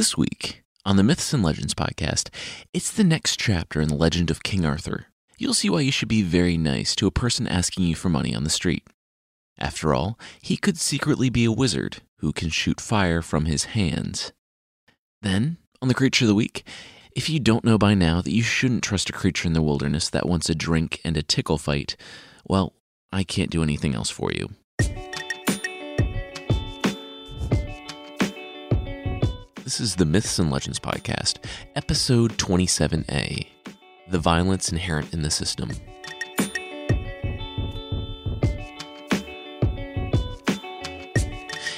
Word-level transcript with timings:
This 0.00 0.16
week 0.16 0.62
on 0.86 0.96
the 0.96 1.02
Myths 1.02 1.34
and 1.34 1.42
Legends 1.42 1.74
podcast, 1.74 2.30
it's 2.72 2.90
the 2.90 3.04
next 3.04 3.38
chapter 3.38 3.82
in 3.82 3.88
the 3.88 3.94
legend 3.94 4.30
of 4.30 4.42
King 4.42 4.64
Arthur. 4.64 5.08
You'll 5.36 5.52
see 5.52 5.68
why 5.68 5.82
you 5.82 5.92
should 5.92 6.08
be 6.08 6.22
very 6.22 6.56
nice 6.56 6.96
to 6.96 7.06
a 7.06 7.10
person 7.10 7.46
asking 7.46 7.84
you 7.84 7.94
for 7.94 8.08
money 8.08 8.34
on 8.34 8.42
the 8.42 8.48
street. 8.48 8.86
After 9.58 9.92
all, 9.92 10.18
he 10.40 10.56
could 10.56 10.78
secretly 10.78 11.28
be 11.28 11.44
a 11.44 11.52
wizard 11.52 11.98
who 12.20 12.32
can 12.32 12.48
shoot 12.48 12.80
fire 12.80 13.20
from 13.20 13.44
his 13.44 13.64
hands. 13.76 14.32
Then, 15.20 15.58
on 15.82 15.88
the 15.88 15.94
Creature 15.94 16.24
of 16.24 16.28
the 16.30 16.34
Week, 16.34 16.66
if 17.14 17.28
you 17.28 17.38
don't 17.38 17.62
know 17.62 17.76
by 17.76 17.92
now 17.92 18.22
that 18.22 18.32
you 18.32 18.42
shouldn't 18.42 18.82
trust 18.82 19.10
a 19.10 19.12
creature 19.12 19.48
in 19.48 19.52
the 19.52 19.60
wilderness 19.60 20.08
that 20.08 20.26
wants 20.26 20.48
a 20.48 20.54
drink 20.54 21.02
and 21.04 21.18
a 21.18 21.22
tickle 21.22 21.58
fight, 21.58 21.94
well, 22.48 22.72
I 23.12 23.22
can't 23.22 23.50
do 23.50 23.62
anything 23.62 23.94
else 23.94 24.08
for 24.08 24.32
you. 24.32 24.48
This 29.70 29.80
is 29.80 29.94
the 29.94 30.04
Myths 30.04 30.40
and 30.40 30.50
Legends 30.50 30.80
Podcast, 30.80 31.44
episode 31.76 32.36
27A 32.38 33.46
The 34.08 34.18
Violence 34.18 34.72
Inherent 34.72 35.14
in 35.14 35.22
the 35.22 35.30
System. 35.30 35.68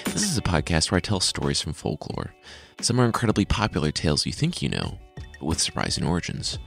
This 0.06 0.22
is 0.22 0.38
a 0.38 0.42
podcast 0.42 0.90
where 0.90 0.96
I 0.96 1.00
tell 1.00 1.20
stories 1.20 1.60
from 1.60 1.74
folklore. 1.74 2.32
Some 2.80 2.98
are 2.98 3.04
incredibly 3.04 3.44
popular 3.44 3.90
tales 3.90 4.24
you 4.24 4.32
think 4.32 4.62
you 4.62 4.70
know, 4.70 4.98
but 5.38 5.44
with 5.44 5.60
surprising 5.60 6.06
origins. 6.06 6.58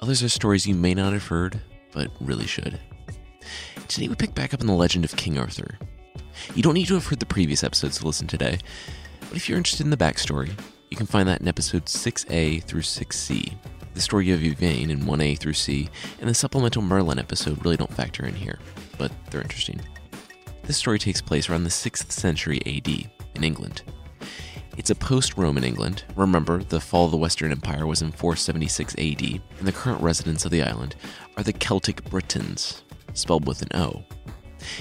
Others 0.00 0.22
are 0.22 0.30
stories 0.30 0.66
you 0.66 0.74
may 0.74 0.94
not 0.94 1.12
have 1.12 1.26
heard, 1.26 1.60
but 1.92 2.08
really 2.18 2.46
should. 2.46 2.80
Today 3.88 4.08
we 4.08 4.14
pick 4.14 4.34
back 4.34 4.54
up 4.54 4.62
on 4.62 4.68
the 4.68 4.72
legend 4.72 5.04
of 5.04 5.14
King 5.16 5.38
Arthur. 5.38 5.78
You 6.54 6.62
don't 6.62 6.72
need 6.72 6.86
to 6.86 6.94
have 6.94 7.06
heard 7.06 7.20
the 7.20 7.26
previous 7.26 7.62
episodes 7.62 7.98
to 7.98 8.06
listen 8.06 8.26
today. 8.26 8.58
But 9.32 9.38
if 9.38 9.48
you're 9.48 9.56
interested 9.56 9.86
in 9.86 9.90
the 9.90 9.96
backstory, 9.96 10.50
you 10.90 10.96
can 10.98 11.06
find 11.06 11.26
that 11.26 11.40
in 11.40 11.48
episodes 11.48 11.96
6A 11.96 12.64
through 12.64 12.82
6C. 12.82 13.54
The 13.94 14.00
story 14.02 14.30
of 14.30 14.44
Yvain 14.44 14.90
in 14.90 15.06
1A 15.06 15.38
through 15.38 15.54
C, 15.54 15.88
and 16.20 16.28
the 16.28 16.34
supplemental 16.34 16.82
Merlin 16.82 17.18
episode 17.18 17.64
really 17.64 17.78
don't 17.78 17.94
factor 17.94 18.26
in 18.26 18.34
here, 18.34 18.58
but 18.98 19.10
they're 19.30 19.40
interesting. 19.40 19.80
This 20.64 20.76
story 20.76 20.98
takes 20.98 21.22
place 21.22 21.48
around 21.48 21.64
the 21.64 21.70
6th 21.70 22.12
century 22.12 22.60
AD 22.66 23.08
in 23.34 23.42
England. 23.42 23.80
It's 24.76 24.90
a 24.90 24.94
post 24.94 25.38
Roman 25.38 25.64
England. 25.64 26.04
Remember, 26.14 26.62
the 26.62 26.78
fall 26.78 27.06
of 27.06 27.10
the 27.10 27.16
Western 27.16 27.52
Empire 27.52 27.86
was 27.86 28.02
in 28.02 28.12
476 28.12 28.94
AD, 28.98 29.22
and 29.58 29.66
the 29.66 29.72
current 29.72 30.02
residents 30.02 30.44
of 30.44 30.50
the 30.50 30.62
island 30.62 30.94
are 31.38 31.42
the 31.42 31.54
Celtic 31.54 32.04
Britons, 32.10 32.82
spelled 33.14 33.46
with 33.46 33.62
an 33.62 33.74
O. 33.80 34.04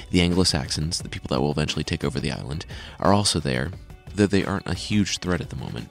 The 0.09 0.19
Anglo 0.19 0.43
Saxons, 0.43 1.01
the 1.01 1.07
people 1.07 1.29
that 1.29 1.39
will 1.39 1.51
eventually 1.51 1.85
take 1.85 2.03
over 2.03 2.19
the 2.19 2.33
island, 2.33 2.65
are 2.99 3.13
also 3.13 3.39
there, 3.39 3.71
though 4.15 4.27
they 4.27 4.45
aren't 4.45 4.67
a 4.67 4.73
huge 4.73 5.19
threat 5.19 5.41
at 5.41 5.49
the 5.49 5.55
moment. 5.55 5.89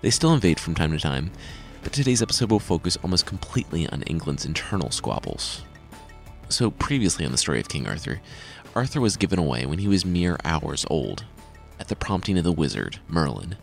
They 0.00 0.10
still 0.10 0.34
invade 0.34 0.60
from 0.60 0.74
time 0.74 0.92
to 0.92 0.98
time, 0.98 1.30
but 1.82 1.92
today's 1.92 2.22
episode 2.22 2.50
will 2.50 2.60
focus 2.60 2.98
almost 3.02 3.26
completely 3.26 3.88
on 3.88 4.02
England's 4.02 4.44
internal 4.44 4.90
squabbles. 4.90 5.62
So, 6.48 6.70
previously 6.70 7.24
on 7.24 7.32
the 7.32 7.38
story 7.38 7.60
of 7.60 7.68
King 7.68 7.86
Arthur, 7.86 8.20
Arthur 8.74 9.00
was 9.00 9.16
given 9.16 9.38
away 9.38 9.66
when 9.66 9.78
he 9.78 9.88
was 9.88 10.04
mere 10.04 10.38
hours 10.44 10.84
old, 10.90 11.24
at 11.78 11.88
the 11.88 11.96
prompting 11.96 12.38
of 12.38 12.44
the 12.44 12.52
wizard, 12.52 13.00
Merlin. 13.08 13.56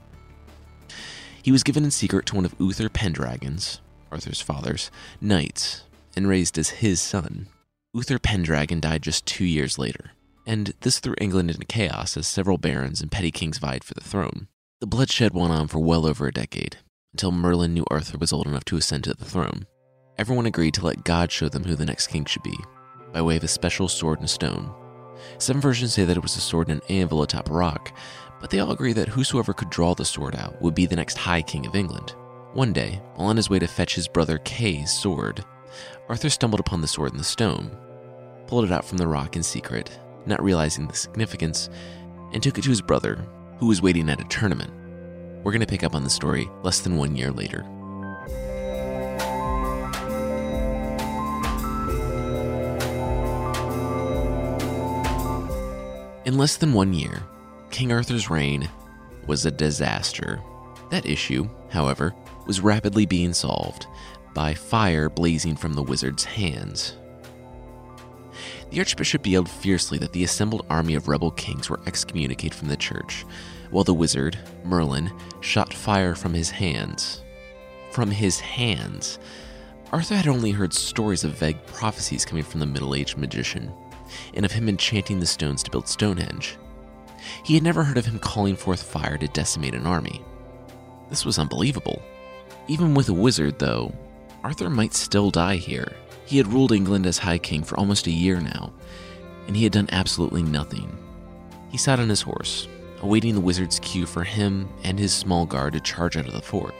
He 1.43 1.51
was 1.51 1.63
given 1.63 1.83
in 1.83 1.91
secret 1.91 2.25
to 2.27 2.35
one 2.35 2.45
of 2.45 2.55
Uther 2.59 2.89
Pendragon's, 2.89 3.81
Arthur's 4.11 4.41
father's, 4.41 4.91
knights, 5.19 5.83
and 6.15 6.27
raised 6.27 6.57
as 6.57 6.69
his 6.69 7.01
son. 7.01 7.47
Uther 7.93 8.19
Pendragon 8.19 8.79
died 8.79 9.01
just 9.01 9.25
two 9.25 9.45
years 9.45 9.77
later 9.77 10.11
and 10.45 10.73
this 10.81 10.99
threw 10.99 11.15
England 11.19 11.51
into 11.51 11.65
chaos 11.65 12.17
as 12.17 12.27
several 12.27 12.57
barons 12.57 13.01
and 13.01 13.11
petty 13.11 13.31
kings 13.31 13.57
vied 13.57 13.83
for 13.83 13.93
the 13.93 14.01
throne. 14.01 14.47
The 14.79 14.87
bloodshed 14.87 15.33
went 15.33 15.53
on 15.53 15.67
for 15.67 15.79
well 15.79 16.05
over 16.05 16.27
a 16.27 16.33
decade, 16.33 16.77
until 17.13 17.31
Merlin 17.31 17.73
knew 17.73 17.85
Arthur 17.91 18.17
was 18.17 18.33
old 18.33 18.47
enough 18.47 18.65
to 18.65 18.77
ascend 18.77 19.03
to 19.05 19.13
the 19.13 19.25
throne. 19.25 19.65
Everyone 20.17 20.45
agreed 20.45 20.73
to 20.75 20.85
let 20.85 21.03
God 21.03 21.31
show 21.31 21.49
them 21.49 21.63
who 21.63 21.75
the 21.75 21.85
next 21.85 22.07
king 22.07 22.25
should 22.25 22.43
be, 22.43 22.57
by 23.13 23.21
way 23.21 23.37
of 23.37 23.43
a 23.43 23.47
special 23.47 23.87
sword 23.87 24.19
and 24.19 24.29
stone. 24.29 24.73
Some 25.37 25.61
versions 25.61 25.93
say 25.93 26.05
that 26.05 26.17
it 26.17 26.23
was 26.23 26.35
a 26.35 26.41
sword 26.41 26.69
and 26.69 26.81
an 26.81 26.87
anvil 26.95 27.21
atop 27.21 27.49
a 27.49 27.53
rock, 27.53 27.95
but 28.39 28.49
they 28.49 28.59
all 28.59 28.71
agree 28.71 28.93
that 28.93 29.07
whosoever 29.07 29.53
could 29.53 29.69
draw 29.69 29.93
the 29.93 30.03
sword 30.03 30.35
out 30.35 30.59
would 30.61 30.73
be 30.73 30.85
the 30.85 30.95
next 30.95 31.17
High 31.17 31.43
King 31.43 31.65
of 31.65 31.75
England. 31.75 32.15
One 32.53 32.73
day, 32.73 33.01
while 33.15 33.29
on 33.29 33.37
his 33.37 33.49
way 33.49 33.59
to 33.59 33.67
fetch 33.67 33.95
his 33.95 34.07
brother 34.07 34.39
Kay's 34.39 34.91
sword, 34.91 35.45
Arthur 36.09 36.29
stumbled 36.29 36.59
upon 36.59 36.81
the 36.81 36.87
sword 36.87 37.11
in 37.11 37.17
the 37.17 37.23
stone, 37.23 37.71
pulled 38.47 38.65
it 38.65 38.71
out 38.71 38.83
from 38.83 38.97
the 38.97 39.07
rock 39.07 39.35
in 39.35 39.43
secret, 39.43 39.97
not 40.25 40.43
realizing 40.43 40.87
the 40.87 40.95
significance, 40.95 41.69
and 42.33 42.41
took 42.41 42.57
it 42.57 42.63
to 42.63 42.69
his 42.69 42.81
brother, 42.81 43.25
who 43.57 43.67
was 43.67 43.81
waiting 43.81 44.09
at 44.09 44.21
a 44.21 44.25
tournament. 44.25 44.71
We're 45.43 45.51
going 45.51 45.61
to 45.61 45.67
pick 45.67 45.83
up 45.83 45.95
on 45.95 46.03
the 46.03 46.09
story 46.09 46.49
less 46.63 46.79
than 46.81 46.97
one 46.97 47.15
year 47.15 47.31
later. 47.31 47.65
In 56.23 56.37
less 56.37 56.57
than 56.57 56.73
one 56.73 56.93
year, 56.93 57.23
King 57.71 57.91
Arthur's 57.91 58.29
reign 58.29 58.69
was 59.27 59.45
a 59.45 59.51
disaster. 59.51 60.41
That 60.89 61.05
issue, 61.05 61.49
however, 61.69 62.13
was 62.45 62.61
rapidly 62.61 63.05
being 63.05 63.33
solved 63.33 63.87
by 64.33 64.53
fire 64.53 65.09
blazing 65.09 65.55
from 65.55 65.73
the 65.73 65.83
wizard's 65.83 66.23
hands. 66.23 66.97
The 68.71 68.79
archbishop 68.79 69.27
yelled 69.27 69.49
fiercely 69.49 69.97
that 69.97 70.13
the 70.13 70.23
assembled 70.23 70.65
army 70.69 70.95
of 70.95 71.09
rebel 71.09 71.31
kings 71.31 71.69
were 71.69 71.81
excommunicated 71.85 72.55
from 72.55 72.69
the 72.69 72.77
church, 72.77 73.25
while 73.69 73.83
the 73.83 73.93
wizard, 73.93 74.39
Merlin, 74.63 75.11
shot 75.41 75.73
fire 75.73 76.15
from 76.15 76.33
his 76.33 76.49
hands. 76.49 77.21
From 77.91 78.11
his 78.11 78.39
hands. 78.39 79.19
Arthur 79.91 80.15
had 80.15 80.27
only 80.29 80.51
heard 80.51 80.73
stories 80.73 81.25
of 81.25 81.37
vague 81.37 81.65
prophecies 81.65 82.23
coming 82.23 82.45
from 82.45 82.61
the 82.61 82.65
middle 82.65 82.95
aged 82.95 83.17
magician, 83.17 83.73
and 84.33 84.45
of 84.45 84.53
him 84.53 84.69
enchanting 84.69 85.19
the 85.19 85.25
stones 85.25 85.63
to 85.63 85.71
build 85.71 85.89
Stonehenge. 85.89 86.57
He 87.43 87.55
had 87.55 87.63
never 87.63 87.83
heard 87.83 87.97
of 87.97 88.05
him 88.05 88.19
calling 88.19 88.55
forth 88.55 88.81
fire 88.81 89.17
to 89.17 89.27
decimate 89.27 89.75
an 89.75 89.85
army. 89.85 90.23
This 91.09 91.25
was 91.25 91.37
unbelievable. 91.37 92.01
Even 92.69 92.93
with 92.93 93.09
a 93.09 93.13
wizard, 93.13 93.59
though, 93.59 93.93
Arthur 94.45 94.69
might 94.69 94.93
still 94.93 95.29
die 95.29 95.57
here. 95.57 95.91
He 96.31 96.37
had 96.37 96.53
ruled 96.53 96.71
England 96.71 97.05
as 97.05 97.17
High 97.17 97.39
King 97.39 97.61
for 97.61 97.77
almost 97.77 98.07
a 98.07 98.09
year 98.09 98.39
now, 98.39 98.71
and 99.47 99.55
he 99.57 99.63
had 99.63 99.73
done 99.73 99.89
absolutely 99.91 100.41
nothing. 100.41 100.97
He 101.69 101.77
sat 101.77 101.99
on 101.99 102.07
his 102.07 102.21
horse, 102.21 102.69
awaiting 103.01 103.35
the 103.35 103.41
wizard's 103.41 103.81
cue 103.81 104.05
for 104.05 104.23
him 104.23 104.69
and 104.85 104.97
his 104.97 105.11
small 105.13 105.45
guard 105.45 105.73
to 105.73 105.81
charge 105.81 106.15
out 106.15 106.27
of 106.27 106.31
the 106.31 106.41
fort. 106.41 106.73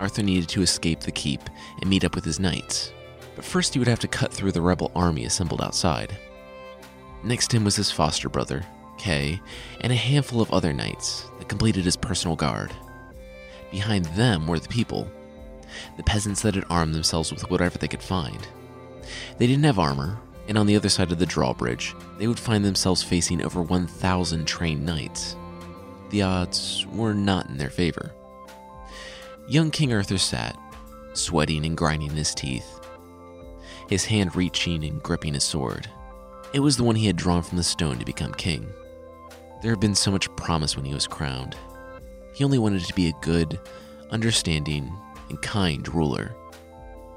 Arthur 0.00 0.24
needed 0.24 0.48
to 0.48 0.62
escape 0.62 0.98
the 0.98 1.12
keep 1.12 1.42
and 1.80 1.88
meet 1.88 2.02
up 2.02 2.16
with 2.16 2.24
his 2.24 2.40
knights, 2.40 2.92
but 3.36 3.44
first 3.44 3.72
he 3.72 3.78
would 3.78 3.86
have 3.86 4.00
to 4.00 4.08
cut 4.08 4.34
through 4.34 4.50
the 4.50 4.60
rebel 4.60 4.90
army 4.96 5.24
assembled 5.26 5.62
outside. 5.62 6.18
Next 7.22 7.50
to 7.50 7.58
him 7.58 7.62
was 7.62 7.76
his 7.76 7.92
foster 7.92 8.28
brother, 8.28 8.66
Kay, 8.98 9.40
and 9.80 9.92
a 9.92 9.94
handful 9.94 10.40
of 10.40 10.52
other 10.52 10.72
knights 10.72 11.24
that 11.38 11.48
completed 11.48 11.84
his 11.84 11.96
personal 11.96 12.34
guard. 12.34 12.72
Behind 13.70 14.06
them 14.06 14.48
were 14.48 14.58
the 14.58 14.66
people, 14.66 15.08
the 15.96 16.02
peasants 16.02 16.42
that 16.42 16.56
had 16.56 16.64
armed 16.68 16.96
themselves 16.96 17.32
with 17.32 17.48
whatever 17.48 17.78
they 17.78 17.86
could 17.86 18.02
find. 18.02 18.44
They 19.38 19.46
didn't 19.46 19.64
have 19.64 19.78
armor, 19.78 20.18
and 20.48 20.56
on 20.56 20.66
the 20.66 20.76
other 20.76 20.88
side 20.88 21.12
of 21.12 21.18
the 21.18 21.26
drawbridge, 21.26 21.94
they 22.18 22.26
would 22.26 22.38
find 22.38 22.64
themselves 22.64 23.02
facing 23.02 23.42
over 23.42 23.62
1,000 23.62 24.46
trained 24.46 24.84
knights. 24.84 25.36
The 26.10 26.22
odds 26.22 26.86
were 26.92 27.14
not 27.14 27.48
in 27.48 27.58
their 27.58 27.70
favor. 27.70 28.12
Young 29.46 29.70
King 29.70 29.92
Arthur 29.92 30.18
sat, 30.18 30.58
sweating 31.12 31.64
and 31.64 31.76
grinding 31.76 32.10
his 32.10 32.34
teeth, 32.34 32.80
his 33.88 34.04
hand 34.04 34.36
reaching 34.36 34.84
and 34.84 35.02
gripping 35.02 35.34
his 35.34 35.44
sword. 35.44 35.88
It 36.52 36.60
was 36.60 36.76
the 36.76 36.84
one 36.84 36.96
he 36.96 37.06
had 37.06 37.16
drawn 37.16 37.42
from 37.42 37.58
the 37.58 37.64
stone 37.64 37.98
to 37.98 38.04
become 38.04 38.32
king. 38.34 38.66
There 39.60 39.70
had 39.70 39.80
been 39.80 39.94
so 39.94 40.10
much 40.10 40.34
promise 40.36 40.76
when 40.76 40.84
he 40.84 40.94
was 40.94 41.06
crowned. 41.06 41.56
He 42.32 42.44
only 42.44 42.58
wanted 42.58 42.84
to 42.84 42.94
be 42.94 43.08
a 43.08 43.20
good, 43.20 43.58
understanding, 44.10 44.92
and 45.28 45.40
kind 45.42 45.86
ruler. 45.94 46.34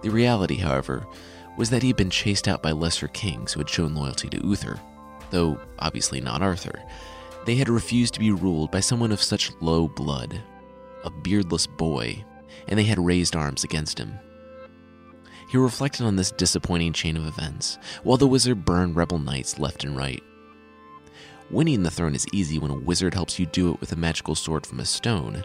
The 0.02 0.10
reality, 0.10 0.56
however, 0.56 1.06
was 1.58 1.70
that 1.70 1.82
he 1.82 1.90
had 1.90 1.98
been 1.98 2.10
chased 2.10 2.48
out 2.48 2.62
by 2.62 2.72
lesser 2.72 3.08
kings 3.10 3.54
who 3.54 3.60
had 3.60 3.70
shown 3.70 3.94
loyalty 3.94 4.30
to 4.30 4.46
Uther, 4.46 4.80
though 5.30 5.60
obviously 5.80 6.22
not 6.22 6.42
Arthur. 6.42 6.82
They 7.46 7.56
had 7.56 7.70
refused 7.70 8.14
to 8.14 8.20
be 8.20 8.32
ruled 8.32 8.72
by 8.72 8.80
someone 8.80 9.12
of 9.12 9.22
such 9.22 9.52
low 9.62 9.88
blood, 9.88 10.42
a 11.04 11.10
beardless 11.10 11.68
boy, 11.68 12.24
and 12.68 12.78
they 12.78 12.84
had 12.84 13.00
raised 13.00 13.36
arms 13.36 13.64
against 13.64 14.00
him. 14.00 14.14
He 15.50 15.58
reflected 15.58 16.06
on 16.06 16.16
this 16.16 16.32
disappointing 16.32 16.94
chain 16.94 17.18
of 17.18 17.28
events, 17.28 17.78
while 18.04 18.18
the 18.18 18.28
wizard 18.28 18.64
burned 18.64 18.96
rebel 18.96 19.20
knights 19.20 19.60
left 19.60 19.84
and 19.84 19.98
right. 19.98 20.24
Winning 21.50 21.84
the 21.84 21.92
throne 21.92 22.16
is 22.16 22.28
easy 22.32 22.60
when 22.60 22.72
a 22.72 22.76
wizard 22.76 23.14
helps 23.14 23.38
you 23.38 23.46
do 23.48 23.74
it 23.74 23.82
with 23.82 23.92
a 23.92 23.98
magical 23.98 24.36
sword 24.36 24.66
from 24.66 24.80
a 24.80 24.86
stone. 24.86 25.44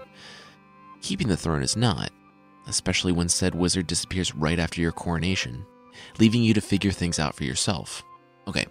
Keeping 1.01 1.27
the 1.27 1.37
throne 1.37 1.63
is 1.63 1.77
not, 1.77 2.11
especially 2.69 3.11
when 3.11 3.29
said 3.29 3.55
wizard 3.55 3.89
disappears 3.89 4.35
right 4.35 4.61
after 4.61 4.81
your 4.81 4.93
coronation 4.93 5.67
leaving 6.19 6.43
you 6.43 6.55
to 6.55 6.61
figure 6.61 6.91
things 6.91 7.19
out 7.19 7.35
for 7.35 7.45
yourself. 7.45 8.03
Okay, 8.49 8.67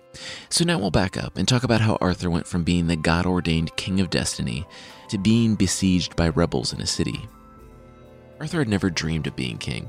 so 0.49 0.63
now 0.63 0.79
we'll 0.79 0.91
back 0.91 1.17
up 1.17 1.37
and 1.37 1.47
talk 1.47 1.63
about 1.63 1.81
how 1.81 1.97
Arthur 1.99 2.29
went 2.29 2.47
from 2.47 2.63
being 2.63 2.87
the 2.87 2.95
God 2.95 3.25
ordained 3.25 3.75
king 3.75 3.99
of 3.99 4.09
destiny 4.09 4.65
to 5.09 5.17
being 5.17 5.55
besieged 5.55 6.15
by 6.15 6.29
rebels 6.29 6.71
in 6.71 6.79
a 6.79 6.85
city. 6.85 7.27
Arthur 8.39 8.59
had 8.59 8.69
never 8.69 8.89
dreamed 8.89 9.27
of 9.27 9.35
being 9.35 9.57
king. 9.57 9.87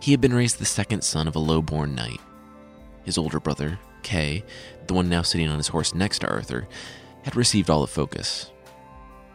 He 0.00 0.10
had 0.10 0.20
been 0.20 0.34
raised 0.34 0.58
the 0.58 0.66
second 0.66 1.02
son 1.02 1.26
of 1.26 1.36
a 1.36 1.40
low 1.40 1.62
born 1.62 1.94
knight. 1.94 2.20
His 3.04 3.16
older 3.16 3.40
brother, 3.40 3.78
Kay, 4.02 4.44
the 4.86 4.94
one 4.94 5.08
now 5.08 5.22
sitting 5.22 5.48
on 5.48 5.56
his 5.56 5.68
horse 5.68 5.94
next 5.94 6.20
to 6.20 6.28
Arthur, 6.28 6.68
had 7.22 7.36
received 7.36 7.70
all 7.70 7.80
the 7.80 7.86
focus. 7.86 8.50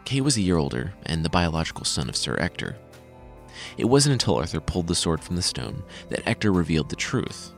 Kay 0.04 0.20
was 0.20 0.36
a 0.36 0.42
year 0.42 0.56
older 0.56 0.92
and 1.04 1.24
the 1.24 1.30
biological 1.30 1.84
son 1.84 2.08
of 2.08 2.16
Sir 2.16 2.36
Ector. 2.38 2.76
It 3.76 3.86
wasn't 3.86 4.14
until 4.14 4.36
Arthur 4.36 4.60
pulled 4.60 4.86
the 4.86 4.94
sword 4.94 5.22
from 5.22 5.36
the 5.36 5.42
stone 5.42 5.82
that 6.08 6.26
Ector 6.28 6.52
revealed 6.52 6.90
the 6.90 6.96
truth 6.96 7.52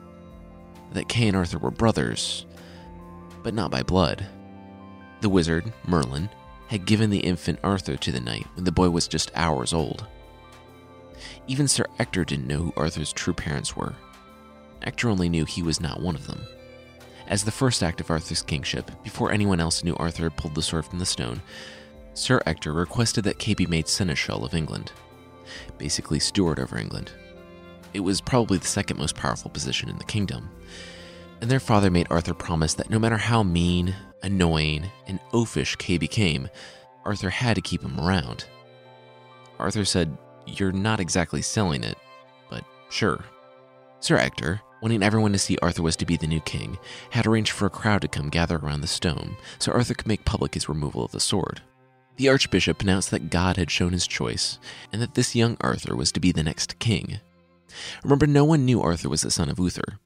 that 0.93 1.08
Kay 1.08 1.28
and 1.28 1.37
Arthur 1.37 1.58
were 1.58 1.70
brothers, 1.70 2.46
but 3.43 3.54
not 3.54 3.70
by 3.70 3.82
blood. 3.82 4.26
The 5.20 5.28
wizard, 5.28 5.72
Merlin, 5.87 6.31
had 6.69 6.87
given 6.87 7.10
the 7.10 7.20
infant 7.20 7.58
Arthur 7.62 7.96
to 7.96 8.12
the 8.12 8.20
knight 8.20 8.46
when 8.54 8.64
the 8.64 8.72
boy 8.72 8.90
was 8.90 9.08
just 9.08 9.31
hours 9.34 9.72
old. 9.72 10.06
Even 11.46 11.69
Sir 11.69 11.87
Ector 11.99 12.25
didn't 12.25 12.49
know 12.49 12.58
who 12.58 12.72
Arthur's 12.76 13.12
true 13.12 13.34
parents 13.34 13.76
were. 13.76 13.94
Ector 14.82 15.08
only 15.08 15.28
knew 15.28 15.44
he 15.44 15.62
was 15.62 15.81
not 15.81 16.00
one 16.00 16.14
of 16.14 16.26
them. 16.26 16.44
As 17.28 17.44
the 17.44 17.50
first 17.50 17.82
act 17.82 18.00
of 18.00 18.10
Arthur's 18.10 18.42
kingship, 18.42 18.90
before 19.02 19.32
anyone 19.32 19.60
else 19.60 19.82
knew 19.82 19.96
Arthur 19.96 20.25
had 20.25 20.37
pulled 20.37 20.54
the 20.54 20.62
sword 20.62 20.84
from 20.84 20.99
the 20.99 21.06
stone, 21.06 21.42
Sir 22.14 22.40
Ector 22.46 22.72
requested 22.72 23.25
that 23.25 23.38
Kay 23.38 23.54
be 23.54 23.66
made 23.66 23.88
Seneschal 23.88 24.44
of 24.44 24.54
England, 24.54 24.92
basically 25.79 26.20
steward 26.20 26.58
over 26.58 26.79
England. 26.79 27.12
It 27.94 28.00
was 28.00 28.20
probably 28.20 28.58
the 28.58 28.67
second 28.67 28.99
most 28.99 29.17
powerful 29.17 29.50
position 29.50 29.88
in 29.88 29.99
the 29.99 30.05
kingdom. 30.05 30.50
And 31.41 31.50
their 31.50 31.61
father 31.61 31.91
made 31.91 32.06
Arthur 32.11 32.35
promise 32.35 32.75
that 32.75 32.91
no 32.91 32.99
matter 32.99 33.17
how 33.17 33.43
mean, 33.43 33.94
annoying, 34.23 34.91
and 35.06 35.20
oafish 35.32 35.76
Kay 35.79 35.99
became, 35.99 36.49
Arthur 37.05 37.31
had 37.31 37.55
to 37.55 37.61
keep 37.61 37.82
him 37.82 38.00
around. 38.00 38.47
Arthur 39.58 39.85
said, 39.85 40.17
You're 40.47 40.73
not 40.73 41.00
exactly 41.00 41.43
selling 41.43 41.85
it, 41.85 41.97
but 42.50 42.64
sure. 42.91 43.25
Sir 44.00 44.17
Ector, 44.17 44.61
wanting 44.82 45.02
everyone 45.02 45.32
to 45.32 45.38
see 45.38 45.56
Arthur 45.62 45.82
was 45.82 45.97
to 45.97 46.06
be 46.06 46.17
the 46.17 46.26
new 46.26 46.41
king, 46.41 46.79
had 47.11 47.26
arranged 47.26 47.52
for 47.52 47.67
a 47.67 47.70
crowd 47.70 48.02
to 48.02 48.09
come 48.09 48.29
gather 48.29 48.56
around 48.56 48.81
the 48.81 48.87
stone 48.87 49.37
so 49.59 49.73
Arthur 49.73 49.94
could 49.94 50.06
make 50.06 50.25
public 50.25 50.55
his 50.55 50.69
removal 50.69 51.05
of 51.05 51.12
the 51.12 51.20
sword. 51.20 51.62
The 52.16 52.28
archbishop 52.28 52.80
announced 52.80 53.10
that 53.10 53.30
God 53.30 53.56
had 53.56 53.70
shown 53.70 53.92
his 53.92 54.06
choice, 54.06 54.58
and 54.92 55.02
that 55.02 55.14
this 55.14 55.34
young 55.34 55.56
Arthur 55.60 55.94
was 55.94 56.10
to 56.12 56.20
be 56.20 56.32
the 56.32 56.42
next 56.42 56.78
king. 56.78 57.20
Remember, 58.02 58.26
no 58.26 58.44
one 58.44 58.64
knew 58.64 58.80
Arthur 58.80 59.08
was 59.08 59.20
the 59.20 59.30
son 59.30 59.50
of 59.50 59.58
Uther. 59.58 59.98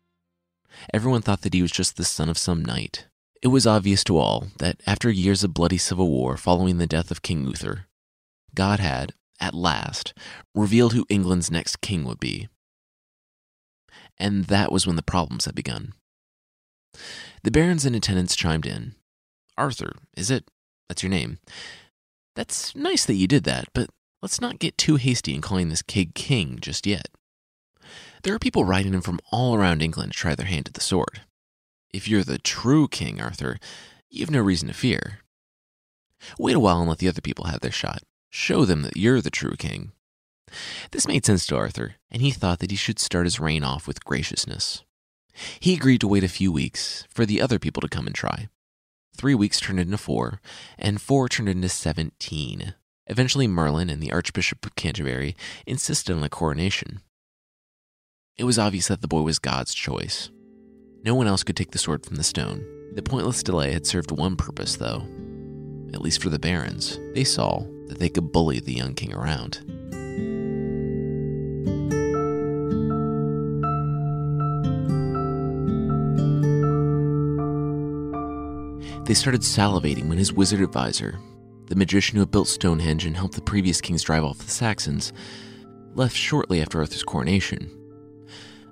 Everyone 0.92 1.22
thought 1.22 1.42
that 1.42 1.54
he 1.54 1.62
was 1.62 1.70
just 1.70 1.96
the 1.96 2.04
son 2.04 2.28
of 2.28 2.38
some 2.38 2.64
knight. 2.64 3.06
It 3.42 3.48
was 3.48 3.66
obvious 3.66 4.02
to 4.04 4.18
all 4.18 4.48
that 4.58 4.82
after 4.86 5.10
years 5.10 5.44
of 5.44 5.54
bloody 5.54 5.78
civil 5.78 6.08
war 6.08 6.36
following 6.36 6.78
the 6.78 6.86
death 6.86 7.10
of 7.10 7.22
King 7.22 7.44
Uther, 7.44 7.86
God 8.54 8.80
had, 8.80 9.14
at 9.38 9.54
last, 9.54 10.12
revealed 10.54 10.92
who 10.92 11.06
England's 11.08 11.50
next 11.50 11.80
king 11.80 12.04
would 12.04 12.20
be. 12.20 12.48
And 14.18 14.44
that 14.46 14.72
was 14.72 14.86
when 14.86 14.96
the 14.96 15.02
problems 15.02 15.46
had 15.46 15.54
begun. 15.54 15.94
The 17.42 17.50
barons 17.50 17.84
and 17.86 17.96
attendants 17.96 18.36
chimed 18.36 18.66
in. 18.66 18.94
Arthur, 19.56 19.92
is 20.16 20.30
it? 20.30 20.50
That's 20.88 21.02
your 21.02 21.10
name. 21.10 21.38
That's 22.36 22.74
nice 22.74 23.04
that 23.06 23.14
you 23.14 23.26
did 23.26 23.44
that, 23.44 23.68
but 23.74 23.90
let's 24.22 24.40
not 24.40 24.58
get 24.58 24.78
too 24.78 24.96
hasty 24.96 25.34
in 25.34 25.40
calling 25.40 25.68
this 25.68 25.82
kid 25.82 26.14
king 26.14 26.58
just 26.60 26.86
yet. 26.86 27.08
There 28.22 28.34
are 28.34 28.38
people 28.38 28.64
riding 28.64 28.94
in 28.94 29.00
from 29.00 29.20
all 29.32 29.54
around 29.54 29.82
England 29.82 30.12
to 30.12 30.18
try 30.18 30.34
their 30.34 30.46
hand 30.46 30.68
at 30.68 30.74
the 30.74 30.80
sword. 30.80 31.22
If 31.92 32.06
you're 32.06 32.24
the 32.24 32.38
true 32.38 32.86
King 32.86 33.20
Arthur, 33.20 33.58
you 34.10 34.20
have 34.20 34.30
no 34.30 34.40
reason 34.40 34.68
to 34.68 34.74
fear. 34.74 35.20
Wait 36.38 36.54
a 36.54 36.60
while 36.60 36.80
and 36.80 36.88
let 36.88 36.98
the 36.98 37.08
other 37.08 37.20
people 37.20 37.46
have 37.46 37.60
their 37.60 37.70
shot. 37.70 38.02
Show 38.28 38.64
them 38.64 38.82
that 38.82 38.96
you're 38.96 39.20
the 39.20 39.30
true 39.30 39.56
king. 39.56 39.92
This 40.90 41.08
made 41.08 41.24
sense 41.24 41.46
to 41.46 41.56
Arthur, 41.56 41.94
and 42.10 42.22
he 42.22 42.30
thought 42.30 42.58
that 42.58 42.70
he 42.70 42.76
should 42.76 42.98
start 42.98 43.26
his 43.26 43.40
reign 43.40 43.64
off 43.64 43.86
with 43.86 44.04
graciousness. 44.04 44.84
He 45.58 45.74
agreed 45.74 46.00
to 46.02 46.08
wait 46.08 46.24
a 46.24 46.28
few 46.28 46.52
weeks 46.52 47.06
for 47.08 47.24
the 47.24 47.40
other 47.40 47.58
people 47.58 47.80
to 47.80 47.88
come 47.88 48.06
and 48.06 48.14
try. 48.14 48.48
Three 49.20 49.34
weeks 49.34 49.60
turned 49.60 49.78
into 49.78 49.98
four, 49.98 50.40
and 50.78 50.98
four 50.98 51.28
turned 51.28 51.50
into 51.50 51.68
seventeen. 51.68 52.72
Eventually, 53.06 53.46
Merlin 53.46 53.90
and 53.90 54.02
the 54.02 54.12
Archbishop 54.12 54.64
of 54.64 54.76
Canterbury 54.76 55.36
insisted 55.66 56.16
on 56.16 56.22
a 56.22 56.30
coronation. 56.30 57.02
It 58.38 58.44
was 58.44 58.58
obvious 58.58 58.88
that 58.88 59.02
the 59.02 59.08
boy 59.08 59.20
was 59.20 59.38
God's 59.38 59.74
choice. 59.74 60.30
No 61.04 61.14
one 61.14 61.26
else 61.26 61.42
could 61.42 61.54
take 61.54 61.72
the 61.72 61.78
sword 61.78 62.06
from 62.06 62.16
the 62.16 62.22
stone. 62.24 62.64
The 62.94 63.02
pointless 63.02 63.42
delay 63.42 63.72
had 63.72 63.86
served 63.86 64.10
one 64.10 64.36
purpose, 64.36 64.76
though. 64.76 65.06
At 65.92 66.00
least 66.00 66.22
for 66.22 66.30
the 66.30 66.38
barons, 66.38 66.98
they 67.12 67.24
saw 67.24 67.58
that 67.88 67.98
they 67.98 68.08
could 68.08 68.32
bully 68.32 68.58
the 68.58 68.72
young 68.72 68.94
king 68.94 69.12
around. 69.12 69.58
They 79.10 79.14
started 79.14 79.40
salivating 79.40 80.06
when 80.06 80.18
his 80.18 80.32
wizard 80.32 80.60
advisor, 80.60 81.18
the 81.66 81.74
magician 81.74 82.14
who 82.14 82.20
had 82.20 82.30
built 82.30 82.46
Stonehenge 82.46 83.04
and 83.04 83.16
helped 83.16 83.34
the 83.34 83.42
previous 83.42 83.80
kings 83.80 84.04
drive 84.04 84.22
off 84.22 84.38
the 84.38 84.48
Saxons, 84.48 85.12
left 85.96 86.14
shortly 86.14 86.62
after 86.62 86.78
Arthur's 86.78 87.02
coronation. 87.02 87.68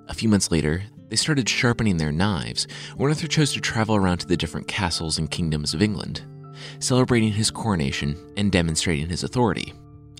A 0.07 0.13
few 0.13 0.29
months 0.29 0.49
later, 0.49 0.83
they 1.09 1.17
started 1.17 1.49
sharpening 1.49 1.97
their 1.97 2.13
knives 2.13 2.67
when 2.95 3.09
Arthur 3.09 3.27
chose 3.27 3.51
to 3.51 3.59
travel 3.59 3.97
around 3.97 4.19
to 4.19 4.27
the 4.27 4.37
different 4.37 4.69
castles 4.69 5.17
and 5.17 5.29
kingdoms 5.29 5.73
of 5.73 5.81
England, 5.81 6.23
celebrating 6.79 7.33
his 7.33 7.51
coronation 7.51 8.15
and 8.37 8.49
demonstrating 8.49 9.09
his 9.09 9.25
authority. 9.25 9.73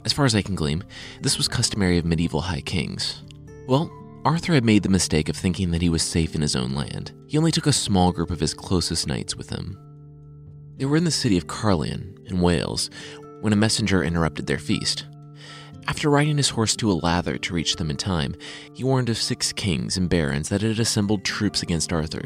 As 0.04 0.12
far 0.12 0.26
as 0.26 0.36
I 0.36 0.42
can 0.42 0.56
glean, 0.56 0.84
this 1.22 1.38
was 1.38 1.48
customary 1.48 1.98
of 1.98 2.04
medieval 2.04 2.42
high 2.42 2.60
kings. 2.60 3.24
Well, 3.70 3.90
Arthur 4.26 4.54
had 4.54 4.66
made 4.66 4.84
the 4.84 4.90
mistake 4.90 5.30
of 5.30 5.38
thinking 5.38 5.72
that 5.72 5.82
he 5.82 5.88
was 5.88 6.04
safe 6.04 6.36
in 6.36 6.42
his 6.42 6.58
own 6.58 6.74
land. 6.74 7.14
He 7.28 7.38
only 7.38 7.54
took 7.54 7.68
a 7.68 7.72
small 7.72 8.12
group 8.12 8.32
of 8.32 8.42
his 8.42 8.54
closest 8.54 9.08
knights 9.08 9.38
with 9.38 9.50
him. 9.50 9.78
They 10.80 10.86
were 10.86 10.96
in 10.96 11.04
the 11.04 11.12
city 11.12 11.38
of 11.38 11.48
Caerleon, 11.48 12.18
in 12.28 12.40
Wales, 12.40 12.90
when 13.42 13.52
a 13.52 13.58
messenger 13.58 14.02
interrupted 14.02 14.48
their 14.48 14.58
feast. 14.58 15.08
After 15.88 16.10
riding 16.10 16.38
his 16.38 16.50
horse 16.50 16.74
to 16.78 16.90
a 16.90 16.94
lather 16.94 17.38
to 17.38 17.54
reach 17.54 17.76
them 17.76 17.90
in 17.90 17.98
time, 17.98 18.34
he 18.74 18.86
warned 18.86 19.10
of 19.10 19.18
six 19.18 19.52
kings 19.52 19.98
and 19.98 20.10
barons 20.10 20.48
that 20.48 20.62
had 20.62 20.80
assembled 20.80 21.26
troops 21.26 21.62
against 21.62 21.92
Arthur. 21.92 22.24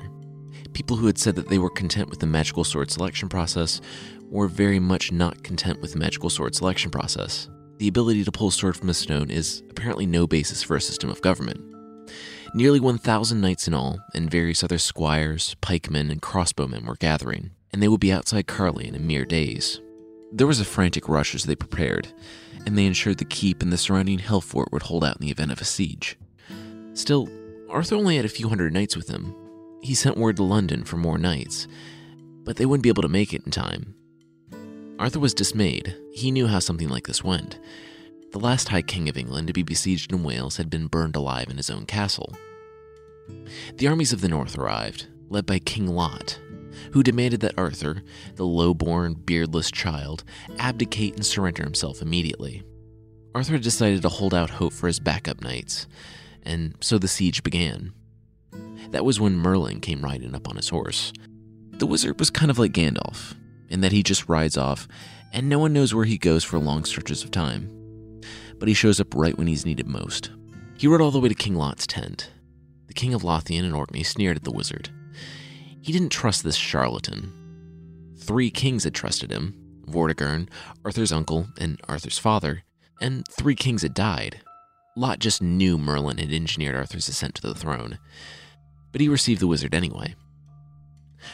People 0.73 0.97
who 0.97 1.07
had 1.07 1.17
said 1.17 1.35
that 1.35 1.49
they 1.49 1.57
were 1.57 1.71
content 1.71 2.11
with 2.11 2.19
the 2.19 2.27
magical 2.27 2.63
sword 2.63 2.91
selection 2.91 3.27
process 3.27 3.81
were 4.29 4.47
very 4.47 4.79
much 4.79 5.11
not 5.11 5.43
content 5.43 5.81
with 5.81 5.93
the 5.93 5.99
magical 5.99 6.29
sword 6.29 6.53
selection 6.53 6.91
process. 6.91 7.49
The 7.79 7.87
ability 7.87 8.23
to 8.23 8.31
pull 8.31 8.49
a 8.49 8.51
sword 8.51 8.77
from 8.77 8.89
a 8.89 8.93
stone 8.93 9.31
is 9.31 9.63
apparently 9.71 10.05
no 10.05 10.27
basis 10.27 10.61
for 10.61 10.75
a 10.75 10.81
system 10.81 11.09
of 11.09 11.21
government. 11.21 11.59
Nearly 12.53 12.79
1,000 12.79 13.41
knights 13.41 13.67
in 13.67 13.73
all, 13.73 13.99
and 14.13 14.29
various 14.29 14.63
other 14.63 14.77
squires, 14.77 15.55
pikemen, 15.61 16.11
and 16.11 16.21
crossbowmen 16.21 16.85
were 16.85 16.95
gathering, 16.97 17.49
and 17.73 17.81
they 17.81 17.87
would 17.87 17.99
be 17.99 18.13
outside 18.13 18.47
Caerleon 18.47 18.89
in 18.89 18.95
a 18.95 18.99
mere 18.99 19.25
days. 19.25 19.81
There 20.31 20.47
was 20.47 20.59
a 20.59 20.65
frantic 20.65 21.09
rush 21.09 21.35
as 21.35 21.43
they 21.43 21.55
prepared, 21.55 22.07
and 22.65 22.77
they 22.77 22.85
ensured 22.85 23.17
the 23.17 23.25
keep 23.25 23.61
and 23.61 23.73
the 23.73 23.77
surrounding 23.77 24.19
hill 24.19 24.41
fort 24.41 24.71
would 24.71 24.83
hold 24.83 25.03
out 25.03 25.17
in 25.19 25.25
the 25.25 25.31
event 25.31 25.51
of 25.51 25.59
a 25.59 25.65
siege. 25.65 26.17
Still, 26.93 27.27
Arthur 27.69 27.95
only 27.95 28.15
had 28.15 28.25
a 28.25 28.29
few 28.29 28.49
hundred 28.49 28.71
knights 28.71 28.95
with 28.95 29.09
him. 29.09 29.35
He 29.81 29.95
sent 29.95 30.17
word 30.17 30.37
to 30.37 30.43
London 30.43 30.83
for 30.83 30.97
more 30.97 31.17
knights, 31.17 31.67
but 32.43 32.55
they 32.57 32.65
wouldn't 32.65 32.83
be 32.83 32.89
able 32.89 33.01
to 33.01 33.09
make 33.09 33.33
it 33.33 33.43
in 33.45 33.51
time. 33.51 33.95
Arthur 34.99 35.19
was 35.19 35.33
dismayed. 35.33 35.95
He 36.13 36.31
knew 36.31 36.47
how 36.47 36.59
something 36.59 36.87
like 36.87 37.07
this 37.07 37.23
went. 37.23 37.59
The 38.31 38.39
last 38.39 38.69
High 38.69 38.81
King 38.81 39.09
of 39.09 39.17
England 39.17 39.47
to 39.47 39.53
be 39.53 39.63
besieged 39.63 40.11
in 40.11 40.23
Wales 40.23 40.57
had 40.57 40.69
been 40.69 40.87
burned 40.87 41.15
alive 41.15 41.49
in 41.49 41.57
his 41.57 41.69
own 41.69 41.85
castle. 41.85 42.35
The 43.75 43.87
armies 43.87 44.13
of 44.13 44.21
the 44.21 44.27
north 44.27 44.57
arrived, 44.57 45.07
led 45.29 45.45
by 45.45 45.59
King 45.59 45.87
Lot, 45.87 46.39
who 46.91 47.03
demanded 47.03 47.39
that 47.41 47.57
Arthur, 47.57 48.03
the 48.35 48.45
low 48.45 48.73
born, 48.73 49.13
beardless 49.13 49.71
child, 49.71 50.23
abdicate 50.59 51.15
and 51.15 51.25
surrender 51.25 51.63
himself 51.63 52.01
immediately. 52.01 52.63
Arthur 53.35 53.57
decided 53.57 54.01
to 54.01 54.09
hold 54.09 54.33
out 54.33 54.51
hope 54.51 54.73
for 54.73 54.87
his 54.87 54.99
backup 54.99 55.41
knights, 55.41 55.87
and 56.43 56.75
so 56.81 56.97
the 56.97 57.07
siege 57.07 57.43
began. 57.43 57.93
That 58.91 59.05
was 59.05 59.19
when 59.19 59.37
Merlin 59.37 59.79
came 59.79 60.03
riding 60.03 60.35
up 60.35 60.47
on 60.47 60.55
his 60.55 60.69
horse. 60.69 61.11
The 61.71 61.87
wizard 61.87 62.19
was 62.19 62.29
kind 62.29 62.51
of 62.51 62.59
like 62.59 62.73
Gandalf, 62.73 63.35
in 63.69 63.81
that 63.81 63.91
he 63.91 64.03
just 64.03 64.29
rides 64.29 64.57
off, 64.57 64.87
and 65.31 65.49
no 65.49 65.57
one 65.57 65.73
knows 65.73 65.93
where 65.95 66.05
he 66.05 66.17
goes 66.17 66.43
for 66.43 66.59
long 66.59 66.85
stretches 66.85 67.23
of 67.23 67.31
time. 67.31 68.21
But 68.59 68.67
he 68.67 68.75
shows 68.75 68.99
up 68.99 69.15
right 69.15 69.37
when 69.37 69.47
he's 69.47 69.65
needed 69.65 69.87
most. 69.87 70.29
He 70.77 70.87
rode 70.87 71.01
all 71.01 71.11
the 71.11 71.19
way 71.19 71.29
to 71.29 71.35
King 71.35 71.55
Lot's 71.55 71.87
tent. 71.87 72.29
The 72.87 72.93
king 72.93 73.15
of 73.15 73.23
Lothian 73.23 73.65
and 73.65 73.73
Orkney 73.73 74.03
sneered 74.03 74.37
at 74.37 74.43
the 74.43 74.51
wizard. 74.51 74.91
He 75.83 75.91
didn't 75.91 76.13
trust 76.13 76.45
this 76.45 76.55
charlatan. 76.55 78.13
Three 78.17 78.49
kings 78.49 78.85
had 78.85 78.95
trusted 78.95 79.31
him 79.31 79.53
Vortigern, 79.85 80.47
Arthur's 80.85 81.11
uncle, 81.11 81.47
and 81.59 81.77
Arthur's 81.89 82.17
father, 82.17 82.63
and 83.01 83.27
three 83.27 83.53
kings 83.53 83.81
had 83.81 83.93
died. 83.93 84.39
Lot 84.95 85.19
just 85.19 85.41
knew 85.41 85.77
Merlin 85.77 86.19
had 86.19 86.31
engineered 86.31 86.73
Arthur's 86.73 87.09
ascent 87.09 87.35
to 87.35 87.41
the 87.41 87.53
throne, 87.53 87.99
but 88.93 89.01
he 89.01 89.09
received 89.09 89.41
the 89.41 89.47
wizard 89.47 89.75
anyway. 89.75 90.15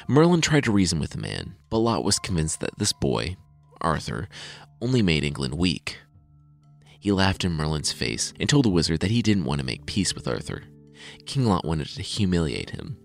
Merlin 0.07 0.41
tried 0.41 0.63
to 0.63 0.71
reason 0.71 0.99
with 0.99 1.11
the 1.11 1.19
man, 1.19 1.55
but 1.69 1.77
Lot 1.77 2.03
was 2.03 2.17
convinced 2.17 2.59
that 2.61 2.79
this 2.79 2.91
boy, 2.91 3.37
Arthur, 3.81 4.29
only 4.81 5.03
made 5.03 5.23
England 5.23 5.53
weak. 5.53 5.99
He 6.99 7.11
laughed 7.11 7.45
in 7.45 7.51
Merlin's 7.51 7.91
face 7.91 8.33
and 8.39 8.49
told 8.49 8.65
the 8.65 8.69
wizard 8.69 9.01
that 9.01 9.11
he 9.11 9.21
didn't 9.21 9.45
want 9.45 9.59
to 9.59 9.65
make 9.65 9.85
peace 9.85 10.15
with 10.15 10.27
Arthur. 10.27 10.63
King 11.27 11.45
Lot 11.45 11.65
wanted 11.65 11.87
to 11.89 12.01
humiliate 12.01 12.71
him, 12.71 12.97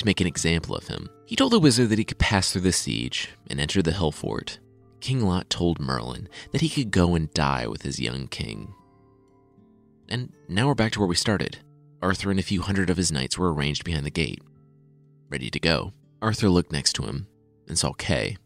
to 0.00 0.06
make 0.06 0.20
an 0.20 0.26
example 0.26 0.74
of 0.74 0.88
him. 0.88 1.08
He 1.26 1.36
told 1.36 1.52
the 1.52 1.60
wizard 1.60 1.90
that 1.90 1.98
he 1.98 2.04
could 2.04 2.18
pass 2.18 2.50
through 2.50 2.62
the 2.62 2.72
siege 2.72 3.30
and 3.48 3.60
enter 3.60 3.82
the 3.82 3.92
hill 3.92 4.10
fort. 4.10 4.58
King 5.00 5.20
Lot 5.20 5.48
told 5.48 5.78
Merlin 5.78 6.28
that 6.52 6.62
he 6.62 6.68
could 6.68 6.90
go 6.90 7.14
and 7.14 7.32
die 7.32 7.66
with 7.66 7.82
his 7.82 8.00
young 8.00 8.26
king. 8.26 8.74
And 10.08 10.32
now 10.48 10.66
we're 10.66 10.74
back 10.74 10.92
to 10.92 10.98
where 10.98 11.08
we 11.08 11.14
started. 11.14 11.58
Arthur 12.02 12.30
and 12.30 12.40
a 12.40 12.42
few 12.42 12.62
hundred 12.62 12.90
of 12.90 12.96
his 12.96 13.12
knights 13.12 13.38
were 13.38 13.52
arranged 13.52 13.84
behind 13.84 14.06
the 14.06 14.10
gate, 14.10 14.42
ready 15.28 15.50
to 15.50 15.60
go. 15.60 15.92
Arthur 16.22 16.48
looked 16.48 16.72
next 16.72 16.94
to 16.94 17.02
him 17.02 17.26
and 17.68 17.78
saw 17.78 17.92
Kay. 17.92 18.38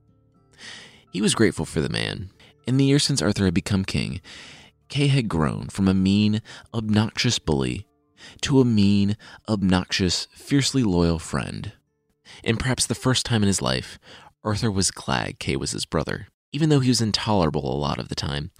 He 1.12 1.22
was 1.22 1.34
grateful 1.34 1.64
for 1.64 1.80
the 1.80 1.88
man. 1.88 2.30
In 2.66 2.76
the 2.76 2.84
years 2.84 3.04
since 3.04 3.22
Arthur 3.22 3.44
had 3.44 3.54
become 3.54 3.84
king, 3.84 4.20
Kay 4.88 5.06
had 5.06 5.28
grown 5.28 5.68
from 5.68 5.86
a 5.86 5.94
mean, 5.94 6.42
obnoxious 6.74 7.38
bully 7.38 7.86
to 8.42 8.60
a 8.60 8.64
mean, 8.64 9.16
obnoxious, 9.48 10.26
fiercely 10.32 10.82
loyal 10.82 11.18
friend. 11.18 11.72
And 12.42 12.58
perhaps 12.58 12.86
the 12.86 12.94
first 12.94 13.26
time 13.26 13.42
in 13.42 13.46
his 13.46 13.62
life, 13.62 13.98
Arthur 14.42 14.70
was 14.70 14.90
glad 14.90 15.38
Kay 15.38 15.56
was 15.56 15.72
his 15.72 15.86
brother. 15.86 16.28
Even 16.52 16.68
though 16.68 16.80
he 16.80 16.90
was 16.90 17.00
intolerable 17.00 17.72
a 17.72 17.76
lot 17.76 17.98
of 17.98 18.08
the 18.08 18.14
time, 18.14 18.50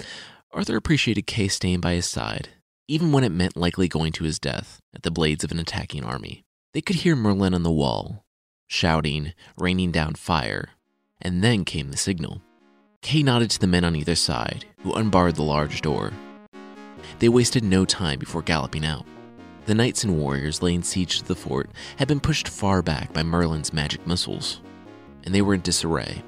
Arthur 0.53 0.77
appreciated 0.77 1.27
Kay 1.27 1.49
staying 1.49 1.81
by 1.81 1.95
his 1.95 2.07
side, 2.07 2.49
even 2.89 3.13
when 3.13 3.25
it 3.25 3.31
meant 3.31 3.57
likely 3.57 3.89
going 3.89 4.13
to 4.13 4.25
his 4.25 4.39
death 4.39 4.81
at 4.95 5.03
the 5.03 5.11
blades 5.11 5.45
of 5.45 5.53
an 5.53 5.59
attacking 5.59 6.05
army. 6.05 6.45
They 6.73 6.81
could 6.81 6.97
hear 6.97 7.15
Merlin 7.15 7.55
on 7.55 7.63
the 7.63 7.71
wall, 7.71 8.25
shouting, 8.67 9.33
raining 9.57 9.93
down 9.93 10.15
fire, 10.15 10.71
and 11.21 11.43
then 11.43 11.65
came 11.65 11.91
the 11.91 11.97
signal. 11.97 12.43
Kay 13.03 13.23
nodded 13.23 13.51
to 13.51 13.61
the 13.61 13.67
men 13.67 13.85
on 13.85 13.95
either 13.95 14.15
side, 14.15 14.65
who 14.83 14.95
unbarred 14.95 15.37
the 15.37 15.43
large 15.43 15.83
door. 15.83 16.13
They 17.19 17.29
wasted 17.29 17.63
no 17.63 17.85
time 17.85 18.19
before 18.19 18.43
galloping 18.43 18.85
out. 18.85 19.07
The 19.67 19.75
knights 19.75 20.05
and 20.05 20.19
warriors 20.19 20.63
laying 20.63 20.83
siege 20.83 21.19
to 21.19 21.25
the 21.25 21.35
fort 21.35 21.71
had 21.97 22.07
been 22.07 22.21
pushed 22.21 22.49
far 22.49 22.83
back 22.83 23.15
by 23.15 23.23
Merlin's 23.23 23.73
magic 23.73 24.07
missiles, 24.07 24.61
and 25.25 25.35
they 25.35 25.41
were 25.41 25.55
in 25.55 25.63
disarray. 25.63 26.23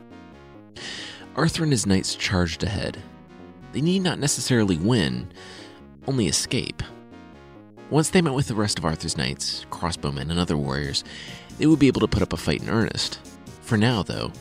Arthur 1.35 1.62
and 1.62 1.73
his 1.73 1.87
knights 1.87 2.14
charged 2.14 2.62
ahead. 2.62 3.02
They 3.73 3.83
need 3.83 4.00
not 4.00 4.19
necessarily 4.19 4.78
win, 4.78 5.31
only 6.07 6.28
escape. 6.28 6.83
Once 7.90 8.09
they 8.09 8.23
met 8.23 8.33
with 8.33 8.49
the 8.49 8.55
rest 8.55 8.78
of 8.78 8.87
Arthur's 8.87 9.19
knights, 9.19 9.66
crossbowmen, 9.71 10.31
and 10.31 10.38
other 10.38 10.57
warriors, 10.57 11.05
they 11.59 11.66
would 11.66 11.78
be 11.78 11.88
able 11.88 12.00
to 12.00 12.09
put 12.09 12.23
up 12.23 12.33
a 12.33 12.38
fight 12.38 12.62
in 12.62 12.71
earnest. 12.71 13.21
For 13.61 13.76
now, 13.76 14.02
though, 14.02 14.33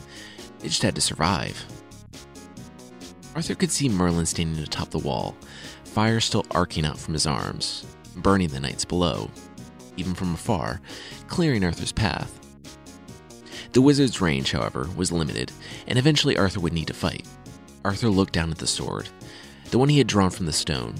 they 0.60 0.68
just 0.68 0.82
had 0.82 0.94
to 0.94 1.02
survive. 1.02 1.64
Arthur 3.34 3.54
could 3.54 3.70
see 3.70 3.90
Merlin 3.90 4.24
standing 4.24 4.62
atop 4.62 4.88
the 4.88 4.98
wall, 4.98 5.36
fire 5.84 6.18
still 6.20 6.46
arcing 6.52 6.86
out 6.86 6.98
from 6.98 7.12
his 7.12 7.26
arms, 7.26 7.84
burning 8.16 8.48
the 8.48 8.60
knights 8.60 8.84
below, 8.84 9.30
even 9.96 10.14
from 10.14 10.34
afar, 10.34 10.80
clearing 11.28 11.64
Arthur's 11.64 11.92
path. 11.92 12.40
The 13.72 13.82
wizard's 13.82 14.20
range, 14.20 14.52
however, 14.52 14.88
was 14.96 15.12
limited, 15.12 15.52
and 15.86 15.98
eventually 15.98 16.36
Arthur 16.36 16.60
would 16.60 16.72
need 16.72 16.86
to 16.88 16.94
fight. 16.94 17.26
Arthur 17.84 18.08
looked 18.08 18.32
down 18.32 18.50
at 18.50 18.58
the 18.58 18.66
sword, 18.66 19.08
the 19.70 19.78
one 19.78 19.88
he 19.88 19.98
had 19.98 20.06
drawn 20.06 20.30
from 20.30 20.46
the 20.46 20.52
stone. 20.52 20.94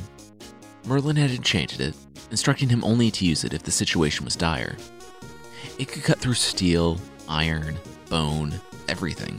Merlin 0.86 1.16
had 1.16 1.30
enchanted 1.30 1.80
it, 1.80 1.94
instructing 2.30 2.68
him 2.68 2.84
only 2.84 3.10
to 3.10 3.24
use 3.24 3.44
it 3.44 3.54
if 3.54 3.62
the 3.62 3.70
situation 3.70 4.24
was 4.24 4.36
dire. 4.36 4.76
It 5.78 5.88
could 5.88 6.04
cut 6.04 6.18
through 6.18 6.34
steel, 6.34 7.00
iron, 7.28 7.76
bone, 8.08 8.54
everything. 8.88 9.38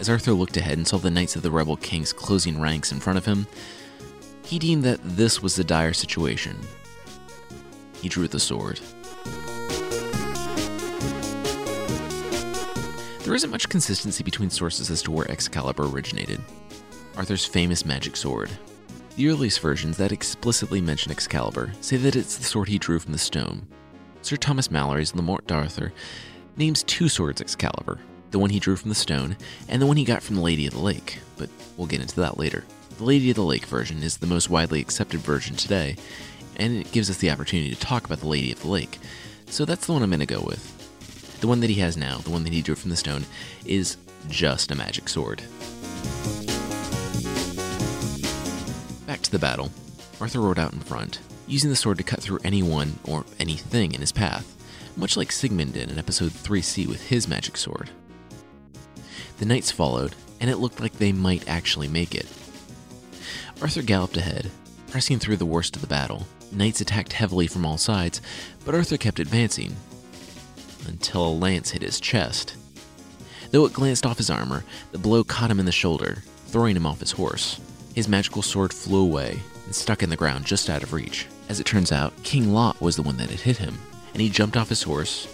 As 0.00 0.08
Arthur 0.08 0.32
looked 0.32 0.56
ahead 0.56 0.78
and 0.78 0.86
saw 0.86 0.98
the 0.98 1.10
knights 1.10 1.36
of 1.36 1.42
the 1.42 1.50
rebel 1.50 1.76
kings 1.76 2.12
closing 2.12 2.60
ranks 2.60 2.92
in 2.92 3.00
front 3.00 3.18
of 3.18 3.26
him, 3.26 3.46
he 4.44 4.58
deemed 4.58 4.84
that 4.84 5.00
this 5.02 5.42
was 5.42 5.56
the 5.56 5.64
dire 5.64 5.92
situation. 5.92 6.56
He 8.00 8.08
drew 8.08 8.28
the 8.28 8.40
sword. 8.40 8.80
There 13.24 13.34
isn't 13.34 13.50
much 13.50 13.68
consistency 13.68 14.24
between 14.24 14.50
sources 14.50 14.90
as 14.90 15.02
to 15.02 15.10
where 15.10 15.30
Excalibur 15.30 15.86
originated, 15.86 16.40
Arthur's 17.16 17.44
famous 17.44 17.84
magic 17.84 18.16
sword. 18.16 18.50
The 19.16 19.28
earliest 19.28 19.60
versions 19.60 19.96
that 19.96 20.12
explicitly 20.12 20.80
mention 20.80 21.12
Excalibur 21.12 21.72
say 21.80 21.96
that 21.96 22.16
it's 22.16 22.36
the 22.36 22.44
sword 22.44 22.68
he 22.68 22.78
drew 22.78 22.98
from 22.98 23.12
the 23.12 23.18
stone. 23.18 23.66
Sir 24.22 24.36
Thomas 24.36 24.70
Malory's 24.70 25.14
Le 25.14 25.22
Morte 25.22 25.46
d'Arthur 25.46 25.92
names 26.56 26.82
two 26.84 27.08
swords 27.08 27.40
Excalibur 27.40 27.98
the 28.30 28.38
one 28.38 28.50
he 28.50 28.58
drew 28.58 28.76
from 28.76 28.90
the 28.90 28.94
stone, 28.94 29.36
and 29.68 29.80
the 29.80 29.86
one 29.86 29.96
he 29.96 30.04
got 30.04 30.22
from 30.22 30.36
the 30.36 30.42
Lady 30.42 30.66
of 30.66 30.74
the 30.74 30.80
Lake, 30.80 31.18
but 31.36 31.48
we'll 31.76 31.86
get 31.86 32.00
into 32.00 32.16
that 32.16 32.38
later. 32.38 32.64
The 32.98 33.04
Lady 33.04 33.30
of 33.30 33.36
the 33.36 33.44
Lake 33.44 33.64
version 33.66 34.02
is 34.02 34.16
the 34.16 34.26
most 34.26 34.50
widely 34.50 34.80
accepted 34.80 35.20
version 35.20 35.56
today, 35.56 35.96
and 36.58 36.76
it 36.76 36.92
gives 36.92 37.08
us 37.10 37.18
the 37.18 37.30
opportunity 37.30 37.74
to 37.74 37.80
talk 37.80 38.04
about 38.04 38.20
the 38.20 38.28
Lady 38.28 38.52
of 38.52 38.60
the 38.60 38.68
Lake, 38.68 38.98
so 39.46 39.64
that's 39.64 39.86
the 39.86 39.92
one 39.92 40.02
I'm 40.02 40.10
going 40.10 40.20
to 40.20 40.26
go 40.26 40.40
with. 40.40 41.40
The 41.40 41.48
one 41.48 41.60
that 41.60 41.70
he 41.70 41.80
has 41.80 41.96
now, 41.96 42.18
the 42.18 42.30
one 42.30 42.44
that 42.44 42.52
he 42.52 42.62
drew 42.62 42.74
from 42.74 42.90
the 42.90 42.96
stone, 42.96 43.24
is 43.64 43.96
just 44.28 44.70
a 44.70 44.74
magic 44.74 45.08
sword. 45.08 45.42
Back 49.06 49.22
to 49.22 49.30
the 49.30 49.38
battle. 49.38 49.70
Arthur 50.20 50.40
rode 50.40 50.58
out 50.58 50.72
in 50.72 50.80
front, 50.80 51.20
using 51.46 51.70
the 51.70 51.76
sword 51.76 51.98
to 51.98 52.04
cut 52.04 52.20
through 52.20 52.40
anyone 52.44 52.98
or 53.04 53.24
anything 53.38 53.92
in 53.92 54.00
his 54.00 54.12
path, 54.12 54.56
much 54.96 55.16
like 55.16 55.30
Sigmund 55.30 55.74
did 55.74 55.90
in 55.90 55.98
episode 55.98 56.32
3C 56.32 56.86
with 56.86 57.08
his 57.08 57.28
magic 57.28 57.56
sword. 57.56 57.90
The 59.38 59.46
knights 59.46 59.70
followed, 59.70 60.16
and 60.40 60.50
it 60.50 60.56
looked 60.56 60.80
like 60.80 60.94
they 60.94 61.12
might 61.12 61.48
actually 61.48 61.88
make 61.88 62.14
it. 62.14 62.26
Arthur 63.62 63.82
galloped 63.82 64.16
ahead, 64.16 64.50
pressing 64.88 65.18
through 65.20 65.36
the 65.36 65.46
worst 65.46 65.76
of 65.76 65.82
the 65.82 65.88
battle. 65.88 66.26
Knights 66.52 66.80
attacked 66.80 67.12
heavily 67.12 67.46
from 67.46 67.66
all 67.66 67.78
sides, 67.78 68.20
but 68.64 68.74
Arthur 68.74 68.96
kept 68.96 69.20
advancing 69.20 69.76
until 70.86 71.26
a 71.26 71.30
lance 71.30 71.70
hit 71.70 71.82
his 71.82 72.00
chest. 72.00 72.56
Though 73.50 73.64
it 73.64 73.72
glanced 73.72 74.06
off 74.06 74.18
his 74.18 74.30
armor, 74.30 74.64
the 74.92 74.98
blow 74.98 75.24
caught 75.24 75.50
him 75.50 75.60
in 75.60 75.66
the 75.66 75.72
shoulder, 75.72 76.22
throwing 76.46 76.76
him 76.76 76.86
off 76.86 77.00
his 77.00 77.12
horse. 77.12 77.60
His 77.94 78.08
magical 78.08 78.42
sword 78.42 78.72
flew 78.72 79.02
away 79.02 79.40
and 79.64 79.74
stuck 79.74 80.02
in 80.02 80.10
the 80.10 80.16
ground 80.16 80.44
just 80.44 80.70
out 80.70 80.82
of 80.82 80.92
reach. 80.92 81.26
As 81.48 81.60
it 81.60 81.66
turns 81.66 81.92
out, 81.92 82.12
King 82.22 82.52
Lot 82.52 82.80
was 82.80 82.96
the 82.96 83.02
one 83.02 83.16
that 83.18 83.30
had 83.30 83.40
hit 83.40 83.56
him, 83.56 83.78
and 84.12 84.20
he 84.20 84.28
jumped 84.28 84.56
off 84.56 84.68
his 84.68 84.82
horse 84.82 85.26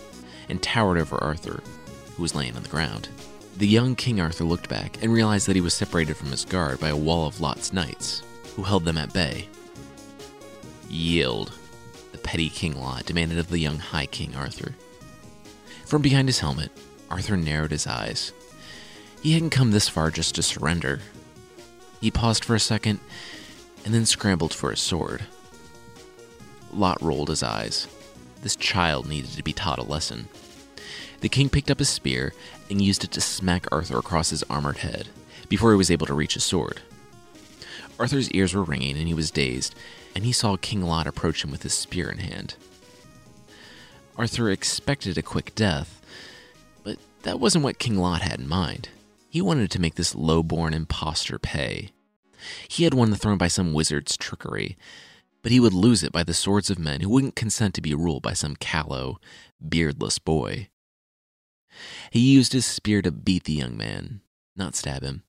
and 0.49 0.63
towered 0.63 0.99
over 0.99 1.23
Arthur, 1.23 1.63
who 2.17 2.23
was 2.23 2.35
laying 2.35 2.57
on 2.57 2.63
the 2.63 2.69
ground. 2.69 3.09
The 3.57 3.67
young 3.67 3.95
King 3.95 4.21
Arthur 4.21 4.45
looked 4.45 4.69
back 4.69 5.01
and 5.03 5.13
realized 5.13 5.47
that 5.47 5.57
he 5.57 5.63
was 5.63 5.75
separated 5.75 6.17
from 6.17 6.31
his 6.31 6.45
guard 6.45 6.81
by 6.81 6.89
a 6.89 6.97
wall 6.97 7.27
of 7.27 7.41
Lot's 7.41 7.73
knights, 7.73 8.23
who 8.57 8.63
held 8.63 8.85
them 8.85 8.99
at 8.99 9.13
bay. 9.13 9.49
Yield, 10.89 11.53
the 12.13 12.19
petty 12.19 12.49
King 12.49 12.81
Lot 12.81 13.07
demanded 13.07 13.39
of 13.39 13.49
the 13.49 13.59
young 13.59 13.79
High 13.79 14.07
King 14.07 14.35
Arthur. 14.35 14.75
From 15.85 16.03
behind 16.03 16.29
his 16.29 16.41
helmet, 16.41 16.71
Arthur 17.11 17.37
narrowed 17.37 17.71
his 17.71 17.87
eyes. 17.87 18.33
He 19.23 19.33
hadn't 19.33 19.51
come 19.51 19.71
this 19.71 19.89
far 19.89 20.11
just 20.11 20.35
to 20.35 20.43
surrender. 20.43 21.01
He 22.01 22.11
paused 22.11 22.45
for 22.45 22.55
a 22.55 22.61
second 22.61 23.01
and 23.85 23.95
then 23.95 24.07
scrambled 24.07 24.53
for 24.53 24.71
his 24.71 24.81
sword. 24.81 25.25
Lot 26.73 27.01
rolled 27.01 27.29
his 27.29 27.43
eyes. 27.43 27.87
This 28.43 28.57
child 28.57 29.09
needed 29.09 29.31
to 29.33 29.43
be 29.43 29.53
taught 29.53 29.79
a 29.79 29.83
lesson. 29.83 30.29
The 31.21 31.29
king 31.29 31.49
picked 31.49 31.71
up 31.71 31.79
his 31.79 31.89
spear 31.89 32.35
and 32.69 32.83
used 32.83 33.05
it 33.05 33.11
to 33.13 33.21
smack 33.21 33.67
Arthur 33.73 33.99
across 33.99 34.31
his 34.31 34.43
armored 34.45 34.79
head 34.79 35.09
before 35.49 35.71
he 35.71 35.79
was 35.79 35.91
able 35.91 36.07
to 36.07 36.15
reach 36.15 36.35
his 36.35 36.45
sword. 36.45 36.83
Arthur's 37.99 38.31
ears 38.33 38.55
were 38.55 38.63
ringing 38.63 38.99
and 38.99 39.09
he 39.09 39.15
was 39.15 39.31
dazed, 39.31 39.75
and 40.15 40.25
he 40.25 40.33
saw 40.33 40.57
King 40.57 40.83
Lot 40.83 41.07
approach 41.07 41.45
him 41.45 41.51
with 41.51 41.63
his 41.63 41.75
spear 41.75 42.11
in 42.11 42.19
hand. 42.19 42.57
Arthur 44.17 44.51
expected 44.51 45.19
a 45.19 45.23
quick 45.23 45.55
death, 45.55 46.01
but 46.85 46.99
that 47.23 47.41
wasn't 47.41 47.65
what 47.65 47.79
King 47.79 47.99
Lot 47.99 48.23
had 48.23 48.39
in 48.39 48.49
mind. 48.49 48.89
He 49.29 49.43
wanted 49.43 49.71
to 49.73 49.81
make 49.81 49.97
this 49.97 50.15
low 50.15 50.43
born 50.43 50.73
impostor 50.73 51.39
pay. 51.39 51.91
He 52.69 52.85
had 52.85 52.95
won 52.95 53.11
the 53.11 53.17
throne 53.17 53.39
by 53.39 53.49
some 53.49 53.73
wizard's 53.73 54.17
trickery, 54.17 54.77
but 55.43 55.51
he 55.51 55.59
would 55.59 55.73
lose 55.73 56.05
it 56.05 56.13
by 56.13 56.23
the 56.23 56.33
swords 56.35 56.71
of 56.71 56.79
men 56.79 57.01
who 57.01 57.09
wouldn't 57.09 57.35
consent 57.35 57.75
to 57.75 57.83
be 57.83 57.95
ruled 57.95 58.23
by 58.23 58.33
some 58.33 58.55
callow, 58.57 59.19
beardless 59.67 60.19
boy. 60.19 60.69
He 62.11 62.21
used 62.21 62.53
his 62.53 62.65
spear 62.65 63.03
to 63.03 63.11
beat 63.11 63.45
the 63.45 63.53
young 63.53 63.77
man, 63.77 64.21
not 64.55 64.77
stab 64.77 65.03
him. 65.03 65.25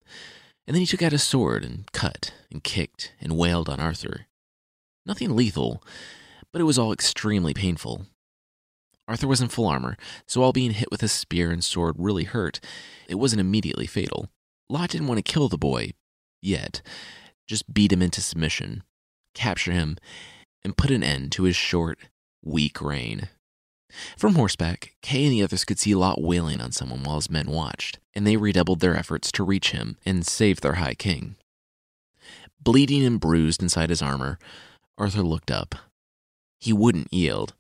And 0.68 0.75
then 0.75 0.82
he 0.82 0.88
took 0.88 1.01
out 1.01 1.12
his 1.12 1.24
sword 1.24 1.63
and 1.63 1.92
cut 1.92 2.34
and 2.51 2.63
kicked 2.63 3.13
and 3.20 3.38
wailed 3.38 3.70
on 3.70 3.80
Arthur. 3.80 4.27
Nothing 5.05 5.35
lethal, 5.35 5.83
but 6.51 6.62
it 6.62 6.65
was 6.65 6.79
all 6.79 6.91
extremely 6.91 7.53
painful. 7.53 8.07
Arthur 9.07 9.27
was 9.27 9.41
in 9.41 9.50
full 9.50 9.67
armor, 9.67 9.97
so 10.25 10.41
while 10.41 10.51
being 10.51 10.71
hit 10.71 10.89
with 10.89 11.03
a 11.03 11.07
spear 11.07 11.51
and 11.51 11.63
sword 11.63 11.95
really 11.97 12.24
hurt, 12.24 12.59
it 13.07 13.15
wasn't 13.15 13.39
immediately 13.39 13.85
fatal. 13.85 14.29
Lot 14.67 14.89
didn't 14.89 15.07
want 15.07 15.24
to 15.24 15.31
kill 15.31 15.47
the 15.47 15.59
boy, 15.59 15.91
yet, 16.41 16.81
just 17.47 17.71
beat 17.71 17.93
him 17.93 18.01
into 18.01 18.21
submission, 18.21 18.83
capture 19.35 19.71
him, 19.71 19.97
and 20.63 20.77
put 20.77 20.89
an 20.89 21.03
end 21.03 21.31
to 21.33 21.43
his 21.43 21.55
short, 21.55 22.00
weak 22.43 22.81
reign. 22.81 23.29
From 24.17 24.35
horseback, 24.35 24.95
Kay 25.03 25.25
and 25.25 25.33
the 25.33 25.43
others 25.43 25.63
could 25.63 25.77
see 25.77 25.93
Lot 25.93 26.21
wailing 26.21 26.59
on 26.59 26.71
someone 26.71 27.03
while 27.03 27.17
his 27.17 27.29
men 27.29 27.47
watched, 27.47 28.00
and 28.15 28.25
they 28.25 28.38
redoubled 28.38 28.79
their 28.79 28.97
efforts 28.97 29.31
to 29.33 29.43
reach 29.43 29.71
him 29.71 29.97
and 30.05 30.25
save 30.25 30.62
their 30.62 30.74
High 30.74 30.95
King. 30.95 31.35
Bleeding 32.59 33.05
and 33.05 33.19
bruised 33.19 33.62
inside 33.62 33.91
his 33.91 34.01
armor, 34.01 34.39
Arthur 34.98 35.24
looked 35.24 35.52
up. 35.52 35.75
He 36.60 36.72
wouldn't 36.74 37.14
yield, 37.14 37.54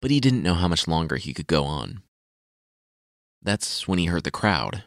but 0.00 0.10
he 0.10 0.20
didn't 0.20 0.42
know 0.42 0.54
how 0.54 0.68
much 0.68 0.88
longer 0.88 1.16
he 1.16 1.32
could 1.32 1.46
go 1.46 1.64
on. 1.64 2.02
That's 3.40 3.86
when 3.86 3.98
he 3.98 4.06
heard 4.06 4.24
the 4.24 4.30
crowd. 4.30 4.84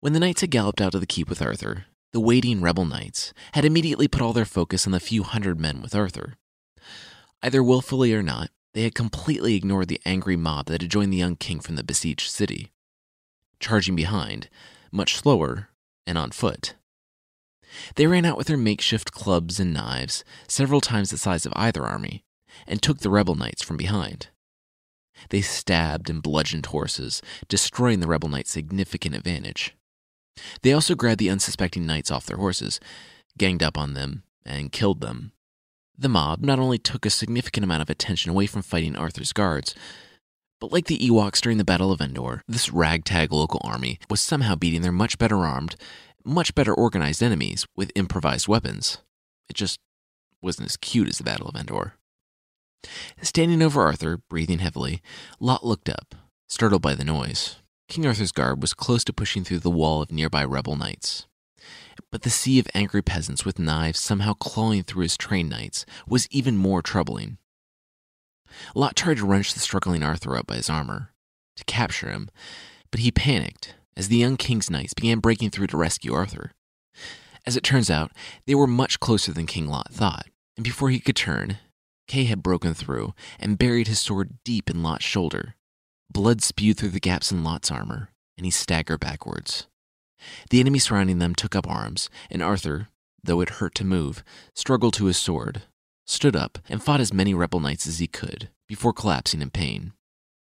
When 0.00 0.12
the 0.12 0.20
knights 0.20 0.42
had 0.42 0.50
galloped 0.50 0.80
out 0.80 0.94
of 0.94 1.00
the 1.00 1.06
keep 1.06 1.28
with 1.28 1.42
Arthur, 1.42 1.86
the 2.12 2.20
waiting 2.20 2.60
rebel 2.60 2.84
knights 2.84 3.32
had 3.52 3.64
immediately 3.64 4.08
put 4.08 4.22
all 4.22 4.32
their 4.32 4.44
focus 4.44 4.86
on 4.86 4.92
the 4.92 5.00
few 5.00 5.22
hundred 5.22 5.60
men 5.60 5.82
with 5.82 5.94
Arthur. 5.94 6.34
Either 7.42 7.62
willfully 7.62 8.14
or 8.14 8.22
not, 8.22 8.50
they 8.74 8.82
had 8.82 8.94
completely 8.94 9.54
ignored 9.54 9.88
the 9.88 10.00
angry 10.04 10.36
mob 10.36 10.66
that 10.66 10.82
had 10.82 10.90
joined 10.90 11.12
the 11.12 11.18
young 11.18 11.36
king 11.36 11.60
from 11.60 11.76
the 11.76 11.84
besieged 11.84 12.30
city, 12.30 12.70
charging 13.58 13.96
behind, 13.96 14.48
much 14.92 15.16
slower 15.16 15.70
and 16.06 16.16
on 16.16 16.30
foot. 16.30 16.74
They 17.94 18.06
ran 18.06 18.24
out 18.24 18.36
with 18.36 18.46
their 18.46 18.56
makeshift 18.56 19.12
clubs 19.12 19.60
and 19.60 19.72
knives, 19.72 20.24
several 20.48 20.80
times 20.80 21.10
the 21.10 21.18
size 21.18 21.46
of 21.46 21.52
either 21.56 21.84
army, 21.84 22.24
and 22.66 22.80
took 22.80 22.98
the 22.98 23.10
rebel 23.10 23.34
knights 23.34 23.62
from 23.62 23.76
behind. 23.76 24.28
They 25.30 25.40
stabbed 25.40 26.10
and 26.10 26.22
bludgeoned 26.22 26.66
horses, 26.66 27.22
destroying 27.48 28.00
the 28.00 28.06
rebel 28.06 28.28
knights' 28.28 28.50
significant 28.50 29.14
advantage. 29.14 29.74
They 30.62 30.72
also 30.72 30.94
grabbed 30.94 31.20
the 31.20 31.30
unsuspecting 31.30 31.86
knights 31.86 32.10
off 32.10 32.26
their 32.26 32.36
horses, 32.36 32.78
ganged 33.38 33.62
up 33.62 33.78
on 33.78 33.94
them, 33.94 34.22
and 34.44 34.72
killed 34.72 35.00
them. 35.00 35.32
The 35.98 36.08
mob 36.10 36.42
not 36.42 36.58
only 36.58 36.78
took 36.78 37.06
a 37.06 37.10
significant 37.10 37.64
amount 37.64 37.82
of 37.82 37.88
attention 37.88 38.30
away 38.30 38.46
from 38.46 38.62
fighting 38.62 38.96
Arthur's 38.96 39.32
guards, 39.32 39.74
but 40.60 40.72
like 40.72 40.86
the 40.86 40.98
Ewoks 40.98 41.40
during 41.40 41.58
the 41.58 41.64
Battle 41.64 41.92
of 41.92 42.00
Endor, 42.00 42.42
this 42.46 42.70
ragtag 42.70 43.32
local 43.32 43.60
army 43.64 43.98
was 44.08 44.20
somehow 44.20 44.54
beating 44.54 44.82
their 44.82 44.92
much 44.92 45.18
better 45.18 45.44
armed, 45.44 45.76
much 46.26 46.54
better 46.54 46.74
organized 46.74 47.22
enemies 47.22 47.66
with 47.76 47.92
improvised 47.94 48.48
weapons. 48.48 48.98
It 49.48 49.54
just 49.54 49.78
wasn't 50.42 50.68
as 50.68 50.76
cute 50.76 51.08
as 51.08 51.18
the 51.18 51.24
Battle 51.24 51.48
of 51.48 51.56
Endor. 51.56 51.94
Standing 53.22 53.62
over 53.62 53.82
Arthur, 53.82 54.18
breathing 54.28 54.58
heavily, 54.58 55.00
Lot 55.40 55.64
looked 55.64 55.88
up, 55.88 56.14
startled 56.48 56.82
by 56.82 56.94
the 56.94 57.04
noise. 57.04 57.56
King 57.88 58.06
Arthur's 58.06 58.32
guard 58.32 58.60
was 58.60 58.74
close 58.74 59.04
to 59.04 59.12
pushing 59.12 59.44
through 59.44 59.60
the 59.60 59.70
wall 59.70 60.02
of 60.02 60.10
nearby 60.10 60.44
rebel 60.44 60.76
knights. 60.76 61.26
But 62.10 62.22
the 62.22 62.30
sea 62.30 62.58
of 62.58 62.68
angry 62.74 63.02
peasants 63.02 63.44
with 63.44 63.58
knives 63.58 63.98
somehow 63.98 64.34
clawing 64.34 64.82
through 64.82 65.02
his 65.02 65.16
trained 65.16 65.50
knights 65.50 65.86
was 66.06 66.28
even 66.30 66.56
more 66.56 66.82
troubling. 66.82 67.38
Lot 68.74 68.96
tried 68.96 69.18
to 69.18 69.26
wrench 69.26 69.54
the 69.54 69.60
struggling 69.60 70.02
Arthur 70.02 70.36
up 70.36 70.46
by 70.46 70.56
his 70.56 70.70
armor, 70.70 71.12
to 71.56 71.64
capture 71.64 72.10
him, 72.10 72.30
but 72.90 73.00
he 73.00 73.10
panicked 73.10 73.74
as 73.96 74.08
the 74.08 74.16
young 74.16 74.36
king's 74.36 74.70
knights 74.70 74.94
began 74.94 75.18
breaking 75.18 75.50
through 75.50 75.68
to 75.68 75.76
rescue 75.76 76.12
Arthur. 76.12 76.52
As 77.46 77.56
it 77.56 77.62
turns 77.62 77.90
out, 77.90 78.12
they 78.46 78.54
were 78.54 78.66
much 78.66 79.00
closer 79.00 79.32
than 79.32 79.46
King 79.46 79.68
Lot 79.68 79.92
thought, 79.92 80.26
and 80.56 80.64
before 80.64 80.90
he 80.90 81.00
could 81.00 81.16
turn, 81.16 81.58
Kay 82.08 82.24
had 82.24 82.42
broken 82.42 82.74
through 82.74 83.14
and 83.38 83.58
buried 83.58 83.88
his 83.88 84.00
sword 84.00 84.38
deep 84.44 84.70
in 84.70 84.82
Lot's 84.82 85.04
shoulder. 85.04 85.54
Blood 86.10 86.42
spewed 86.42 86.76
through 86.76 86.90
the 86.90 87.00
gaps 87.00 87.32
in 87.32 87.44
Lot's 87.44 87.70
armor, 87.70 88.10
and 88.36 88.44
he 88.44 88.50
staggered 88.50 89.00
backwards. 89.00 89.66
The 90.50 90.60
enemy 90.60 90.78
surrounding 90.78 91.18
them 91.18 91.34
took 91.34 91.54
up 91.54 91.68
arms, 91.68 92.08
and 92.30 92.42
Arthur, 92.42 92.88
though 93.22 93.40
it 93.40 93.50
hurt 93.50 93.74
to 93.76 93.84
move, 93.84 94.22
struggled 94.54 94.94
to 94.94 95.06
his 95.06 95.16
sword, 95.16 95.62
stood 96.06 96.36
up, 96.36 96.58
and 96.68 96.82
fought 96.82 97.00
as 97.00 97.12
many 97.12 97.34
rebel 97.34 97.60
knights 97.60 97.86
as 97.86 97.98
he 97.98 98.06
could, 98.06 98.50
before 98.68 98.92
collapsing 98.92 99.42
in 99.42 99.50
pain. 99.50 99.92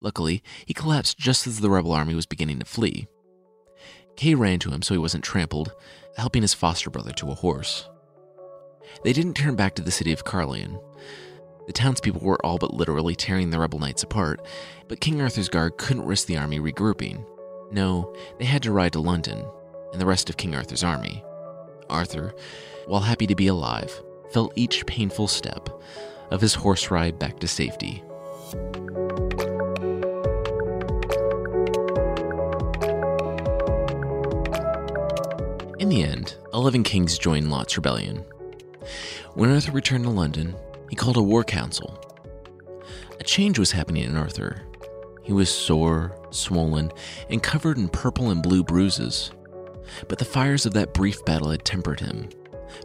Luckily, 0.02 0.44
he 0.66 0.74
collapsed 0.74 1.18
just 1.18 1.48
as 1.48 1.62
the 1.62 1.70
rebel 1.70 1.94
army 1.94 2.14
was 2.14 2.26
beginning 2.26 2.60
to 2.60 2.66
flee. 2.66 3.08
Kay 4.16 4.36
ran 4.36 4.60
to 4.60 4.72
him 4.72 4.82
so 4.82 4.94
he 4.94 5.00
wasn't 5.00 5.24
trampled, 5.24 5.74
helping 6.18 6.42
his 6.42 6.54
foster 6.54 6.90
brother 6.90 7.12
to 7.14 7.32
a 7.32 7.36
horse. 7.36 7.90
They 9.04 9.14
didn't 9.14 9.34
turn 9.34 9.56
back 9.56 9.76
to 9.76 9.82
the 9.82 9.92
city 9.92 10.12
of 10.12 10.24
Caerleon. 10.24 10.80
The 11.68 11.74
townspeople 11.74 12.22
were 12.22 12.44
all 12.46 12.58
but 12.58 12.74
literally 12.74 13.16
tearing 13.16 13.50
the 13.50 13.60
rebel 13.60 13.80
knights 13.80 14.04
apart, 14.04 14.46
but 14.88 15.00
King 15.00 15.22
Arthur's 15.22 15.50
guard 15.50 15.78
couldn't 15.78 16.06
risk 16.06 16.28
the 16.28 16.38
army 16.38 16.60
regrouping. 16.60 17.26
No, 17.72 18.14
they 18.38 18.46
had 18.46 18.64
to 18.64 18.72
ride 18.72 18.94
to 18.94 19.00
London 19.00 19.46
and 19.92 20.02
the 20.02 20.06
rest 20.06 20.30
of 20.30 20.38
King 20.38 20.56
Arthur's 20.56 20.84
army. 20.84 21.24
Arthur, 21.90 22.34
while 22.86 23.02
happy 23.02 23.28
to 23.28 23.36
be 23.36 23.48
alive, 23.48 24.02
felt 24.32 24.54
each 24.56 24.86
painful 24.86 25.28
step 25.28 25.70
of 26.32 26.42
his 26.42 26.56
horse 26.56 26.92
ride 26.92 27.18
back 27.20 27.40
to 27.40 27.48
safety. 27.48 28.04
The 35.94 36.04
end, 36.04 36.36
11 36.54 36.84
kings 36.84 37.20
joined 37.20 37.52
Lot's 37.52 37.78
rebellion. 37.78 38.26
When 39.36 39.52
Arthur 39.52 39.72
returned 39.72 40.06
to 40.06 40.10
London, 40.10 40.56
he 40.90 40.96
called 40.96 41.18
a 41.18 41.22
war 41.22 41.44
council. 41.44 42.00
A 43.20 43.24
change 43.24 43.60
was 43.60 43.72
happening 43.72 44.04
in 44.04 44.18
Arthur. 44.18 44.64
He 45.22 45.34
was 45.34 45.54
sore, 45.54 46.18
swollen, 46.32 46.92
and 47.30 47.44
covered 47.44 47.78
in 47.78 47.90
purple 47.90 48.32
and 48.32 48.42
blue 48.42 48.64
bruises. 48.64 49.32
But 50.08 50.18
the 50.18 50.26
fires 50.26 50.66
of 50.66 50.74
that 50.74 50.96
brief 50.96 51.24
battle 51.26 51.52
had 51.52 51.64
tempered 51.64 52.00
him, 52.00 52.30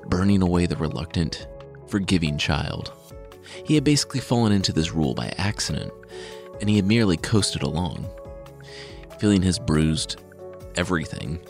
burning 0.07 0.43
away 0.43 0.67
the 0.67 0.77
reluctant, 0.77 1.49
forgiving 1.87 2.37
child. 2.37 2.93
He 3.65 3.75
had 3.75 3.85
basically 3.85 4.21
fallen 4.21 4.53
into 4.53 4.73
this 4.73 4.93
rule 4.93 5.15
by 5.15 5.33
accident, 5.39 5.93
and 6.61 6.69
he 6.69 6.77
had 6.77 6.85
merely 6.85 7.17
coasted 7.17 7.63
along. 7.63 8.07
Feeling 9.19 9.41
his 9.41 9.59
bruised 9.59 10.21
everything, 10.77 11.41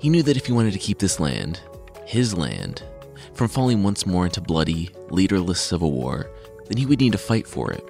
he 0.00 0.08
knew 0.08 0.22
that 0.22 0.36
if 0.36 0.46
he 0.46 0.52
wanted 0.52 0.72
to 0.72 0.78
keep 0.78 0.98
this 0.98 1.20
land, 1.20 1.60
his 2.04 2.36
land, 2.36 2.82
from 3.34 3.48
falling 3.48 3.82
once 3.82 4.06
more 4.06 4.24
into 4.24 4.40
bloody, 4.40 4.90
leaderless 5.10 5.60
civil 5.60 5.92
war, 5.92 6.30
then 6.66 6.76
he 6.76 6.86
would 6.86 7.00
need 7.00 7.12
to 7.12 7.18
fight 7.18 7.46
for 7.46 7.70
it. 7.70 7.84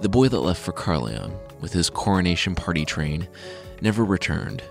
The 0.00 0.08
boy 0.08 0.28
that 0.28 0.40
left 0.40 0.62
for 0.62 0.72
Caerleon 0.72 1.32
with 1.60 1.72
his 1.72 1.90
coronation 1.90 2.54
party 2.54 2.84
train, 2.84 3.28
never 3.80 4.04
returned. 4.04 4.62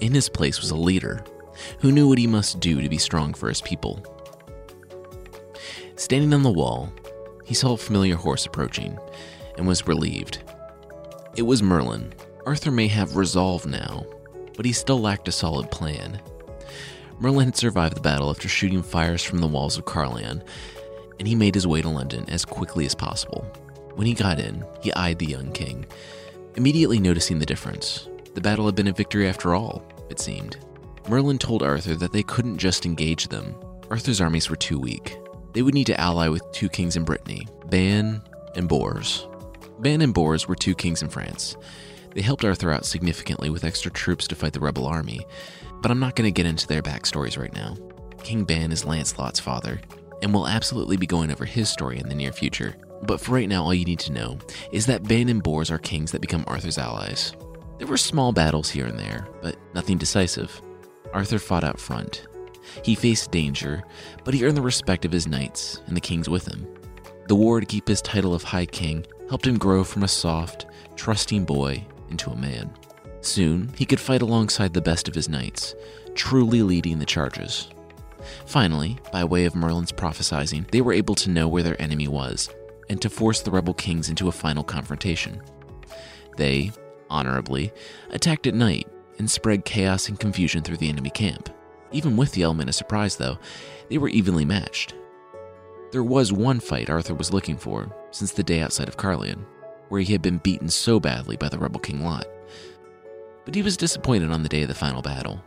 In 0.00 0.14
his 0.14 0.28
place 0.28 0.60
was 0.60 0.70
a 0.70 0.76
leader 0.76 1.24
who 1.80 1.92
knew 1.92 2.08
what 2.08 2.18
he 2.18 2.26
must 2.26 2.60
do 2.60 2.80
to 2.80 2.88
be 2.88 2.98
strong 2.98 3.34
for 3.34 3.48
his 3.48 3.60
people. 3.60 4.04
Standing 5.96 6.32
on 6.32 6.42
the 6.42 6.50
wall, 6.50 6.92
he 7.44 7.54
saw 7.54 7.72
a 7.72 7.76
familiar 7.76 8.16
horse 8.16 8.46
approaching 8.46 8.98
and 9.56 9.66
was 9.66 9.86
relieved. 9.86 10.42
It 11.36 11.42
was 11.42 11.62
Merlin. 11.62 12.14
Arthur 12.46 12.70
may 12.70 12.88
have 12.88 13.16
resolve 13.16 13.66
now, 13.66 14.04
but 14.56 14.64
he 14.64 14.72
still 14.72 15.00
lacked 15.00 15.28
a 15.28 15.32
solid 15.32 15.70
plan. 15.70 16.20
Merlin 17.20 17.46
had 17.46 17.56
survived 17.56 17.96
the 17.96 18.00
battle 18.00 18.30
after 18.30 18.48
shooting 18.48 18.82
fires 18.82 19.22
from 19.22 19.38
the 19.38 19.46
walls 19.46 19.78
of 19.78 19.84
Caerleon, 19.84 20.42
and 21.18 21.28
he 21.28 21.34
made 21.34 21.54
his 21.54 21.66
way 21.66 21.80
to 21.82 21.88
London 21.88 22.24
as 22.28 22.44
quickly 22.44 22.84
as 22.84 22.94
possible. 22.94 23.42
When 23.94 24.06
he 24.06 24.14
got 24.14 24.40
in, 24.40 24.64
he 24.80 24.92
eyed 24.94 25.18
the 25.18 25.26
young 25.26 25.52
king, 25.52 25.86
immediately 26.56 26.98
noticing 26.98 27.38
the 27.38 27.46
difference. 27.46 28.08
The 28.34 28.40
battle 28.40 28.66
had 28.66 28.74
been 28.74 28.88
a 28.88 28.92
victory 28.92 29.28
after 29.28 29.54
all, 29.54 29.84
it 30.08 30.18
seemed. 30.18 30.56
Merlin 31.08 31.38
told 31.38 31.62
Arthur 31.62 31.94
that 31.96 32.12
they 32.12 32.22
couldn't 32.22 32.58
just 32.58 32.86
engage 32.86 33.28
them. 33.28 33.54
Arthur's 33.90 34.20
armies 34.20 34.48
were 34.48 34.56
too 34.56 34.78
weak. 34.78 35.16
They 35.52 35.62
would 35.62 35.74
need 35.74 35.86
to 35.88 36.00
ally 36.00 36.28
with 36.28 36.50
two 36.52 36.68
kings 36.68 36.96
in 36.96 37.04
Brittany, 37.04 37.46
Ban 37.66 38.22
and 38.56 38.68
Bors. 38.68 39.26
Ban 39.80 40.00
and 40.00 40.14
Bors 40.14 40.48
were 40.48 40.54
two 40.54 40.74
kings 40.74 41.02
in 41.02 41.08
France. 41.08 41.56
They 42.14 42.22
helped 42.22 42.44
Arthur 42.44 42.70
out 42.70 42.84
significantly 42.84 43.50
with 43.50 43.64
extra 43.64 43.90
troops 43.90 44.26
to 44.28 44.34
fight 44.34 44.52
the 44.52 44.60
rebel 44.60 44.86
army, 44.86 45.20
but 45.80 45.90
I'm 45.90 46.00
not 46.00 46.14
going 46.14 46.26
to 46.26 46.36
get 46.36 46.46
into 46.46 46.66
their 46.66 46.82
backstories 46.82 47.38
right 47.38 47.54
now. 47.54 47.76
King 48.22 48.44
Ban 48.44 48.70
is 48.70 48.84
Lancelot's 48.84 49.40
father, 49.40 49.80
and 50.22 50.32
we'll 50.32 50.46
absolutely 50.46 50.96
be 50.96 51.06
going 51.06 51.30
over 51.30 51.44
his 51.44 51.68
story 51.68 51.98
in 51.98 52.08
the 52.08 52.14
near 52.14 52.32
future. 52.32 52.76
But 53.02 53.20
for 53.20 53.32
right 53.32 53.48
now, 53.48 53.64
all 53.64 53.74
you 53.74 53.84
need 53.84 53.98
to 54.00 54.12
know 54.12 54.38
is 54.70 54.86
that 54.86 55.02
Ban 55.08 55.28
and 55.28 55.42
Bors 55.42 55.70
are 55.70 55.78
kings 55.78 56.12
that 56.12 56.20
become 56.20 56.44
Arthur's 56.46 56.78
allies. 56.78 57.32
There 57.78 57.88
were 57.88 57.96
small 57.96 58.32
battles 58.32 58.70
here 58.70 58.86
and 58.86 58.98
there, 58.98 59.26
but 59.40 59.56
nothing 59.74 59.98
decisive. 59.98 60.62
Arthur 61.12 61.38
fought 61.38 61.64
out 61.64 61.80
front. 61.80 62.28
He 62.84 62.94
faced 62.94 63.32
danger, 63.32 63.82
but 64.22 64.34
he 64.34 64.44
earned 64.44 64.56
the 64.56 64.62
respect 64.62 65.04
of 65.04 65.10
his 65.10 65.26
knights 65.26 65.82
and 65.86 65.96
the 65.96 66.00
kings 66.00 66.28
with 66.28 66.46
him. 66.46 66.68
The 67.26 67.34
war 67.34 67.58
to 67.58 67.66
keep 67.66 67.88
his 67.88 68.00
title 68.02 68.34
of 68.34 68.44
High 68.44 68.66
King 68.66 69.04
helped 69.28 69.46
him 69.46 69.58
grow 69.58 69.82
from 69.82 70.04
a 70.04 70.08
soft, 70.08 70.66
trusting 70.94 71.44
boy 71.44 71.84
into 72.12 72.30
a 72.30 72.36
man. 72.36 72.72
Soon, 73.22 73.72
he 73.76 73.84
could 73.84 73.98
fight 73.98 74.22
alongside 74.22 74.72
the 74.72 74.80
best 74.80 75.08
of 75.08 75.14
his 75.14 75.28
knights, 75.28 75.74
truly 76.14 76.62
leading 76.62 76.98
the 76.98 77.06
charges. 77.06 77.68
Finally, 78.46 78.98
by 79.12 79.24
way 79.24 79.44
of 79.44 79.56
Merlin's 79.56 79.92
prophesizing, 79.92 80.70
they 80.70 80.80
were 80.80 80.92
able 80.92 81.16
to 81.16 81.30
know 81.30 81.48
where 81.48 81.62
their 81.62 81.80
enemy 81.82 82.06
was, 82.06 82.48
and 82.88 83.00
to 83.02 83.10
force 83.10 83.40
the 83.40 83.50
rebel 83.50 83.74
kings 83.74 84.08
into 84.08 84.28
a 84.28 84.32
final 84.32 84.62
confrontation. 84.62 85.42
They, 86.36 86.72
honorably, 87.10 87.72
attacked 88.10 88.46
at 88.46 88.54
night 88.54 88.86
and 89.18 89.30
spread 89.30 89.64
chaos 89.64 90.08
and 90.08 90.18
confusion 90.18 90.62
through 90.62 90.78
the 90.78 90.88
enemy 90.88 91.10
camp. 91.10 91.48
Even 91.90 92.16
with 92.16 92.32
the 92.32 92.42
element 92.42 92.68
of 92.68 92.74
surprise, 92.74 93.16
though, 93.16 93.38
they 93.88 93.98
were 93.98 94.08
evenly 94.08 94.44
matched. 94.44 94.94
There 95.90 96.04
was 96.04 96.32
one 96.32 96.58
fight 96.58 96.88
Arthur 96.88 97.14
was 97.14 97.32
looking 97.32 97.56
for 97.56 97.94
since 98.12 98.32
the 98.32 98.42
day 98.42 98.60
outside 98.60 98.88
of 98.88 98.96
Caerleon 98.96 99.44
where 99.92 100.00
he 100.00 100.14
had 100.14 100.22
been 100.22 100.38
beaten 100.38 100.70
so 100.70 100.98
badly 100.98 101.36
by 101.36 101.50
the 101.50 101.58
rebel 101.58 101.78
King 101.78 102.02
Lot. 102.02 102.26
But 103.44 103.54
he 103.54 103.60
was 103.60 103.76
disappointed 103.76 104.30
on 104.30 104.42
the 104.42 104.48
day 104.48 104.62
of 104.62 104.68
the 104.68 104.74
final 104.74 105.02
battle. 105.02 105.42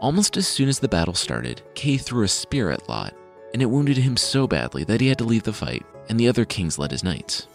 Almost 0.00 0.36
as 0.36 0.48
soon 0.48 0.68
as 0.68 0.80
the 0.80 0.88
battle 0.88 1.14
started, 1.14 1.62
Kay 1.76 1.98
threw 1.98 2.24
a 2.24 2.28
spear 2.28 2.68
at 2.70 2.88
Lot, 2.88 3.14
and 3.52 3.62
it 3.62 3.70
wounded 3.70 3.96
him 3.96 4.16
so 4.16 4.48
badly 4.48 4.82
that 4.82 5.00
he 5.00 5.06
had 5.06 5.18
to 5.18 5.24
leave 5.24 5.44
the 5.44 5.52
fight, 5.52 5.86
and 6.08 6.18
the 6.18 6.26
other 6.26 6.44
kings 6.44 6.80
led 6.80 6.90
his 6.90 7.04
knights. 7.04 7.46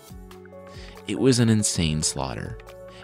It 1.06 1.20
was 1.20 1.40
an 1.40 1.50
insane 1.50 2.02
slaughter, 2.02 2.58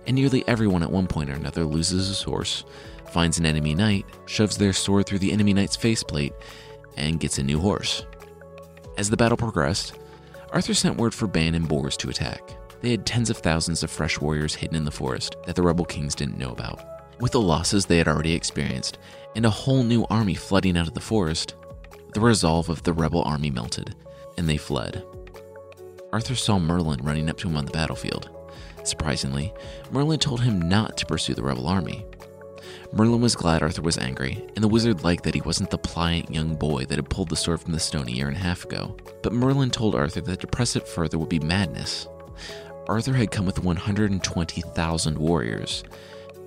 and 0.08 0.16
nearly 0.16 0.48
everyone 0.48 0.82
at 0.82 0.90
one 0.90 1.08
point 1.08 1.30
or 1.30 1.34
another 1.34 1.66
loses 1.66 2.08
his 2.08 2.24
horse, 2.24 2.64
finds 3.12 3.38
an 3.38 3.46
enemy 3.46 3.76
knight, 3.76 4.06
shoves 4.26 4.56
their 4.56 4.72
sword 4.72 5.06
through 5.06 5.20
the 5.20 5.34
enemy 5.34 5.54
knight's 5.54 5.76
faceplate, 5.76 6.32
and 6.96 7.20
gets 7.20 7.40
a 7.40 7.44
new 7.44 7.60
horse. 7.60 8.06
As 8.98 9.10
the 9.10 9.18
battle 9.18 9.36
progressed, 9.36 10.00
Arthur 10.54 10.74
sent 10.74 10.96
word 10.96 11.14
for 11.14 11.28
Ban 11.28 11.56
and 11.56 11.68
Bors 11.68 11.98
to 11.98 12.10
attack. 12.10 12.56
They 12.82 12.92
had 12.92 13.06
tens 13.06 13.30
of 13.30 13.38
thousands 13.38 13.84
of 13.84 13.92
fresh 13.92 14.20
warriors 14.20 14.56
hidden 14.56 14.78
in 14.78 14.86
the 14.86 14.92
forest 14.92 15.36
that 15.46 15.56
the 15.56 15.62
rebel 15.62 15.86
kings 15.86 16.16
didn't 16.16 16.38
know 16.38 16.52
about. 16.52 16.82
With 17.20 17.34
the 17.34 17.42
losses 17.42 17.86
they 17.86 17.98
had 17.98 18.08
already 18.08 18.34
experienced, 18.34 18.98
and 19.36 19.46
a 19.46 19.50
whole 19.50 19.84
new 19.84 20.06
army 20.10 20.36
flooding 20.36 20.78
out 20.78 20.88
of 20.88 20.94
the 20.94 21.02
forest, 21.02 21.56
the 22.14 22.22
resolve 22.22 22.70
of 22.70 22.84
the 22.84 22.94
rebel 22.94 23.22
army 23.24 23.50
melted, 23.50 23.96
and 24.38 24.48
they 24.48 24.58
fled. 24.58 25.04
Arthur 26.14 26.36
saw 26.36 26.58
Merlin 26.58 27.02
running 27.04 27.30
up 27.30 27.38
to 27.38 27.50
him 27.50 27.58
on 27.58 27.66
the 27.66 27.72
battlefield. 27.72 28.30
Surprisingly, 28.84 29.54
Merlin 29.92 30.20
told 30.20 30.42
him 30.42 30.68
not 30.68 30.98
to 30.98 31.06
pursue 31.06 31.34
the 31.34 31.44
rebel 31.44 31.68
army. 31.68 32.06
Merlin 32.92 33.22
was 33.22 33.36
glad 33.36 33.62
Arthur 33.62 33.82
was 33.82 33.98
angry, 33.98 34.44
and 34.56 34.64
the 34.64 34.68
wizard 34.68 35.04
liked 35.04 35.24
that 35.26 35.36
he 35.36 35.42
wasn't 35.42 35.70
the 35.70 35.78
pliant 35.78 36.34
young 36.34 36.56
boy 36.56 36.86
that 36.86 36.96
had 36.96 37.10
pulled 37.10 37.30
the 37.30 37.36
sword 37.36 37.62
from 37.62 37.74
the 37.74 37.80
stone 37.80 38.08
a 38.08 38.12
year 38.12 38.28
and 38.28 38.38
a 38.38 38.40
half 38.40 38.66
ago. 38.66 38.96
But 39.22 39.34
Merlin 39.34 39.70
told 39.70 39.94
Arthur 39.94 40.22
that 40.22 40.40
to 40.40 40.48
press 40.48 40.76
it 40.76 40.88
further 40.88 41.20
would 41.20 41.30
be 41.30 41.40
madness. 41.40 42.08
Arthur 42.90 43.14
had 43.14 43.30
come 43.30 43.46
with 43.46 43.64
120,000 43.64 45.18
warriors, 45.20 45.84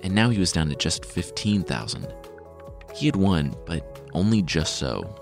and 0.03 0.13
now 0.13 0.29
he 0.29 0.39
was 0.39 0.51
down 0.51 0.67
to 0.67 0.75
just 0.75 1.05
15,000. 1.05 2.13
He 2.93 3.05
had 3.05 3.15
won, 3.15 3.55
but 3.65 4.01
only 4.13 4.41
just 4.41 4.75
so. 4.75 5.15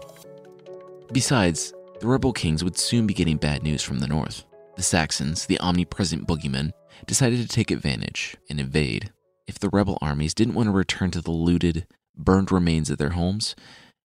Besides, 1.13 1.73
the 1.99 2.07
rebel 2.07 2.33
kings 2.33 2.63
would 2.63 2.75
soon 2.75 3.05
be 3.05 3.13
getting 3.13 3.37
bad 3.37 3.61
news 3.61 3.83
from 3.83 3.99
the 3.99 4.07
north. 4.07 4.45
The 4.75 4.81
Saxons, 4.81 5.45
the 5.45 5.59
omnipresent 5.59 6.27
boogeymen, 6.27 6.71
decided 7.05 7.39
to 7.39 7.47
take 7.47 7.69
advantage 7.69 8.35
and 8.49 8.59
invade. 8.59 9.13
If 9.45 9.59
the 9.59 9.69
rebel 9.69 9.99
armies 10.01 10.33
didn't 10.33 10.55
want 10.55 10.67
to 10.67 10.71
return 10.71 11.11
to 11.11 11.21
the 11.21 11.29
looted, 11.29 11.85
burned 12.17 12.51
remains 12.51 12.89
of 12.89 12.97
their 12.97 13.11
homes, 13.11 13.55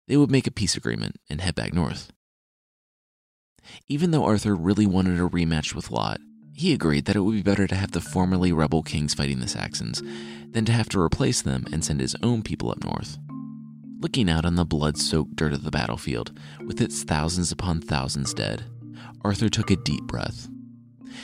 they 0.10 0.17
would 0.17 0.32
make 0.32 0.47
a 0.47 0.51
peace 0.51 0.75
agreement 0.75 1.15
and 1.30 1.39
head 1.39 1.56
back 1.56 1.73
north. 1.73 2.12
Even 3.88 4.12
though 4.12 4.25
Arthur 4.25 4.54
really 4.54 4.86
wanted 4.86 5.17
a 5.17 5.30
rematch 5.30 5.73
with 5.73 5.91
Lot, 5.91 6.19
he 6.56 6.72
agreed 6.72 7.04
that 7.04 7.18
it 7.18 7.20
would 7.20 7.36
be 7.36 7.41
better 7.41 7.68
to 7.68 7.76
have 7.76 7.91
the 7.91 8.00
formerly 8.00 8.54
rebel 8.54 8.82
kings 8.82 9.13
fighting 9.13 9.41
the 9.41 9.48
Saxons 9.48 10.02
than 10.52 10.63
to 10.63 10.72
have 10.72 10.88
to 10.89 11.02
replace 11.02 11.41
them 11.41 11.65
and 11.72 11.84
send 11.84 12.00
his 12.00 12.15
own 12.24 12.41
people 12.41 12.72
up 12.72 12.82
north. 12.82 13.18
Looking 14.00 14.30
out 14.30 14.46
on 14.46 14.56
the 14.56 14.63
blood 14.63 14.98
soaked 14.98 15.36
dirt 15.36 15.52
of 15.52 15.63
the 15.63 15.72
battlefield, 15.72 16.32
with 16.65 16.80
its 16.80 17.04
thousands 17.04 17.52
upon 17.52 17.82
thousands 17.82 18.34
dead, 18.34 18.63
Arthur 19.22 19.50
took 19.50 19.70
a 19.70 19.76
deep 19.76 20.04
breath. 20.04 20.48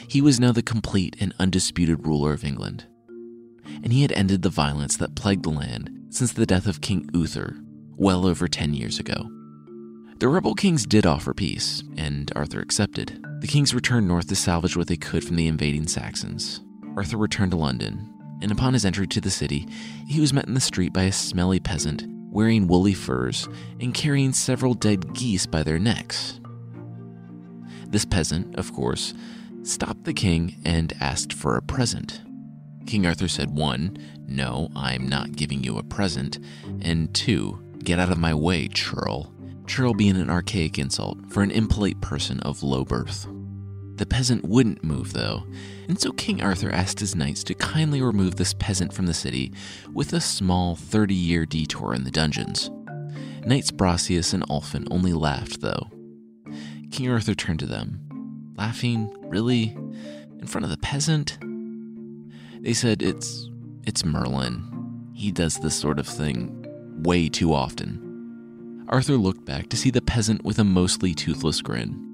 He 0.06 0.22
was 0.22 0.40
now 0.40 0.52
the 0.52 0.62
complete 0.62 1.16
and 1.22 1.34
undisputed 1.40 2.06
ruler 2.06 2.34
of 2.34 2.44
England, 2.44 2.88
and 3.66 3.94
he 3.94 4.02
had 4.02 4.12
ended 4.12 4.42
the 4.42 4.50
violence 4.50 4.98
that 4.98 5.16
plagued 5.16 5.44
the 5.44 5.50
land 5.50 6.08
since 6.10 6.34
the 6.34 6.46
death 6.46 6.68
of 6.68 6.82
King 6.82 7.10
Uther, 7.14 7.56
well 7.96 8.26
over 8.26 8.50
10 8.50 8.74
years 8.74 9.00
ago. 9.00 9.30
The 10.18 10.28
rebel 10.28 10.56
kings 10.56 10.86
did 10.86 11.06
offer 11.06 11.34
peace, 11.34 11.84
and 11.96 12.32
Arthur 12.36 12.60
accepted. 12.60 13.26
The 13.42 13.48
kings 13.48 13.74
returned 13.74 14.08
north 14.08 14.28
to 14.28 14.36
salvage 14.36 14.78
what 14.78 14.86
they 14.86 14.98
could 14.98 15.24
from 15.24 15.36
the 15.36 15.48
invading 15.48 15.88
Saxons. 15.88 16.62
Arthur 16.96 17.18
returned 17.18 17.50
to 17.50 17.58
London, 17.58 18.14
and 18.40 18.52
upon 18.52 18.74
his 18.74 18.86
entry 18.86 19.08
to 19.08 19.20
the 19.20 19.32
city, 19.32 19.68
he 20.08 20.22
was 20.22 20.32
met 20.32 20.46
in 20.46 20.54
the 20.54 20.60
street 20.60 20.94
by 20.94 21.04
a 21.04 21.12
smelly 21.12 21.60
peasant 21.60 22.06
wearing 22.30 22.68
woolly 22.68 22.94
furs 22.94 23.50
and 23.80 23.96
carrying 23.96 24.32
several 24.32 24.76
dead 24.76 25.16
geese 25.16 25.48
by 25.48 25.64
their 25.64 25.80
necks. 25.80 26.40
This 27.88 28.06
peasant, 28.06 28.56
of 28.58 28.72
course, 28.74 29.16
stopped 29.64 30.04
the 30.04 30.14
king 30.14 30.62
and 30.64 30.94
asked 31.02 31.34
for 31.34 31.58
a 31.58 31.64
present. 31.64 32.22
King 32.86 33.08
Arthur 33.08 33.28
said, 33.28 33.50
one, 33.50 33.98
no, 34.28 34.70
I'm 34.76 35.10
not 35.10 35.36
giving 35.36 35.64
you 35.64 35.80
a 35.80 35.84
present, 35.84 36.38
and 36.80 37.12
two, 37.16 37.60
get 37.80 37.98
out 37.98 38.12
of 38.12 38.20
my 38.20 38.36
way, 38.36 38.68
churl. 38.68 39.34
Churl 39.72 39.94
being 39.94 40.18
an 40.18 40.30
archaic 40.30 40.78
insult 40.78 41.18
for 41.32 41.42
an 41.42 41.50
impolite 41.50 42.02
person 42.02 42.42
of 42.42 42.62
low 42.62 42.84
birth. 42.84 43.26
The 43.96 44.06
peasant 44.06 44.44
wouldn't 44.44 44.84
move, 44.84 45.14
though, 45.14 45.46
and 45.88 45.98
so 45.98 46.12
King 46.12 46.44
Arthur 46.44 46.70
asked 46.70 47.00
his 47.00 47.16
knights 47.16 47.42
to 47.46 47.54
kindly 47.54 48.02
remove 48.02 48.36
this 48.36 48.54
peasant 48.54 48.92
from 48.92 49.06
the 49.06 49.14
city 49.14 49.54
with 49.94 50.12
a 50.12 50.20
small 50.20 50.76
30 50.76 51.16
year 51.16 51.46
detour 51.46 51.94
in 51.94 52.04
the 52.04 52.12
dungeons. 52.12 52.70
Knights 53.46 53.72
Brastias 53.72 54.34
and 54.34 54.44
Ulfin 54.50 54.86
only 54.92 55.14
laughed, 55.14 55.62
though. 55.62 55.90
King 56.92 57.10
Arthur 57.10 57.34
turned 57.34 57.60
to 57.60 57.66
them, 57.66 58.52
laughing, 58.58 59.10
really? 59.22 59.70
In 60.42 60.48
front 60.48 60.66
of 60.66 60.70
the 60.70 60.80
peasant? 60.80 61.38
They 62.62 62.74
said, 62.74 63.02
It's. 63.02 63.50
it's 63.86 64.04
Merlin. 64.04 65.12
He 65.14 65.32
does 65.32 65.60
this 65.60 65.80
sort 65.80 65.98
of 65.98 66.08
thing 66.08 66.58
way 67.02 67.30
too 67.30 67.54
often. 67.54 68.11
Arthur 68.92 69.16
looked 69.16 69.46
back 69.46 69.70
to 69.70 69.78
see 69.78 69.90
the 69.90 70.02
peasant 70.02 70.44
with 70.44 70.60
a 70.60 70.64
mostly 70.64 71.14
toothless 71.14 71.62
grin 71.62 72.12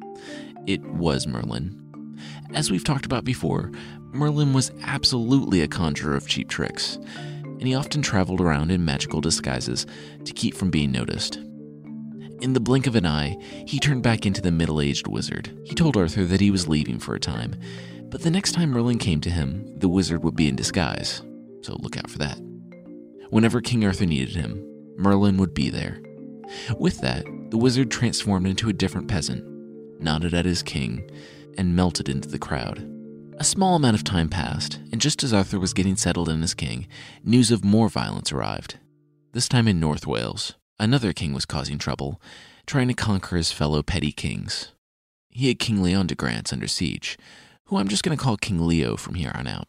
it 0.67 0.83
was 0.85 1.25
Merlin. 1.25 1.73
As 2.53 2.69
we've 2.69 2.83
talked 2.83 3.05
about 3.05 3.23
before, 3.23 3.71
Merlin 4.11 4.53
was 4.53 4.71
absolutely 4.83 5.61
a 5.61 5.67
conjurer 5.67 6.15
of 6.15 6.27
cheap 6.27 6.49
tricks, 6.49 6.97
and 7.45 7.63
he 7.63 7.73
often 7.73 8.01
traveled 8.01 8.41
around 8.41 8.69
in 8.69 8.83
magical 8.83 9.21
disguises 9.21 9.87
to 10.25 10.33
keep 10.33 10.53
from 10.53 10.69
being 10.69 10.91
noticed. 10.91 11.37
In 12.41 12.53
the 12.53 12.59
blink 12.59 12.85
of 12.85 12.95
an 12.95 13.05
eye, 13.05 13.37
he 13.65 13.79
turned 13.79 14.03
back 14.03 14.25
into 14.25 14.41
the 14.41 14.51
middle 14.51 14.81
aged 14.81 15.07
wizard. 15.07 15.57
He 15.63 15.73
told 15.73 15.97
Arthur 15.97 16.25
that 16.25 16.41
he 16.41 16.51
was 16.51 16.67
leaving 16.67 16.99
for 16.99 17.15
a 17.15 17.19
time, 17.19 17.55
but 18.09 18.21
the 18.21 18.31
next 18.31 18.51
time 18.51 18.71
Merlin 18.71 18.99
came 18.99 19.21
to 19.21 19.29
him, 19.29 19.65
the 19.79 19.89
wizard 19.89 20.23
would 20.23 20.35
be 20.35 20.47
in 20.47 20.55
disguise, 20.55 21.21
so 21.61 21.77
look 21.79 21.97
out 21.97 22.09
for 22.09 22.19
that. 22.19 22.39
Whenever 23.29 23.61
King 23.61 23.85
Arthur 23.85 24.05
needed 24.05 24.35
him, 24.35 24.63
Merlin 24.97 25.37
would 25.37 25.53
be 25.53 25.69
there. 25.69 26.01
With 26.77 27.01
that, 27.01 27.25
the 27.49 27.57
wizard 27.57 27.91
transformed 27.91 28.47
into 28.47 28.69
a 28.69 28.73
different 28.73 29.07
peasant, 29.07 29.43
nodded 30.01 30.33
at 30.33 30.45
his 30.45 30.63
king, 30.63 31.09
and 31.57 31.75
melted 31.75 32.09
into 32.09 32.29
the 32.29 32.39
crowd. 32.39 32.87
A 33.39 33.43
small 33.43 33.75
amount 33.75 33.95
of 33.95 34.03
time 34.03 34.29
passed, 34.29 34.79
and 34.91 34.99
just 34.99 35.23
as 35.23 35.33
Arthur 35.33 35.59
was 35.59 35.73
getting 35.73 35.95
settled 35.95 36.29
in 36.29 36.41
as 36.41 36.53
king, 36.53 36.87
news 37.23 37.51
of 37.51 37.63
more 37.63 37.89
violence 37.89 38.31
arrived. 38.31 38.77
This 39.33 39.47
time 39.47 39.67
in 39.67 39.79
North 39.79 40.07
Wales, 40.07 40.55
another 40.79 41.13
king 41.13 41.33
was 41.33 41.45
causing 41.45 41.77
trouble, 41.77 42.19
trying 42.65 42.87
to 42.87 42.93
conquer 42.93 43.37
his 43.37 43.51
fellow 43.51 43.83
petty 43.83 44.11
kings. 44.11 44.71
He 45.29 45.49
had 45.49 45.59
King 45.59 45.77
Leodegrance 45.83 46.51
under 46.51 46.67
siege, 46.67 47.17
who 47.65 47.77
I'm 47.77 47.87
just 47.87 48.03
going 48.03 48.17
to 48.17 48.23
call 48.23 48.37
King 48.37 48.65
Leo 48.65 48.97
from 48.97 49.13
here 49.13 49.31
on 49.35 49.45
out. 49.45 49.67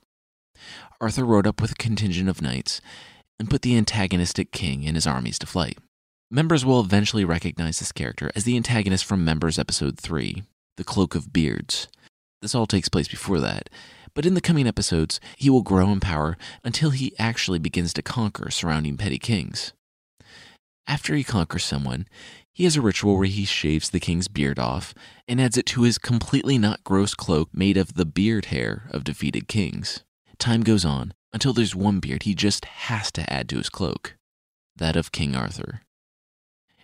Arthur 1.00 1.24
rode 1.24 1.46
up 1.46 1.60
with 1.60 1.72
a 1.72 1.76
contingent 1.76 2.28
of 2.28 2.40
knights 2.40 2.80
and 3.38 3.50
put 3.50 3.62
the 3.62 3.76
antagonistic 3.76 4.50
king 4.50 4.86
and 4.86 4.96
his 4.96 5.06
armies 5.06 5.38
to 5.40 5.46
flight. 5.46 5.78
Members 6.30 6.62
will 6.62 6.80
eventually 6.80 7.24
recognize 7.24 7.78
this 7.78 7.90
character 7.90 8.30
as 8.36 8.44
the 8.44 8.56
antagonist 8.56 9.06
from 9.06 9.24
Members 9.24 9.58
Episode 9.58 9.98
3, 9.98 10.42
The 10.76 10.84
Cloak 10.84 11.14
of 11.14 11.32
Beards. 11.32 11.88
This 12.42 12.54
all 12.54 12.66
takes 12.66 12.90
place 12.90 13.08
before 13.08 13.40
that, 13.40 13.70
but 14.12 14.26
in 14.26 14.34
the 14.34 14.42
coming 14.42 14.66
episodes, 14.66 15.20
he 15.38 15.48
will 15.48 15.62
grow 15.62 15.90
in 15.90 16.00
power 16.00 16.36
until 16.62 16.90
he 16.90 17.18
actually 17.18 17.58
begins 17.58 17.94
to 17.94 18.02
conquer 18.02 18.50
surrounding 18.50 18.98
petty 18.98 19.18
kings. 19.18 19.72
After 20.86 21.14
he 21.14 21.24
conquers 21.24 21.64
someone, 21.64 22.06
he 22.52 22.64
has 22.64 22.76
a 22.76 22.82
ritual 22.82 23.16
where 23.16 23.24
he 23.24 23.46
shaves 23.46 23.88
the 23.88 23.98
king's 23.98 24.28
beard 24.28 24.58
off 24.58 24.92
and 25.26 25.40
adds 25.40 25.56
it 25.56 25.64
to 25.66 25.84
his 25.84 25.96
completely 25.96 26.58
not 26.58 26.84
gross 26.84 27.14
cloak 27.14 27.48
made 27.54 27.78
of 27.78 27.94
the 27.94 28.04
beard 28.04 28.46
hair 28.46 28.90
of 28.90 29.02
defeated 29.02 29.48
kings. 29.48 30.04
Time 30.38 30.60
goes 30.60 30.84
on 30.84 31.14
until 31.32 31.54
there's 31.54 31.74
one 31.74 32.00
beard 32.00 32.24
he 32.24 32.34
just 32.34 32.66
has 32.66 33.10
to 33.12 33.32
add 33.32 33.48
to 33.48 33.56
his 33.56 33.70
cloak 33.70 34.16
that 34.76 34.94
of 34.94 35.10
King 35.10 35.34
Arthur. 35.34 35.80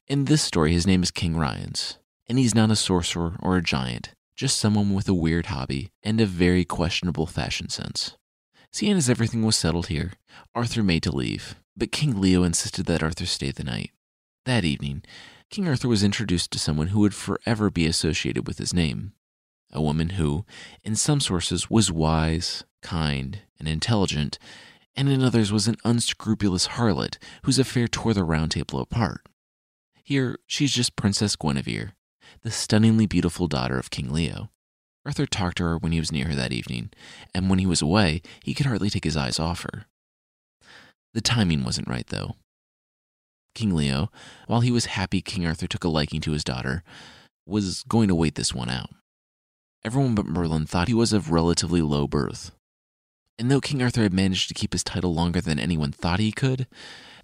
In 0.06 0.26
this 0.26 0.42
story, 0.42 0.74
his 0.74 0.86
name 0.86 1.02
is 1.02 1.10
King 1.10 1.34
Ryence, 1.34 1.96
and 2.28 2.38
he's 2.38 2.54
not 2.54 2.70
a 2.70 2.76
sorcerer 2.76 3.36
or 3.40 3.56
a 3.56 3.62
giant, 3.62 4.10
just 4.36 4.58
someone 4.58 4.92
with 4.92 5.08
a 5.08 5.14
weird 5.14 5.46
hobby 5.46 5.92
and 6.02 6.20
a 6.20 6.26
very 6.26 6.62
questionable 6.62 7.24
fashion 7.24 7.70
sense. 7.70 8.14
Seeing 8.70 8.98
as 8.98 9.08
everything 9.08 9.46
was 9.46 9.56
settled 9.56 9.86
here, 9.86 10.12
Arthur 10.54 10.82
made 10.82 11.04
to 11.04 11.16
leave, 11.16 11.54
but 11.74 11.90
King 11.90 12.20
Leo 12.20 12.42
insisted 12.42 12.84
that 12.84 13.02
Arthur 13.02 13.24
stay 13.24 13.50
the 13.50 13.64
night. 13.64 13.92
That 14.44 14.62
evening, 14.62 15.04
King 15.48 15.68
Arthur 15.68 15.88
was 15.88 16.04
introduced 16.04 16.50
to 16.50 16.58
someone 16.58 16.88
who 16.88 17.00
would 17.00 17.14
forever 17.14 17.70
be 17.70 17.86
associated 17.86 18.46
with 18.46 18.58
his 18.58 18.74
name. 18.74 19.12
A 19.72 19.80
woman 19.80 20.10
who, 20.10 20.44
in 20.82 20.96
some 20.96 21.20
sources, 21.20 21.70
was 21.70 21.90
wise, 21.90 22.64
kind, 22.82 23.38
and 23.58 23.66
intelligent, 23.66 24.38
and 24.94 25.08
in 25.08 25.22
others 25.22 25.50
was 25.50 25.66
an 25.66 25.76
unscrupulous 25.82 26.68
harlot 26.68 27.16
whose 27.44 27.58
affair 27.58 27.88
tore 27.88 28.12
the 28.12 28.22
round 28.22 28.50
table 28.50 28.80
apart. 28.80 29.22
Here, 30.04 30.38
she's 30.46 30.72
just 30.72 30.96
Princess 30.96 31.34
Guinevere, 31.34 31.94
the 32.42 32.50
stunningly 32.50 33.06
beautiful 33.06 33.48
daughter 33.48 33.78
of 33.78 33.90
King 33.90 34.12
Leo. 34.12 34.50
Arthur 35.06 35.24
talked 35.24 35.56
to 35.58 35.64
her 35.64 35.78
when 35.78 35.92
he 35.92 35.98
was 35.98 36.12
near 36.12 36.26
her 36.26 36.34
that 36.34 36.52
evening, 36.52 36.90
and 37.34 37.48
when 37.48 37.58
he 37.58 37.66
was 37.66 37.80
away, 37.80 38.20
he 38.42 38.52
could 38.52 38.66
hardly 38.66 38.90
take 38.90 39.04
his 39.04 39.16
eyes 39.16 39.38
off 39.38 39.62
her. 39.62 39.86
The 41.14 41.22
timing 41.22 41.64
wasn't 41.64 41.88
right, 41.88 42.06
though. 42.06 42.36
King 43.54 43.74
Leo, 43.74 44.10
while 44.46 44.60
he 44.60 44.70
was 44.70 44.86
happy 44.86 45.22
King 45.22 45.46
Arthur 45.46 45.66
took 45.66 45.84
a 45.84 45.88
liking 45.88 46.20
to 46.22 46.32
his 46.32 46.44
daughter, 46.44 46.82
was 47.46 47.82
going 47.84 48.08
to 48.08 48.14
wait 48.14 48.34
this 48.34 48.54
one 48.54 48.68
out. 48.68 48.90
Everyone 49.84 50.14
but 50.14 50.26
Merlin 50.26 50.66
thought 50.66 50.88
he 50.88 50.94
was 50.94 51.12
of 51.12 51.30
relatively 51.30 51.80
low 51.80 52.06
birth. 52.06 52.50
And 53.38 53.50
though 53.50 53.60
King 53.60 53.82
Arthur 53.82 54.02
had 54.02 54.12
managed 54.12 54.48
to 54.48 54.54
keep 54.54 54.72
his 54.72 54.84
title 54.84 55.14
longer 55.14 55.40
than 55.40 55.58
anyone 55.58 55.92
thought 55.92 56.20
he 56.20 56.32
could, 56.32 56.66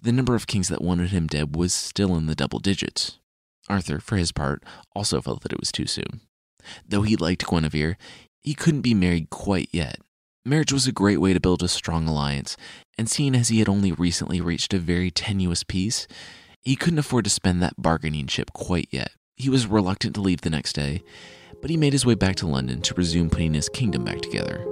the 0.01 0.11
number 0.11 0.35
of 0.35 0.47
kings 0.47 0.67
that 0.69 0.81
wanted 0.81 1.11
him 1.11 1.27
dead 1.27 1.55
was 1.55 1.73
still 1.73 2.15
in 2.15 2.25
the 2.25 2.35
double 2.35 2.59
digits. 2.59 3.19
Arthur, 3.69 3.99
for 3.99 4.17
his 4.17 4.31
part, 4.31 4.63
also 4.95 5.21
felt 5.21 5.41
that 5.43 5.53
it 5.53 5.59
was 5.59 5.71
too 5.71 5.85
soon. 5.85 6.21
Though 6.87 7.03
he 7.03 7.15
liked 7.15 7.47
Guinevere, 7.47 7.97
he 8.41 8.53
couldn't 8.53 8.81
be 8.81 8.93
married 8.93 9.29
quite 9.29 9.69
yet. 9.71 9.97
Marriage 10.43 10.73
was 10.73 10.87
a 10.87 10.91
great 10.91 11.21
way 11.21 11.33
to 11.33 11.39
build 11.39 11.61
a 11.61 11.67
strong 11.67 12.07
alliance, 12.07 12.57
and 12.97 13.07
seeing 13.09 13.35
as 13.35 13.49
he 13.49 13.59
had 13.59 13.69
only 13.69 13.91
recently 13.91 14.41
reached 14.41 14.73
a 14.73 14.79
very 14.79 15.11
tenuous 15.11 15.63
peace, 15.63 16.07
he 16.63 16.75
couldn't 16.75 16.99
afford 16.99 17.25
to 17.25 17.29
spend 17.29 17.61
that 17.61 17.75
bargaining 17.77 18.25
chip 18.25 18.51
quite 18.53 18.87
yet. 18.91 19.11
He 19.35 19.49
was 19.49 19.67
reluctant 19.67 20.15
to 20.15 20.21
leave 20.21 20.41
the 20.41 20.49
next 20.49 20.73
day, 20.73 21.03
but 21.61 21.69
he 21.69 21.77
made 21.77 21.93
his 21.93 22.05
way 22.05 22.15
back 22.15 22.35
to 22.37 22.47
London 22.47 22.81
to 22.81 22.95
resume 22.95 23.29
putting 23.29 23.53
his 23.53 23.69
kingdom 23.69 24.03
back 24.03 24.21
together. 24.21 24.65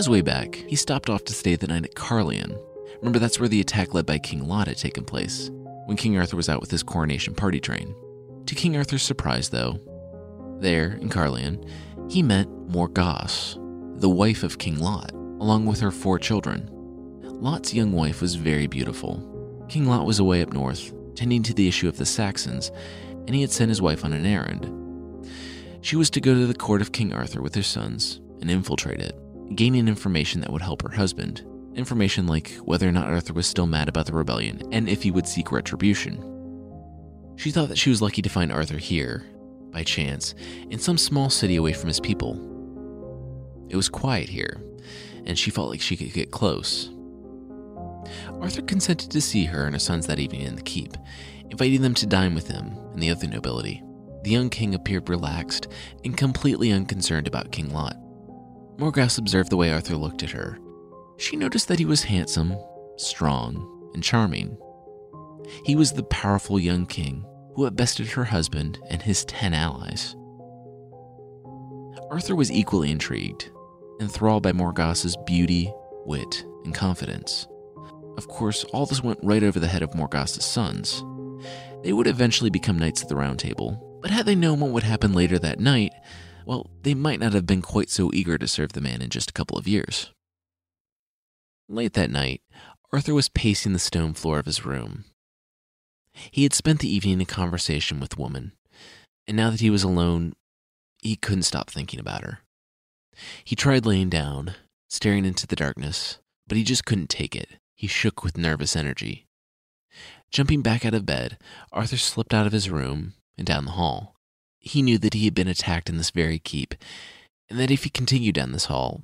His 0.00 0.08
way 0.08 0.22
back, 0.22 0.54
he 0.54 0.76
stopped 0.76 1.10
off 1.10 1.24
to 1.24 1.34
stay 1.34 1.56
the 1.56 1.66
night 1.66 1.84
at 1.84 1.94
Caerleon. 1.94 2.58
Remember, 3.00 3.18
that's 3.18 3.38
where 3.38 3.50
the 3.50 3.60
attack 3.60 3.92
led 3.92 4.06
by 4.06 4.16
King 4.16 4.48
Lot 4.48 4.66
had 4.66 4.78
taken 4.78 5.04
place, 5.04 5.50
when 5.84 5.98
King 5.98 6.16
Arthur 6.16 6.38
was 6.38 6.48
out 6.48 6.62
with 6.62 6.70
his 6.70 6.82
coronation 6.82 7.34
party 7.34 7.60
train. 7.60 7.94
To 8.46 8.54
King 8.54 8.78
Arthur's 8.78 9.02
surprise, 9.02 9.50
though, 9.50 9.78
there 10.58 10.92
in 11.02 11.10
Caerleon, 11.10 11.62
he 12.08 12.22
met 12.22 12.48
Morgause, 12.48 13.56
the 14.00 14.08
wife 14.08 14.42
of 14.42 14.56
King 14.56 14.78
Lot, 14.78 15.12
along 15.12 15.66
with 15.66 15.80
her 15.80 15.90
four 15.90 16.18
children. 16.18 16.70
Lot's 17.20 17.74
young 17.74 17.92
wife 17.92 18.22
was 18.22 18.36
very 18.36 18.66
beautiful. 18.66 19.66
King 19.68 19.84
Lot 19.84 20.06
was 20.06 20.18
away 20.18 20.40
up 20.40 20.54
north, 20.54 20.94
tending 21.14 21.42
to 21.42 21.52
the 21.52 21.68
issue 21.68 21.88
of 21.88 21.98
the 21.98 22.06
Saxons, 22.06 22.72
and 23.26 23.34
he 23.34 23.42
had 23.42 23.50
sent 23.50 23.68
his 23.68 23.82
wife 23.82 24.02
on 24.02 24.14
an 24.14 24.24
errand. 24.24 25.28
She 25.82 25.96
was 25.96 26.08
to 26.08 26.22
go 26.22 26.32
to 26.32 26.46
the 26.46 26.54
court 26.54 26.80
of 26.80 26.92
King 26.92 27.12
Arthur 27.12 27.42
with 27.42 27.54
her 27.54 27.62
sons 27.62 28.22
and 28.40 28.50
infiltrate 28.50 29.00
it 29.00 29.14
gaining 29.54 29.88
information 29.88 30.40
that 30.40 30.50
would 30.50 30.62
help 30.62 30.82
her 30.82 30.90
husband. 30.90 31.44
Information 31.74 32.26
like 32.26 32.52
whether 32.64 32.88
or 32.88 32.92
not 32.92 33.08
Arthur 33.08 33.32
was 33.32 33.46
still 33.46 33.66
mad 33.66 33.88
about 33.88 34.06
the 34.06 34.12
rebellion 34.12 34.62
and 34.72 34.88
if 34.88 35.02
he 35.02 35.10
would 35.10 35.26
seek 35.26 35.52
retribution. 35.52 36.26
She 37.36 37.50
thought 37.50 37.68
that 37.68 37.78
she 37.78 37.90
was 37.90 38.02
lucky 38.02 38.22
to 38.22 38.28
find 38.28 38.52
Arthur 38.52 38.76
here, 38.76 39.24
by 39.70 39.82
chance, 39.82 40.34
in 40.68 40.78
some 40.78 40.98
small 40.98 41.30
city 41.30 41.56
away 41.56 41.72
from 41.72 41.88
his 41.88 42.00
people. 42.00 42.46
It 43.70 43.76
was 43.76 43.88
quiet 43.88 44.28
here, 44.28 44.60
and 45.24 45.38
she 45.38 45.50
felt 45.50 45.70
like 45.70 45.80
she 45.80 45.96
could 45.96 46.12
get 46.12 46.32
close. 46.32 46.90
Arthur 48.40 48.62
consented 48.62 49.10
to 49.10 49.20
see 49.20 49.44
her 49.44 49.64
and 49.64 49.74
her 49.74 49.78
sons 49.78 50.06
that 50.06 50.18
evening 50.18 50.42
in 50.42 50.56
the 50.56 50.62
keep, 50.62 50.96
inviting 51.50 51.82
them 51.82 51.94
to 51.94 52.06
dine 52.06 52.34
with 52.34 52.48
him 52.48 52.76
and 52.92 53.02
the 53.02 53.10
other 53.10 53.26
nobility. 53.26 53.82
The 54.22 54.30
young 54.30 54.50
king 54.50 54.74
appeared 54.74 55.08
relaxed 55.08 55.68
and 56.04 56.16
completely 56.16 56.72
unconcerned 56.72 57.26
about 57.26 57.52
King 57.52 57.72
Lot. 57.72 57.96
Morgause 58.80 59.18
observed 59.18 59.50
the 59.50 59.58
way 59.58 59.70
Arthur 59.70 59.94
looked 59.94 60.22
at 60.22 60.30
her. 60.30 60.58
She 61.18 61.36
noticed 61.36 61.68
that 61.68 61.78
he 61.78 61.84
was 61.84 62.04
handsome, 62.04 62.56
strong, 62.96 63.90
and 63.92 64.02
charming. 64.02 64.56
He 65.66 65.76
was 65.76 65.92
the 65.92 66.04
powerful 66.04 66.58
young 66.58 66.86
king 66.86 67.26
who 67.54 67.64
had 67.64 67.76
bested 67.76 68.08
her 68.08 68.24
husband 68.24 68.78
and 68.88 69.02
his 69.02 69.26
ten 69.26 69.52
allies. 69.52 70.16
Arthur 72.10 72.34
was 72.34 72.50
equally 72.50 72.90
intrigued, 72.90 73.50
enthralled 74.00 74.42
by 74.42 74.52
Morgause's 74.52 75.16
beauty, 75.26 75.70
wit, 76.06 76.46
and 76.64 76.74
confidence. 76.74 77.46
Of 78.16 78.28
course, 78.28 78.64
all 78.72 78.86
this 78.86 79.04
went 79.04 79.20
right 79.22 79.42
over 79.42 79.60
the 79.60 79.68
head 79.68 79.82
of 79.82 79.94
Morgause's 79.94 80.46
sons. 80.46 81.04
They 81.82 81.92
would 81.92 82.06
eventually 82.06 82.48
become 82.48 82.78
knights 82.78 83.02
of 83.02 83.08
the 83.10 83.16
Round 83.16 83.38
Table, 83.38 83.98
but 84.00 84.10
had 84.10 84.24
they 84.24 84.34
known 84.34 84.60
what 84.60 84.70
would 84.70 84.84
happen 84.84 85.12
later 85.12 85.38
that 85.38 85.60
night, 85.60 85.92
well, 86.50 86.68
they 86.82 86.94
might 86.94 87.20
not 87.20 87.32
have 87.32 87.46
been 87.46 87.62
quite 87.62 87.88
so 87.88 88.10
eager 88.12 88.36
to 88.36 88.48
serve 88.48 88.72
the 88.72 88.80
man 88.80 89.00
in 89.00 89.08
just 89.08 89.30
a 89.30 89.32
couple 89.32 89.56
of 89.56 89.68
years. 89.68 90.10
Late 91.68 91.92
that 91.92 92.10
night, 92.10 92.42
Arthur 92.92 93.14
was 93.14 93.28
pacing 93.28 93.72
the 93.72 93.78
stone 93.78 94.14
floor 94.14 94.40
of 94.40 94.46
his 94.46 94.66
room. 94.66 95.04
He 96.12 96.42
had 96.42 96.52
spent 96.52 96.80
the 96.80 96.92
evening 96.92 97.20
in 97.20 97.26
conversation 97.26 98.00
with 98.00 98.10
the 98.10 98.20
woman, 98.20 98.50
and 99.28 99.36
now 99.36 99.50
that 99.50 99.60
he 99.60 99.70
was 99.70 99.84
alone, 99.84 100.32
he 101.00 101.14
couldn't 101.14 101.44
stop 101.44 101.70
thinking 101.70 102.00
about 102.00 102.24
her. 102.24 102.40
He 103.44 103.54
tried 103.54 103.86
laying 103.86 104.10
down, 104.10 104.56
staring 104.88 105.24
into 105.24 105.46
the 105.46 105.54
darkness, 105.54 106.18
but 106.48 106.58
he 106.58 106.64
just 106.64 106.84
couldn't 106.84 107.10
take 107.10 107.36
it. 107.36 107.60
He 107.76 107.86
shook 107.86 108.24
with 108.24 108.36
nervous 108.36 108.74
energy. 108.74 109.28
Jumping 110.32 110.62
back 110.62 110.84
out 110.84 110.94
of 110.94 111.06
bed, 111.06 111.38
Arthur 111.70 111.96
slipped 111.96 112.34
out 112.34 112.48
of 112.48 112.52
his 112.52 112.68
room 112.68 113.12
and 113.38 113.46
down 113.46 113.66
the 113.66 113.78
hall. 113.78 114.16
He 114.60 114.82
knew 114.82 114.98
that 114.98 115.14
he 115.14 115.24
had 115.24 115.34
been 115.34 115.48
attacked 115.48 115.88
in 115.88 115.96
this 115.96 116.10
very 116.10 116.38
keep, 116.38 116.74
and 117.48 117.58
that 117.58 117.70
if 117.70 117.84
he 117.84 117.90
continued 117.90 118.34
down 118.34 118.52
this 118.52 118.66
hall, 118.66 119.02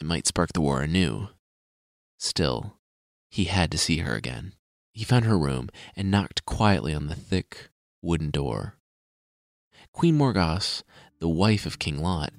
it 0.00 0.06
might 0.06 0.26
spark 0.26 0.52
the 0.52 0.60
war 0.60 0.80
anew. 0.82 1.28
Still, 2.18 2.78
he 3.28 3.44
had 3.44 3.70
to 3.72 3.78
see 3.78 3.98
her 3.98 4.14
again. 4.14 4.54
He 4.92 5.04
found 5.04 5.24
her 5.24 5.36
room 5.36 5.68
and 5.96 6.10
knocked 6.10 6.46
quietly 6.46 6.94
on 6.94 7.08
the 7.08 7.16
thick 7.16 7.70
wooden 8.00 8.30
door. 8.30 8.76
Queen 9.92 10.16
Morgause, 10.16 10.84
the 11.18 11.28
wife 11.28 11.66
of 11.66 11.80
King 11.80 11.98
Lot, 12.00 12.32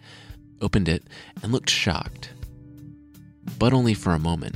opened 0.62 0.88
it 0.88 1.04
and 1.44 1.52
looked 1.52 1.70
shocked. 1.70 2.32
But 3.60 3.74
only 3.74 3.94
for 3.94 4.14
a 4.14 4.20
moment. 4.20 4.56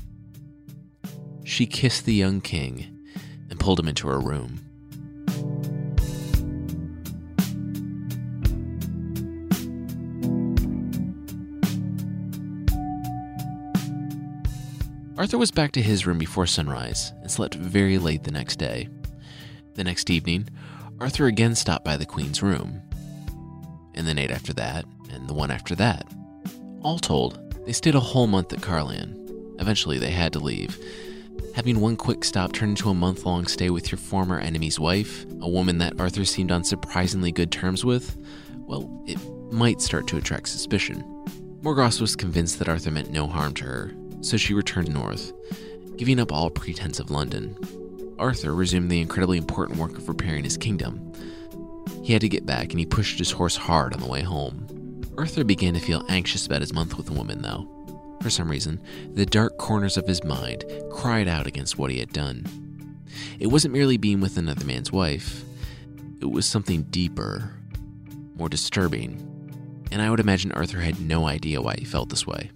She 1.44 1.66
kissed 1.66 2.06
the 2.06 2.14
young 2.14 2.40
king 2.40 2.98
and 3.50 3.60
pulled 3.60 3.80
him 3.80 3.88
into 3.88 4.08
her 4.08 4.20
room. 4.20 4.69
Arthur 15.20 15.38
was 15.38 15.52
back 15.52 15.74
to 15.74 15.82
his 15.82 16.08
room 16.08 16.18
before 16.18 16.48
sunrise 16.48 17.12
and 17.22 17.30
slept 17.30 17.56
very 17.56 17.98
late 17.98 18.24
the 18.24 18.32
next 18.32 18.56
day. 18.56 18.88
The 19.74 19.84
next 19.84 20.10
evening, 20.10 20.48
Arthur 21.02 21.28
again 21.28 21.56
stopped 21.56 21.84
by 21.84 21.98
the 21.98 22.06
Queen's 22.06 22.42
room. 22.42 22.82
And 23.96 24.08
the 24.08 24.14
night 24.14 24.32
after 24.32 24.54
that, 24.54 24.86
and 25.12 25.28
the 25.28 25.34
one 25.34 25.52
after 25.52 25.76
that. 25.76 26.08
All 26.84 27.00
told, 27.00 27.54
they 27.66 27.74
stayed 27.74 27.96
a 27.96 28.00
whole 28.00 28.28
month 28.28 28.54
at 28.54 28.62
Caerleon. 28.62 29.58
Eventually, 29.60 29.98
they 29.98 30.12
had 30.12 30.32
to 30.32 30.40
leave. 30.40 30.78
Having 31.54 31.82
one 31.82 31.98
quick 31.98 32.24
stop 32.24 32.54
turn 32.54 32.70
into 32.70 32.90
a 32.90 32.94
month 32.94 33.26
long 33.26 33.46
stay 33.46 33.70
with 33.70 33.92
your 33.92 34.00
former 34.00 34.40
enemy's 34.40 34.80
wife, 34.80 35.26
a 35.42 35.50
woman 35.50 35.80
that 35.80 36.00
Arthur 36.00 36.24
seemed 36.24 36.54
on 36.54 36.64
surprisingly 36.64 37.34
good 37.34 37.52
terms 37.52 37.84
with, 37.84 38.16
well, 38.56 39.04
it 39.06 39.20
might 39.52 39.82
start 39.82 40.08
to 40.08 40.18
attract 40.18 40.48
suspicion. 40.48 41.04
Morgause 41.62 42.00
was 42.00 42.16
convinced 42.16 42.58
that 42.60 42.70
Arthur 42.70 42.92
meant 42.92 43.12
no 43.12 43.28
harm 43.28 43.54
to 43.56 43.66
her, 43.66 43.94
so 44.22 44.38
she 44.38 44.54
returned 44.54 44.94
north, 44.94 45.34
giving 45.98 46.20
up 46.20 46.32
all 46.32 46.50
pretense 46.50 47.00
of 47.00 47.12
London. 47.12 47.58
Arthur 48.18 48.54
resumed 48.54 48.90
the 48.90 49.02
incredibly 49.02 49.38
important 49.38 49.80
work 49.80 49.98
of 49.98 50.08
repairing 50.08 50.44
his 50.44 50.58
kingdom. 50.58 51.14
He 52.04 52.14
had 52.14 52.22
to 52.22 52.30
get 52.30 52.46
back, 52.46 52.72
and 52.72 52.80
he 52.80 52.86
pushed 52.86 53.20
his 53.20 53.32
horse 53.32 53.56
hard 53.56 53.94
on 53.94 54.00
the 54.00 54.08
way 54.08 54.22
home. 54.22 55.04
Arthur 55.18 55.44
began 55.44 55.74
to 55.74 55.80
feel 55.80 56.06
anxious 56.10 56.46
about 56.46 56.62
his 56.62 56.74
month 56.74 56.98
with 56.98 57.06
the 57.06 57.14
woman, 57.14 57.42
though. 57.42 57.68
For 58.22 58.30
some 58.30 58.50
reason, 58.50 58.82
the 59.14 59.26
dark 59.26 59.58
corners 59.58 59.98
of 59.98 60.08
his 60.08 60.24
mind 60.24 60.66
cried 60.92 61.28
out 61.28 61.48
against 61.48 61.78
what 61.78 61.92
he 61.92 62.00
had 62.00 62.12
done. 62.12 62.46
It 63.40 63.48
wasn't 63.48 63.74
merely 63.74 63.98
being 63.98 64.20
with 64.20 64.38
another 64.38 64.66
man's 64.66 64.92
wife, 64.92 65.44
it 66.22 66.30
was 66.30 66.46
something 66.46 66.84
deeper, 66.84 67.54
more 68.36 68.50
disturbing, 68.50 69.26
and 69.92 70.02
I 70.02 70.10
would 70.10 70.20
imagine 70.20 70.52
Arthur 70.52 70.82
had 70.82 71.00
no 71.00 71.28
idea 71.28 71.62
why 71.62 71.76
he 71.78 71.86
felt 71.86 72.10
this 72.10 72.28
way. 72.28 72.52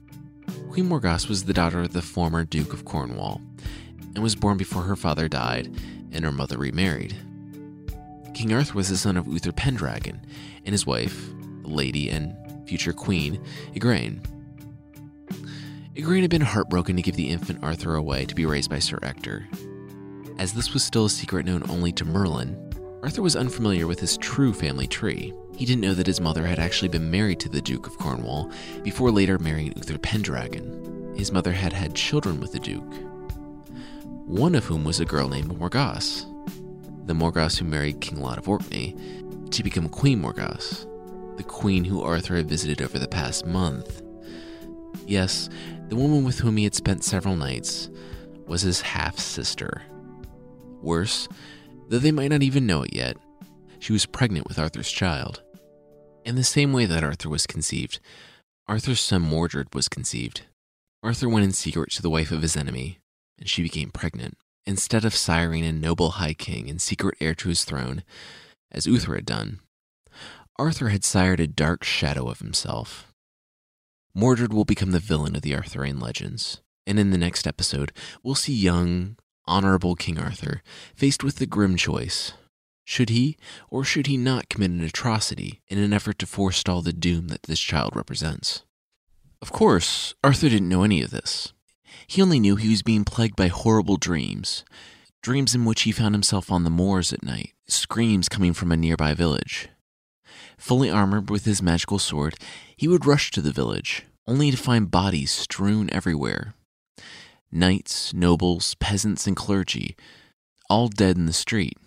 Queen 0.73 0.89
Morgause 0.89 1.29
was 1.29 1.43
the 1.43 1.53
daughter 1.53 1.81
of 1.81 1.93
the 1.93 2.01
former 2.01 2.43
Duke 2.43 2.73
of 2.73 2.83
Cornwall 2.83 3.39
and 4.15 4.23
was 4.23 4.33
born 4.33 4.57
before 4.57 4.81
her 4.81 4.95
father 4.95 5.29
died 5.29 5.71
and 6.11 6.25
her 6.25 6.31
mother 6.31 6.57
remarried. 6.57 7.15
King 8.33 8.53
Arthur 8.53 8.73
was 8.73 8.89
the 8.89 8.97
son 8.97 9.15
of 9.15 9.27
Uther 9.27 9.51
Pendragon 9.51 10.19
and 10.65 10.73
his 10.73 10.87
wife, 10.87 11.29
the 11.61 11.67
lady 11.67 12.09
and 12.09 12.35
future 12.67 12.91
queen, 12.91 13.39
Igraine. 13.75 14.25
Igraine 15.95 16.21
had 16.21 16.31
been 16.31 16.41
heartbroken 16.41 16.95
to 16.95 17.03
give 17.03 17.17
the 17.17 17.29
infant 17.29 17.63
Arthur 17.63 17.93
away 17.93 18.25
to 18.25 18.33
be 18.33 18.47
raised 18.47 18.71
by 18.71 18.79
Sir 18.79 18.97
Ector. 19.03 19.47
As 20.39 20.53
this 20.53 20.73
was 20.73 20.83
still 20.83 21.05
a 21.05 21.09
secret 21.11 21.45
known 21.45 21.69
only 21.69 21.91
to 21.91 22.03
Merlin, 22.03 22.72
Arthur 23.03 23.21
was 23.21 23.35
unfamiliar 23.35 23.85
with 23.85 23.99
his 23.99 24.15
true 24.15 24.53
family 24.53 24.87
tree. 24.87 25.33
He 25.57 25.65
didn't 25.65 25.81
know 25.81 25.93
that 25.93 26.07
his 26.07 26.21
mother 26.21 26.45
had 26.45 26.57
actually 26.57 26.87
been 26.87 27.11
married 27.11 27.37
to 27.41 27.49
the 27.49 27.59
Duke 27.59 27.85
of 27.85 27.97
Cornwall 27.97 28.49
before 28.81 29.11
later 29.11 29.37
marrying 29.37 29.73
Uther 29.75 29.97
Pendragon. 29.97 31.13
his 31.17 31.29
mother 31.29 31.51
had 31.51 31.73
had 31.73 31.95
children 31.95 32.39
with 32.39 32.53
the 32.53 32.59
Duke, 32.59 32.93
one 34.25 34.55
of 34.55 34.63
whom 34.63 34.85
was 34.85 35.01
a 35.01 35.05
girl 35.05 35.27
named 35.27 35.49
Morgause, 35.49 36.25
the 37.05 37.13
Morgause 37.13 37.57
who 37.57 37.65
married 37.65 37.99
King 37.99 38.21
Lot 38.21 38.37
of 38.37 38.47
Orkney 38.47 38.95
to 39.51 39.63
become 39.63 39.89
Queen 39.89 40.21
Morgause, 40.21 40.87
the 41.35 41.43
queen 41.43 41.83
who 41.83 42.01
Arthur 42.01 42.37
had 42.37 42.47
visited 42.47 42.81
over 42.81 42.97
the 42.97 43.07
past 43.07 43.45
month. 43.45 44.01
Yes, 45.05 45.49
the 45.89 45.97
woman 45.97 46.23
with 46.23 46.39
whom 46.39 46.55
he 46.55 46.63
had 46.63 46.73
spent 46.73 47.03
several 47.03 47.35
nights 47.35 47.89
was 48.47 48.61
his 48.61 48.79
half 48.79 49.19
sister. 49.19 49.81
Worse, 50.81 51.27
though 51.89 51.99
they 51.99 52.11
might 52.11 52.29
not 52.29 52.43
even 52.43 52.65
know 52.65 52.83
it 52.83 52.93
yet, 52.93 53.17
she 53.79 53.93
was 53.93 54.05
pregnant 54.05 54.47
with 54.47 54.59
Arthur's 54.59 54.91
child. 54.91 55.43
In 56.25 56.35
the 56.35 56.43
same 56.43 56.71
way 56.71 56.85
that 56.85 57.03
Arthur 57.03 57.29
was 57.29 57.45
conceived, 57.45 57.99
Arthur's 58.67 59.01
son 59.01 59.21
Mordred 59.21 59.73
was 59.75 59.89
conceived. 59.89 60.43
Arthur 61.03 61.27
went 61.27 61.43
in 61.43 61.51
secret 61.51 61.91
to 61.91 62.01
the 62.01 62.09
wife 62.09 62.31
of 62.31 62.41
his 62.41 62.55
enemy, 62.55 62.99
and 63.37 63.49
she 63.49 63.61
became 63.61 63.91
pregnant. 63.91 64.37
Instead 64.65 65.03
of 65.03 65.13
siring 65.13 65.67
a 65.67 65.73
noble 65.73 66.11
high 66.11 66.33
king 66.33 66.69
and 66.69 66.81
secret 66.81 67.17
heir 67.19 67.33
to 67.35 67.49
his 67.49 67.65
throne, 67.65 68.03
as 68.71 68.87
Uther 68.87 69.15
had 69.15 69.25
done, 69.25 69.59
Arthur 70.57 70.89
had 70.89 71.03
sired 71.03 71.41
a 71.41 71.47
dark 71.47 71.83
shadow 71.83 72.29
of 72.29 72.39
himself. 72.39 73.11
Mordred 74.15 74.53
will 74.53 74.63
become 74.63 74.91
the 74.91 74.99
villain 74.99 75.35
of 75.35 75.41
the 75.41 75.55
Arthurian 75.55 75.99
legends, 75.99 76.61
and 76.87 76.97
in 76.97 77.09
the 77.09 77.17
next 77.17 77.45
episode, 77.45 77.91
we'll 78.21 78.35
see 78.35 78.53
young, 78.53 79.17
honorable 79.45 79.95
King 79.95 80.17
Arthur 80.17 80.61
faced 80.95 81.23
with 81.23 81.37
the 81.37 81.45
grim 81.45 81.75
choice 81.75 82.33
should 82.85 83.09
he 83.09 83.37
or 83.69 83.83
should 83.83 84.07
he 84.07 84.17
not 84.17 84.49
commit 84.49 84.71
an 84.71 84.81
atrocity 84.81 85.61
in 85.67 85.77
an 85.77 85.93
effort 85.93 86.19
to 86.19 86.25
forestall 86.25 86.81
the 86.81 86.93
doom 86.93 87.29
that 87.29 87.43
this 87.43 87.59
child 87.59 87.95
represents? 87.95 88.63
Of 89.41 89.51
course, 89.51 90.15
Arthur 90.23 90.49
didn't 90.49 90.69
know 90.69 90.83
any 90.83 91.01
of 91.01 91.11
this. 91.11 91.53
He 92.07 92.21
only 92.21 92.39
knew 92.39 92.55
he 92.55 92.69
was 92.69 92.81
being 92.81 93.05
plagued 93.05 93.35
by 93.35 93.47
horrible 93.47 93.97
dreams, 93.97 94.65
dreams 95.21 95.55
in 95.55 95.65
which 95.65 95.83
he 95.83 95.91
found 95.91 96.15
himself 96.15 96.51
on 96.51 96.63
the 96.63 96.69
moors 96.69 97.13
at 97.13 97.23
night, 97.23 97.53
screams 97.67 98.29
coming 98.29 98.53
from 98.53 98.71
a 98.71 98.77
nearby 98.77 99.13
village. 99.13 99.69
Fully 100.57 100.89
armored 100.89 101.29
with 101.29 101.45
his 101.45 101.61
magical 101.61 101.99
sword, 101.99 102.35
he 102.75 102.87
would 102.87 103.05
rush 103.05 103.31
to 103.31 103.41
the 103.41 103.51
village, 103.51 104.03
only 104.27 104.51
to 104.51 104.57
find 104.57 104.91
bodies 104.91 105.31
strewn 105.31 105.89
everywhere. 105.91 106.53
Knights, 107.55 108.15
nobles, 108.15 108.73
peasants, 108.79 109.27
and 109.27 109.35
clergy, 109.35 109.95
all 110.71 110.87
dead 110.87 111.17
in 111.17 111.27
the 111.27 111.33
street. 111.33 111.77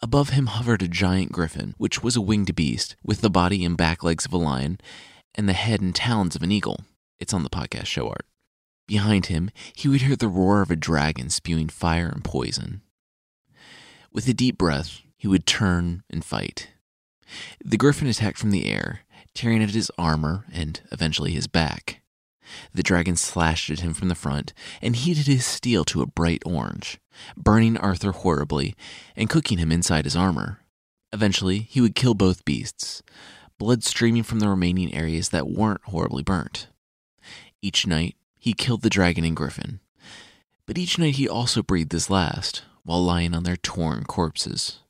Above 0.00 0.30
him 0.30 0.46
hovered 0.46 0.80
a 0.80 0.88
giant 0.88 1.32
griffin, 1.32 1.74
which 1.76 2.02
was 2.02 2.16
a 2.16 2.22
winged 2.22 2.54
beast, 2.56 2.96
with 3.04 3.20
the 3.20 3.28
body 3.28 3.62
and 3.62 3.76
back 3.76 4.02
legs 4.02 4.24
of 4.24 4.32
a 4.32 4.38
lion, 4.38 4.80
and 5.34 5.46
the 5.46 5.52
head 5.52 5.82
and 5.82 5.94
talons 5.94 6.34
of 6.34 6.42
an 6.42 6.50
eagle. 6.50 6.80
It's 7.20 7.34
on 7.34 7.42
the 7.42 7.50
podcast 7.50 7.84
show 7.84 8.08
art. 8.08 8.24
Behind 8.86 9.26
him, 9.26 9.50
he 9.74 9.86
would 9.86 10.00
hear 10.00 10.16
the 10.16 10.28
roar 10.28 10.62
of 10.62 10.70
a 10.70 10.76
dragon 10.76 11.28
spewing 11.28 11.68
fire 11.68 12.08
and 12.08 12.24
poison. 12.24 12.80
With 14.10 14.26
a 14.28 14.32
deep 14.32 14.56
breath, 14.56 15.02
he 15.18 15.28
would 15.28 15.44
turn 15.44 16.04
and 16.08 16.24
fight. 16.24 16.70
The 17.62 17.76
griffin 17.76 18.08
attacked 18.08 18.38
from 18.38 18.50
the 18.50 18.64
air, 18.64 19.00
tearing 19.34 19.62
at 19.62 19.70
his 19.72 19.92
armor 19.98 20.46
and 20.50 20.80
eventually 20.90 21.32
his 21.32 21.46
back. 21.48 22.00
The 22.72 22.82
dragon 22.82 23.16
slashed 23.16 23.70
at 23.70 23.80
him 23.80 23.94
from 23.94 24.08
the 24.08 24.14
front 24.14 24.52
and 24.80 24.96
heated 24.96 25.26
his 25.26 25.44
steel 25.44 25.84
to 25.86 26.02
a 26.02 26.06
bright 26.06 26.42
orange, 26.44 26.98
burning 27.36 27.76
Arthur 27.76 28.12
horribly 28.12 28.74
and 29.16 29.30
cooking 29.30 29.58
him 29.58 29.72
inside 29.72 30.04
his 30.04 30.16
armor. 30.16 30.60
Eventually, 31.12 31.60
he 31.60 31.80
would 31.80 31.94
kill 31.94 32.14
both 32.14 32.44
beasts, 32.44 33.02
blood 33.58 33.82
streaming 33.82 34.22
from 34.22 34.40
the 34.40 34.48
remaining 34.48 34.94
areas 34.94 35.30
that 35.30 35.48
weren't 35.48 35.84
horribly 35.84 36.22
burnt. 36.22 36.68
Each 37.60 37.86
night, 37.86 38.16
he 38.38 38.52
killed 38.52 38.82
the 38.82 38.90
dragon 38.90 39.24
and 39.24 39.36
griffin, 39.36 39.80
but 40.66 40.78
each 40.78 40.98
night 40.98 41.16
he 41.16 41.28
also 41.28 41.62
breathed 41.62 41.92
his 41.92 42.10
last 42.10 42.62
while 42.84 43.02
lying 43.02 43.34
on 43.34 43.42
their 43.42 43.56
torn 43.56 44.04
corpses. 44.04 44.80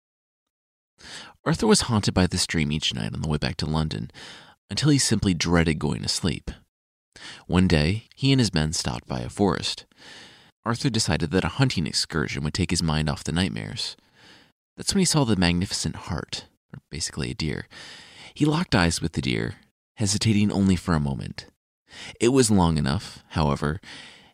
Arthur 1.44 1.66
was 1.66 1.82
haunted 1.82 2.14
by 2.14 2.26
this 2.26 2.46
dream 2.46 2.70
each 2.70 2.92
night 2.92 3.14
on 3.14 3.22
the 3.22 3.28
way 3.28 3.38
back 3.38 3.56
to 3.56 3.66
London 3.66 4.10
until 4.70 4.90
he 4.90 4.98
simply 4.98 5.34
dreaded 5.34 5.78
going 5.78 6.02
to 6.02 6.08
sleep. 6.08 6.50
One 7.46 7.68
day, 7.68 8.04
he 8.14 8.32
and 8.32 8.40
his 8.40 8.54
men 8.54 8.72
stopped 8.72 9.06
by 9.06 9.20
a 9.20 9.28
forest. 9.28 9.86
Arthur 10.64 10.90
decided 10.90 11.30
that 11.30 11.44
a 11.44 11.48
hunting 11.48 11.86
excursion 11.86 12.44
would 12.44 12.54
take 12.54 12.70
his 12.70 12.82
mind 12.82 13.08
off 13.08 13.24
the 13.24 13.32
nightmares. 13.32 13.96
That's 14.76 14.94
when 14.94 15.00
he 15.00 15.04
saw 15.04 15.24
the 15.24 15.36
magnificent 15.36 15.96
hart, 15.96 16.46
or 16.72 16.80
basically 16.90 17.30
a 17.30 17.34
deer. 17.34 17.66
He 18.34 18.44
locked 18.44 18.74
eyes 18.74 19.00
with 19.00 19.12
the 19.12 19.22
deer, 19.22 19.56
hesitating 19.96 20.52
only 20.52 20.76
for 20.76 20.94
a 20.94 21.00
moment. 21.00 21.46
It 22.20 22.28
was 22.28 22.50
long 22.50 22.76
enough, 22.76 23.24
however, 23.30 23.80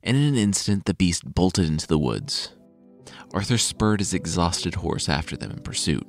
and 0.03 0.17
in 0.17 0.23
an 0.25 0.37
instant 0.37 0.85
the 0.85 0.95
beast 0.95 1.35
bolted 1.35 1.67
into 1.67 1.87
the 1.87 1.99
woods. 1.99 2.51
Arthur 3.33 3.59
spurred 3.59 4.01
his 4.01 4.13
exhausted 4.13 4.77
horse 4.77 5.09
after 5.09 5.37
them 5.37 5.51
in 5.51 5.61
pursuit. 5.61 6.07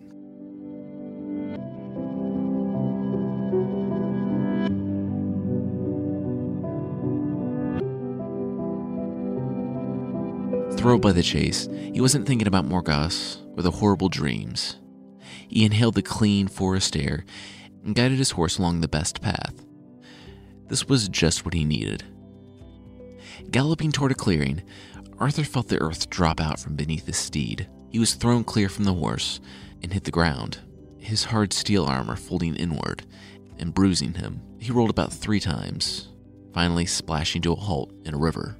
Thrilled 10.86 11.02
by 11.02 11.14
the 11.14 11.24
chase, 11.24 11.68
he 11.92 12.00
wasn't 12.00 12.28
thinking 12.28 12.48
about 12.48 12.70
Morgause 12.70 13.42
or 13.58 13.64
the 13.64 13.72
horrible 13.72 14.08
dreams. 14.08 14.76
He 15.48 15.66
inhaled 15.66 15.96
the 15.96 16.04
clean 16.04 16.48
forest 16.48 16.96
air 16.96 17.26
and 17.84 17.96
guided 17.96 18.20
his 18.20 18.30
horse 18.30 18.60
along 18.60 18.82
the 18.82 18.88
best 18.88 19.20
path. 19.20 19.66
This 20.68 20.88
was 20.88 21.10
just 21.10 21.44
what 21.44 21.56
he 21.56 21.66
needed. 21.66 22.04
Galloping 23.50 23.92
toward 23.92 24.12
a 24.12 24.14
clearing, 24.14 24.62
Arthur 25.18 25.44
felt 25.44 25.70
the 25.70 25.82
earth 25.82 26.08
drop 26.12 26.40
out 26.40 26.60
from 26.60 26.76
beneath 26.76 27.08
his 27.08 27.18
steed. 27.18 27.68
He 27.90 27.98
was 27.98 28.14
thrown 28.14 28.44
clear 28.44 28.70
from 28.70 28.84
the 28.84 28.94
horse 28.94 29.40
and 29.82 29.92
hit 29.92 30.04
the 30.04 30.12
ground, 30.12 30.60
his 31.00 31.24
hard 31.24 31.52
steel 31.52 31.86
armor 31.86 32.16
folding 32.16 32.56
inward 32.56 33.08
and 33.58 33.74
bruising 33.74 34.14
him. 34.14 34.40
He 34.60 34.72
rolled 34.72 34.92
about 34.92 35.12
three 35.12 35.40
times, 35.40 36.10
finally 36.54 36.86
splashing 36.86 37.42
to 37.42 37.54
a 37.54 37.56
halt 37.56 37.92
in 38.06 38.14
a 38.14 38.20
river. 38.20 38.60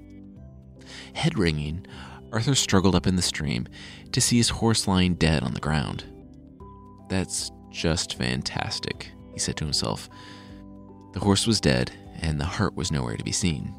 Head 1.14 1.38
ringing, 1.38 1.86
Arthur 2.36 2.54
struggled 2.54 2.96
up 2.96 3.08
in 3.08 3.16
the 3.16 3.22
stream 3.22 3.66
to 4.12 4.20
see 4.20 4.36
his 4.36 4.50
horse 4.50 4.90
lying 4.90 5.14
dead 5.14 5.42
on 5.42 5.54
the 5.54 5.62
ground. 5.62 6.04
That's 7.08 7.50
just 7.72 8.18
fantastic, 8.18 9.10
he 9.32 9.40
said 9.40 9.56
to 9.56 9.64
himself. 9.64 10.10
The 11.14 11.22
horse 11.22 11.48
was 11.48 11.62
dead, 11.62 11.94
and 12.20 12.38
the 12.38 12.46
hart 12.46 12.76
was 12.76 12.92
nowhere 12.92 13.16
to 13.16 13.24
be 13.24 13.32
seen. 13.32 13.74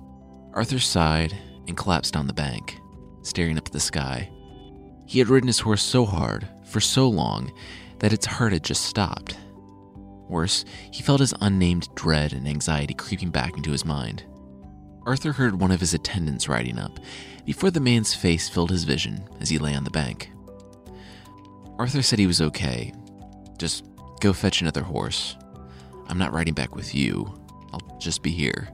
Arthur 0.55 0.79
sighed 0.79 1.37
and 1.69 1.77
collapsed 1.77 2.17
on 2.17 2.29
the 2.29 2.33
bank, 2.33 2.81
staring 3.21 3.59
up 3.59 3.67
at 3.67 3.75
the 3.75 3.79
sky. 3.79 4.31
He 5.05 5.19
had 5.19 5.29
ridden 5.29 5.49
his 5.49 5.61
horse 5.61 5.83
so 5.83 6.07
hard, 6.07 6.49
for 6.65 6.81
so 6.81 7.11
long, 7.11 7.53
that 7.99 8.15
its 8.15 8.25
heart 8.25 8.55
had 8.55 8.65
just 8.65 8.87
stopped. 8.87 9.37
Worse, 10.31 10.65
he 10.91 11.03
felt 11.03 11.21
his 11.21 11.35
unnamed 11.43 11.95
dread 11.95 12.33
and 12.33 12.49
anxiety 12.49 12.95
creeping 12.95 13.29
back 13.29 13.59
into 13.59 13.71
his 13.73 13.85
mind. 13.85 14.25
Arthur 15.05 15.33
heard 15.33 15.61
one 15.61 15.71
of 15.71 15.81
his 15.81 15.93
attendants 15.93 16.49
riding 16.49 16.79
up 16.79 16.99
before 17.47 17.71
the 17.71 17.81
man's 17.81 18.13
face 18.13 18.49
filled 18.49 18.71
his 18.71 18.85
vision 18.85 19.27
as 19.41 19.49
he 19.49 19.57
lay 19.57 19.75
on 19.75 19.85
the 19.85 19.91
bank. 19.91 20.31
Arthur 21.79 22.03
said 22.03 22.19
he 22.19 22.27
was 22.27 22.43
okay. 22.43 22.93
Just 23.57 23.85
go 24.21 24.33
fetch 24.33 24.61
another 24.61 24.83
horse. 24.83 25.37
I'm 26.09 26.19
not 26.19 26.33
riding 26.33 26.55
back 26.55 26.75
with 26.75 26.95
you. 26.95 27.33
I'll 27.73 27.99
just 27.99 28.23
be 28.23 28.31
here. 28.31 28.69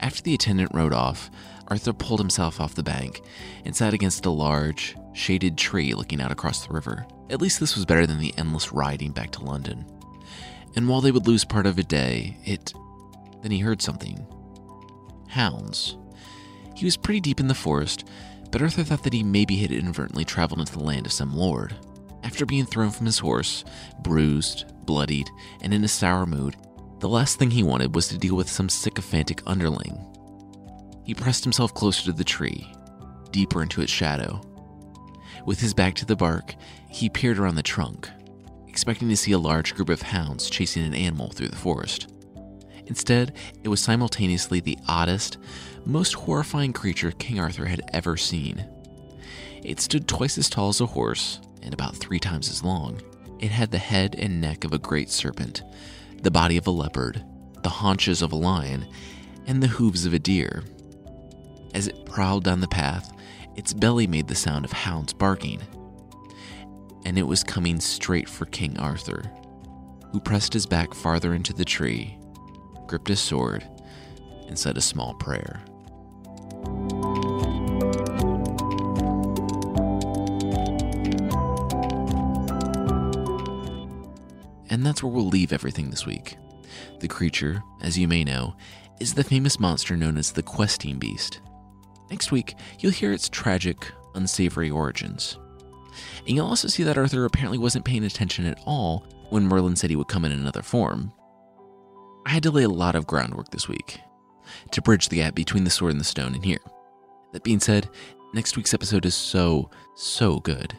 After 0.00 0.22
the 0.22 0.34
attendant 0.34 0.70
rode 0.74 0.94
off, 0.94 1.30
Arthur 1.68 1.92
pulled 1.92 2.20
himself 2.20 2.60
off 2.60 2.74
the 2.74 2.82
bank 2.82 3.20
and 3.64 3.76
sat 3.76 3.94
against 3.94 4.26
a 4.26 4.30
large, 4.30 4.96
shaded 5.12 5.56
tree 5.56 5.94
looking 5.94 6.20
out 6.20 6.32
across 6.32 6.66
the 6.66 6.72
river. 6.72 7.06
At 7.30 7.40
least 7.40 7.60
this 7.60 7.76
was 7.76 7.84
better 7.84 8.06
than 8.06 8.18
the 8.18 8.34
endless 8.38 8.72
riding 8.72 9.12
back 9.12 9.30
to 9.32 9.44
London. 9.44 9.84
And 10.74 10.88
while 10.88 11.02
they 11.02 11.12
would 11.12 11.26
lose 11.26 11.44
part 11.44 11.66
of 11.66 11.78
a 11.78 11.82
day, 11.82 12.38
it. 12.44 12.72
Then 13.42 13.50
he 13.50 13.58
heard 13.58 13.82
something 13.82 14.26
hounds. 15.28 15.96
He 16.82 16.86
was 16.86 16.96
pretty 16.96 17.20
deep 17.20 17.38
in 17.38 17.46
the 17.46 17.54
forest, 17.54 18.08
but 18.50 18.60
Arthur 18.60 18.82
thought 18.82 19.04
that 19.04 19.12
he 19.12 19.22
maybe 19.22 19.54
had 19.58 19.70
inadvertently 19.70 20.24
traveled 20.24 20.58
into 20.58 20.72
the 20.72 20.82
land 20.82 21.06
of 21.06 21.12
some 21.12 21.32
lord. 21.32 21.76
After 22.24 22.44
being 22.44 22.66
thrown 22.66 22.90
from 22.90 23.06
his 23.06 23.20
horse, 23.20 23.64
bruised, 24.00 24.64
bloodied, 24.84 25.30
and 25.60 25.72
in 25.72 25.84
a 25.84 25.88
sour 25.88 26.26
mood, 26.26 26.56
the 26.98 27.08
last 27.08 27.38
thing 27.38 27.52
he 27.52 27.62
wanted 27.62 27.94
was 27.94 28.08
to 28.08 28.18
deal 28.18 28.34
with 28.34 28.50
some 28.50 28.68
sycophantic 28.68 29.42
underling. 29.46 29.96
He 31.04 31.14
pressed 31.14 31.44
himself 31.44 31.72
closer 31.72 32.02
to 32.06 32.12
the 32.12 32.24
tree, 32.24 32.74
deeper 33.30 33.62
into 33.62 33.80
its 33.80 33.92
shadow. 33.92 34.40
With 35.46 35.60
his 35.60 35.74
back 35.74 35.94
to 35.94 36.04
the 36.04 36.16
bark, 36.16 36.56
he 36.90 37.08
peered 37.08 37.38
around 37.38 37.54
the 37.54 37.62
trunk, 37.62 38.08
expecting 38.66 39.08
to 39.08 39.16
see 39.16 39.30
a 39.30 39.38
large 39.38 39.76
group 39.76 39.88
of 39.88 40.02
hounds 40.02 40.50
chasing 40.50 40.84
an 40.84 40.94
animal 40.94 41.30
through 41.30 41.50
the 41.50 41.54
forest. 41.54 42.12
Instead, 42.86 43.36
it 43.62 43.68
was 43.68 43.80
simultaneously 43.80 44.58
the 44.58 44.76
oddest, 44.88 45.38
most 45.84 46.14
horrifying 46.14 46.72
creature 46.72 47.12
King 47.12 47.40
Arthur 47.40 47.66
had 47.66 47.82
ever 47.92 48.16
seen. 48.16 48.64
It 49.62 49.80
stood 49.80 50.08
twice 50.08 50.38
as 50.38 50.48
tall 50.48 50.68
as 50.68 50.80
a 50.80 50.86
horse 50.86 51.40
and 51.62 51.72
about 51.72 51.96
three 51.96 52.18
times 52.18 52.50
as 52.50 52.62
long. 52.64 53.00
It 53.38 53.50
had 53.50 53.70
the 53.70 53.78
head 53.78 54.14
and 54.18 54.40
neck 54.40 54.64
of 54.64 54.72
a 54.72 54.78
great 54.78 55.10
serpent, 55.10 55.62
the 56.22 56.30
body 56.30 56.56
of 56.56 56.66
a 56.66 56.70
leopard, 56.70 57.24
the 57.62 57.68
haunches 57.68 58.22
of 58.22 58.32
a 58.32 58.36
lion, 58.36 58.86
and 59.46 59.62
the 59.62 59.68
hooves 59.68 60.06
of 60.06 60.14
a 60.14 60.18
deer. 60.18 60.62
As 61.74 61.88
it 61.88 62.06
prowled 62.06 62.44
down 62.44 62.60
the 62.60 62.68
path, 62.68 63.12
its 63.56 63.72
belly 63.72 64.06
made 64.06 64.28
the 64.28 64.34
sound 64.34 64.64
of 64.64 64.72
hounds 64.72 65.12
barking. 65.12 65.60
And 67.04 67.18
it 67.18 67.26
was 67.26 67.42
coming 67.42 67.80
straight 67.80 68.28
for 68.28 68.46
King 68.46 68.78
Arthur, 68.78 69.30
who 70.12 70.20
pressed 70.20 70.52
his 70.52 70.66
back 70.66 70.94
farther 70.94 71.34
into 71.34 71.52
the 71.52 71.64
tree, 71.64 72.16
gripped 72.86 73.08
his 73.08 73.20
sword, 73.20 73.66
and 74.46 74.58
said 74.58 74.76
a 74.76 74.82
small 74.82 75.14
prayer. 75.14 75.62
And 84.72 84.86
that's 84.86 85.02
where 85.02 85.12
we'll 85.12 85.28
leave 85.28 85.52
everything 85.52 85.90
this 85.90 86.06
week. 86.06 86.36
The 87.00 87.08
creature, 87.08 87.62
as 87.82 87.98
you 87.98 88.08
may 88.08 88.24
know, 88.24 88.56
is 89.00 89.12
the 89.14 89.22
famous 89.22 89.60
monster 89.60 89.96
known 89.96 90.16
as 90.16 90.32
the 90.32 90.42
Questing 90.42 90.98
Beast. 90.98 91.40
Next 92.10 92.32
week, 92.32 92.54
you'll 92.78 92.92
hear 92.92 93.12
its 93.12 93.28
tragic, 93.28 93.76
unsavory 94.14 94.70
origins. 94.70 95.38
And 96.26 96.36
you'll 96.36 96.46
also 96.46 96.68
see 96.68 96.82
that 96.84 96.96
Arthur 96.96 97.24
apparently 97.24 97.58
wasn't 97.58 97.84
paying 97.84 98.04
attention 98.04 98.46
at 98.46 98.60
all 98.64 99.06
when 99.28 99.46
Merlin 99.46 99.76
said 99.76 99.90
he 99.90 99.96
would 99.96 100.08
come 100.08 100.24
in 100.24 100.32
another 100.32 100.62
form. 100.62 101.12
I 102.24 102.30
had 102.30 102.42
to 102.44 102.50
lay 102.50 102.62
a 102.62 102.68
lot 102.68 102.94
of 102.94 103.06
groundwork 103.06 103.50
this 103.50 103.68
week 103.68 104.00
to 104.70 104.82
bridge 104.82 105.08
the 105.08 105.16
gap 105.16 105.34
between 105.34 105.64
the 105.64 105.70
sword 105.70 105.92
and 105.92 106.00
the 106.00 106.04
stone 106.04 106.34
in 106.34 106.42
here. 106.42 106.60
That 107.32 107.44
being 107.44 107.60
said, 107.60 107.88
next 108.34 108.56
week's 108.56 108.74
episode 108.74 109.06
is 109.06 109.14
so, 109.14 109.70
so 109.96 110.40
good. 110.40 110.74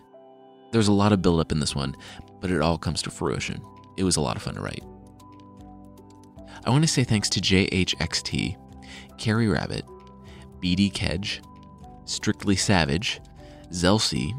There's 0.72 0.88
a 0.88 0.94
lot 0.94 1.14
of 1.14 1.22
build 1.22 1.40
up 1.40 1.52
in 1.52 1.60
this 1.60 1.76
one, 1.76 1.96
but 2.40 2.52
it 2.52 2.62
all 2.62 2.78
comes 2.78 3.02
to 3.04 3.12
fruition. 3.12 3.62
It 3.98 4.04
was 4.04 4.18
a 4.18 4.22
lot 4.22 4.36
of 4.36 4.42
fun 4.42 4.56
to 4.56 4.62
write. 4.62 4.84
I 6.66 6.70
want 6.70 6.84
to 6.84 6.88
say 6.88 7.04
thanks 7.04 7.30
to 7.30 7.42
JHXT, 7.42 8.58
Carrie 9.18 9.50
Rabbit, 9.50 9.86
BD 10.62 10.92
Kedge, 10.94 11.42
Strictly 12.06 12.56
Savage, 12.56 13.22
Zelsi, 13.70 14.34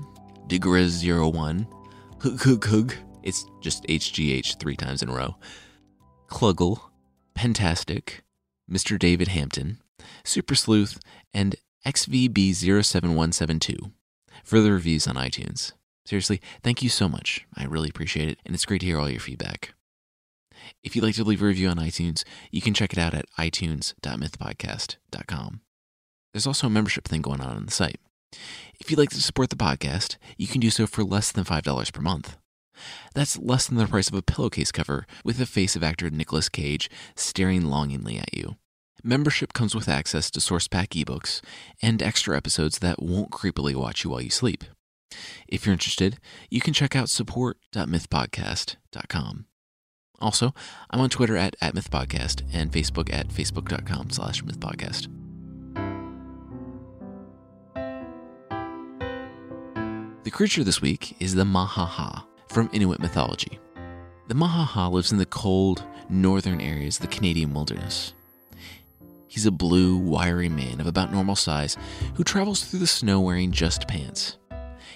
Digriz01, 0.48 1.66
Hug 2.20 2.42
Hug 2.42 2.64
Hug, 2.64 2.94
it's 3.22 3.46
just 3.60 3.84
HGH 3.84 4.58
three 4.58 4.76
times 4.76 5.02
in 5.02 5.08
a 5.08 5.14
row, 5.14 5.36
Kluggle, 6.28 6.80
Pentastic, 7.34 8.20
Mr. 8.70 8.98
David 8.98 9.28
Hampton, 9.28 9.80
Super 10.24 10.54
Sleuth, 10.54 11.00
and 11.32 11.56
XVB07172 11.86 13.92
for 14.42 14.60
the 14.60 14.72
reviews 14.72 15.06
on 15.06 15.16
iTunes. 15.16 15.72
Seriously, 16.06 16.40
thank 16.62 16.82
you 16.82 16.88
so 16.88 17.08
much. 17.08 17.46
I 17.56 17.64
really 17.64 17.88
appreciate 17.88 18.28
it, 18.28 18.38
and 18.44 18.54
it's 18.54 18.66
great 18.66 18.80
to 18.80 18.86
hear 18.86 18.98
all 18.98 19.10
your 19.10 19.20
feedback. 19.20 19.74
If 20.82 20.94
you'd 20.94 21.04
like 21.04 21.14
to 21.16 21.24
leave 21.24 21.42
a 21.42 21.46
review 21.46 21.68
on 21.68 21.76
iTunes, 21.76 22.24
you 22.50 22.60
can 22.60 22.74
check 22.74 22.92
it 22.92 22.98
out 22.98 23.14
at 23.14 23.24
itunes.mythpodcast.com. 23.38 25.60
There's 26.32 26.46
also 26.46 26.66
a 26.66 26.70
membership 26.70 27.06
thing 27.06 27.22
going 27.22 27.40
on 27.40 27.56
on 27.56 27.66
the 27.66 27.72
site. 27.72 28.00
If 28.80 28.90
you'd 28.90 28.98
like 28.98 29.10
to 29.10 29.22
support 29.22 29.50
the 29.50 29.56
podcast, 29.56 30.16
you 30.36 30.46
can 30.46 30.60
do 30.60 30.70
so 30.70 30.86
for 30.86 31.04
less 31.04 31.32
than 31.32 31.44
$5 31.44 31.92
per 31.92 32.00
month. 32.00 32.36
That's 33.14 33.38
less 33.38 33.66
than 33.66 33.78
the 33.78 33.86
price 33.86 34.08
of 34.08 34.14
a 34.14 34.22
pillowcase 34.22 34.72
cover 34.72 35.06
with 35.24 35.38
the 35.38 35.46
face 35.46 35.76
of 35.76 35.82
actor 35.82 36.10
Nicolas 36.10 36.48
Cage 36.48 36.90
staring 37.16 37.66
longingly 37.66 38.18
at 38.18 38.34
you. 38.34 38.56
Membership 39.02 39.52
comes 39.52 39.74
with 39.74 39.88
access 39.88 40.30
to 40.30 40.40
source 40.40 40.66
pack 40.66 40.90
ebooks 40.90 41.42
and 41.82 42.02
extra 42.02 42.36
episodes 42.36 42.78
that 42.78 43.02
won't 43.02 43.30
creepily 43.30 43.74
watch 43.74 44.02
you 44.02 44.10
while 44.10 44.22
you 44.22 44.30
sleep. 44.30 44.64
If 45.46 45.66
you're 45.66 45.74
interested, 45.74 46.18
you 46.50 46.60
can 46.60 46.72
check 46.72 46.96
out 46.96 47.10
support.mythpodcast.com. 47.10 49.44
Also, 50.20 50.54
I'm 50.90 51.00
on 51.00 51.10
Twitter 51.10 51.36
at, 51.36 51.54
at 51.60 51.74
MythPodcast 51.74 52.42
and 52.52 52.72
Facebook 52.72 53.12
at 53.12 53.28
facebook.com 53.28 54.10
slash 54.10 54.42
mythpodcast. 54.42 55.08
The 60.24 60.30
creature 60.30 60.64
this 60.64 60.80
week 60.80 61.14
is 61.20 61.34
the 61.34 61.44
Mahaha 61.44 62.24
from 62.54 62.70
Inuit 62.72 63.00
mythology. 63.00 63.58
The 64.28 64.34
Mahaha 64.34 64.90
lives 64.90 65.10
in 65.10 65.18
the 65.18 65.26
cold, 65.26 65.82
northern 66.08 66.60
areas 66.60 66.96
of 66.96 67.02
the 67.02 67.14
Canadian 67.14 67.52
wilderness. 67.52 68.14
He's 69.26 69.44
a 69.44 69.50
blue, 69.50 69.98
wiry 69.98 70.48
man 70.48 70.80
of 70.80 70.86
about 70.86 71.12
normal 71.12 71.34
size 71.34 71.76
who 72.14 72.22
travels 72.22 72.62
through 72.62 72.78
the 72.78 72.86
snow 72.86 73.20
wearing 73.20 73.50
just 73.50 73.88
pants. 73.88 74.38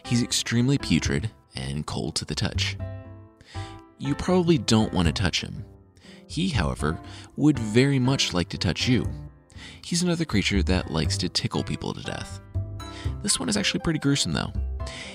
He's 0.05 0.23
extremely 0.23 0.79
putrid 0.79 1.33
and 1.57 1.85
cold 1.85 2.15
to 2.17 2.25
the 2.25 2.37
touch. 2.37 2.77
You 3.99 4.15
probably 4.15 4.59
don't 4.59 4.93
want 4.93 5.07
to 5.09 5.13
touch 5.13 5.41
him. 5.41 5.65
He, 6.29 6.51
however, 6.51 7.01
would 7.35 7.59
very 7.59 7.99
much 7.99 8.33
like 8.33 8.51
to 8.51 8.59
touch 8.59 8.87
you. 8.87 9.05
He's 9.85 10.05
another 10.05 10.25
creature 10.25 10.63
that 10.63 10.93
likes 10.93 11.19
to 11.19 11.29
tickle 11.29 11.65
people 11.65 11.93
to 11.93 12.03
death. 12.03 12.41
This 13.25 13.41
one 13.41 13.49
is 13.49 13.57
actually 13.57 13.81
pretty 13.81 13.99
gruesome, 13.99 14.33
though. 14.33 14.53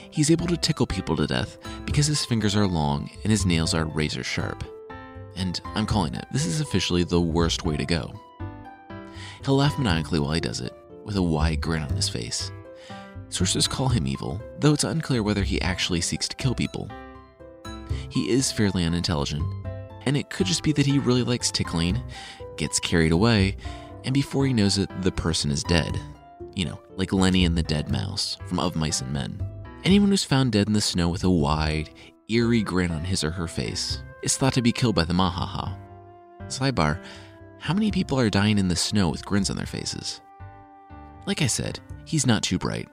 He's 0.09 0.31
able 0.31 0.47
to 0.47 0.57
tickle 0.57 0.85
people 0.85 1.15
to 1.15 1.27
death 1.27 1.57
because 1.85 2.05
his 2.07 2.25
fingers 2.25 2.55
are 2.55 2.67
long 2.67 3.09
and 3.23 3.31
his 3.31 3.45
nails 3.45 3.73
are 3.73 3.85
razor 3.85 4.23
sharp. 4.23 4.63
And 5.35 5.59
I'm 5.75 5.85
calling 5.85 6.13
it, 6.13 6.25
this 6.31 6.45
is 6.45 6.61
officially 6.61 7.03
the 7.03 7.21
worst 7.21 7.65
way 7.65 7.77
to 7.77 7.85
go. 7.85 8.13
He'll 9.43 9.57
laugh 9.57 9.77
maniacally 9.77 10.19
while 10.19 10.31
he 10.31 10.39
does 10.39 10.61
it, 10.61 10.73
with 11.03 11.15
a 11.15 11.21
wide 11.21 11.61
grin 11.61 11.81
on 11.81 11.89
his 11.89 12.07
face. 12.07 12.51
Sources 13.29 13.67
call 13.67 13.89
him 13.89 14.05
evil, 14.05 14.39
though 14.59 14.73
it's 14.73 14.83
unclear 14.83 15.23
whether 15.23 15.43
he 15.43 15.59
actually 15.61 16.01
seeks 16.01 16.27
to 16.27 16.35
kill 16.35 16.53
people. 16.53 16.87
He 18.09 18.29
is 18.29 18.51
fairly 18.51 18.85
unintelligent, 18.85 19.43
and 20.05 20.15
it 20.15 20.29
could 20.29 20.45
just 20.45 20.61
be 20.61 20.71
that 20.73 20.85
he 20.85 20.99
really 20.99 21.23
likes 21.23 21.49
tickling, 21.49 21.99
gets 22.57 22.79
carried 22.79 23.11
away, 23.11 23.57
and 24.03 24.13
before 24.13 24.45
he 24.45 24.53
knows 24.53 24.77
it, 24.77 24.89
the 25.01 25.11
person 25.11 25.49
is 25.49 25.63
dead. 25.63 25.99
You 26.55 26.65
know, 26.65 26.79
like 26.95 27.11
Lenny 27.11 27.45
and 27.45 27.57
the 27.57 27.63
Dead 27.63 27.89
Mouse 27.89 28.37
from 28.45 28.59
Of 28.59 28.75
Mice 28.75 29.01
and 29.01 29.11
Men. 29.11 29.41
Anyone 29.83 30.11
who's 30.11 30.23
found 30.23 30.53
dead 30.53 30.67
in 30.67 30.73
the 30.73 30.79
snow 30.79 31.09
with 31.09 31.25
a 31.25 31.29
wide, 31.29 31.89
eerie 32.29 32.63
grin 32.63 32.89
on 32.91 33.03
his 33.03 33.21
or 33.21 33.31
her 33.31 33.49
face 33.49 34.01
is 34.21 34.37
thought 34.37 34.53
to 34.53 34.61
be 34.61 34.71
killed 34.71 34.95
by 34.95 35.03
the 35.03 35.13
Mahaha. 35.13 35.77
Sidebar 36.47 37.03
How 37.59 37.73
many 37.73 37.91
people 37.91 38.17
are 38.17 38.29
dying 38.29 38.57
in 38.57 38.69
the 38.69 38.77
snow 38.77 39.09
with 39.09 39.25
grins 39.25 39.49
on 39.49 39.57
their 39.57 39.65
faces? 39.65 40.21
Like 41.25 41.41
I 41.41 41.47
said, 41.47 41.81
he's 42.05 42.25
not 42.25 42.43
too 42.43 42.57
bright, 42.57 42.87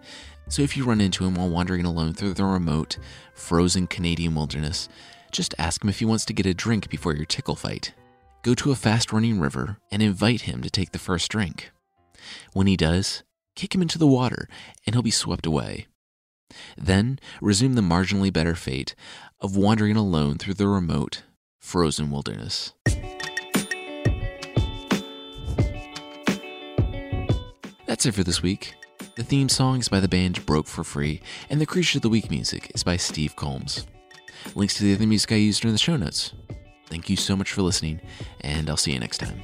so 0.49 0.63
if 0.63 0.77
you 0.77 0.85
run 0.85 1.01
into 1.01 1.25
him 1.25 1.37
while 1.37 1.49
wandering 1.49 1.85
alone 1.85 2.13
through 2.13 2.35
the 2.35 2.45
remote, 2.45 2.99
frozen 3.35 3.87
Canadian 3.87 4.35
wilderness, 4.35 4.89
just 5.31 5.55
ask 5.59 5.85
him 5.85 5.91
if 5.91 6.01
he 6.01 6.05
wants 6.05 6.25
to 6.25 6.33
get 6.33 6.45
a 6.45 6.55
drink 6.55 6.91
before 6.91 7.15
your 7.15 7.25
tickle 7.25 7.55
fight. 7.55 7.95
Go 8.43 8.53
to 8.55 8.73
a 8.73 8.75
fast 8.75 9.13
running 9.13 9.39
river 9.39 9.77
and 9.93 10.03
invite 10.03 10.41
him 10.41 10.61
to 10.63 10.71
take 10.71 10.91
the 10.91 10.99
first 10.99 11.31
drink. 11.31 11.71
When 12.53 12.67
he 12.67 12.77
does, 12.77 13.23
kick 13.55 13.77
him 13.77 13.83
into 13.83 13.99
the 13.99 14.09
water 14.09 14.49
and 14.85 14.97
he'll 14.97 15.03
be 15.03 15.13
swept 15.13 15.47
away. 15.47 15.87
Then 16.77 17.19
resume 17.41 17.75
the 17.75 17.83
marginally 17.83 18.33
better 18.33 18.55
fate 18.55 18.95
of 19.41 19.57
wandering 19.57 19.97
alone 19.97 20.39
through 20.39 20.55
the 20.55 20.69
remote, 20.69 21.23
frozen 21.59 22.11
wilderness. 22.11 22.73
That's 27.87 28.07
it 28.07 28.15
for 28.15 28.25
this 28.25 28.43
week. 28.43 28.75
The 29.17 29.25
theme 29.25 29.49
song 29.49 29.81
is 29.81 29.89
by 29.89 30.01
the 30.01 30.09
band 30.09 30.47
Broke 30.47 30.67
for 30.67 30.85
Free, 30.85 31.21
and 31.51 31.61
the 31.61 31.67
Creature 31.67 31.99
of 31.99 32.03
the 32.03 32.09
Week 32.09 32.31
music 32.31 32.71
is 32.75 32.85
by 32.85 32.97
Steve 32.97 33.37
Combs. 33.37 33.87
Links 34.55 34.75
to 34.75 34.85
the 34.85 34.95
other 34.95 35.07
music 35.07 35.33
I 35.33 35.37
used 35.37 35.65
are 35.65 35.69
in 35.69 35.75
the 35.75 35.79
show 35.79 35.97
notes. 35.97 36.33
Thank 36.89 37.11
you 37.11 37.17
so 37.17 37.37
much 37.37 37.53
for 37.53 37.63
listening, 37.63 38.01
and 38.41 38.71
I'll 38.71 38.77
see 38.77 38.93
you 38.93 38.99
next 38.99 39.19
time. 39.19 39.43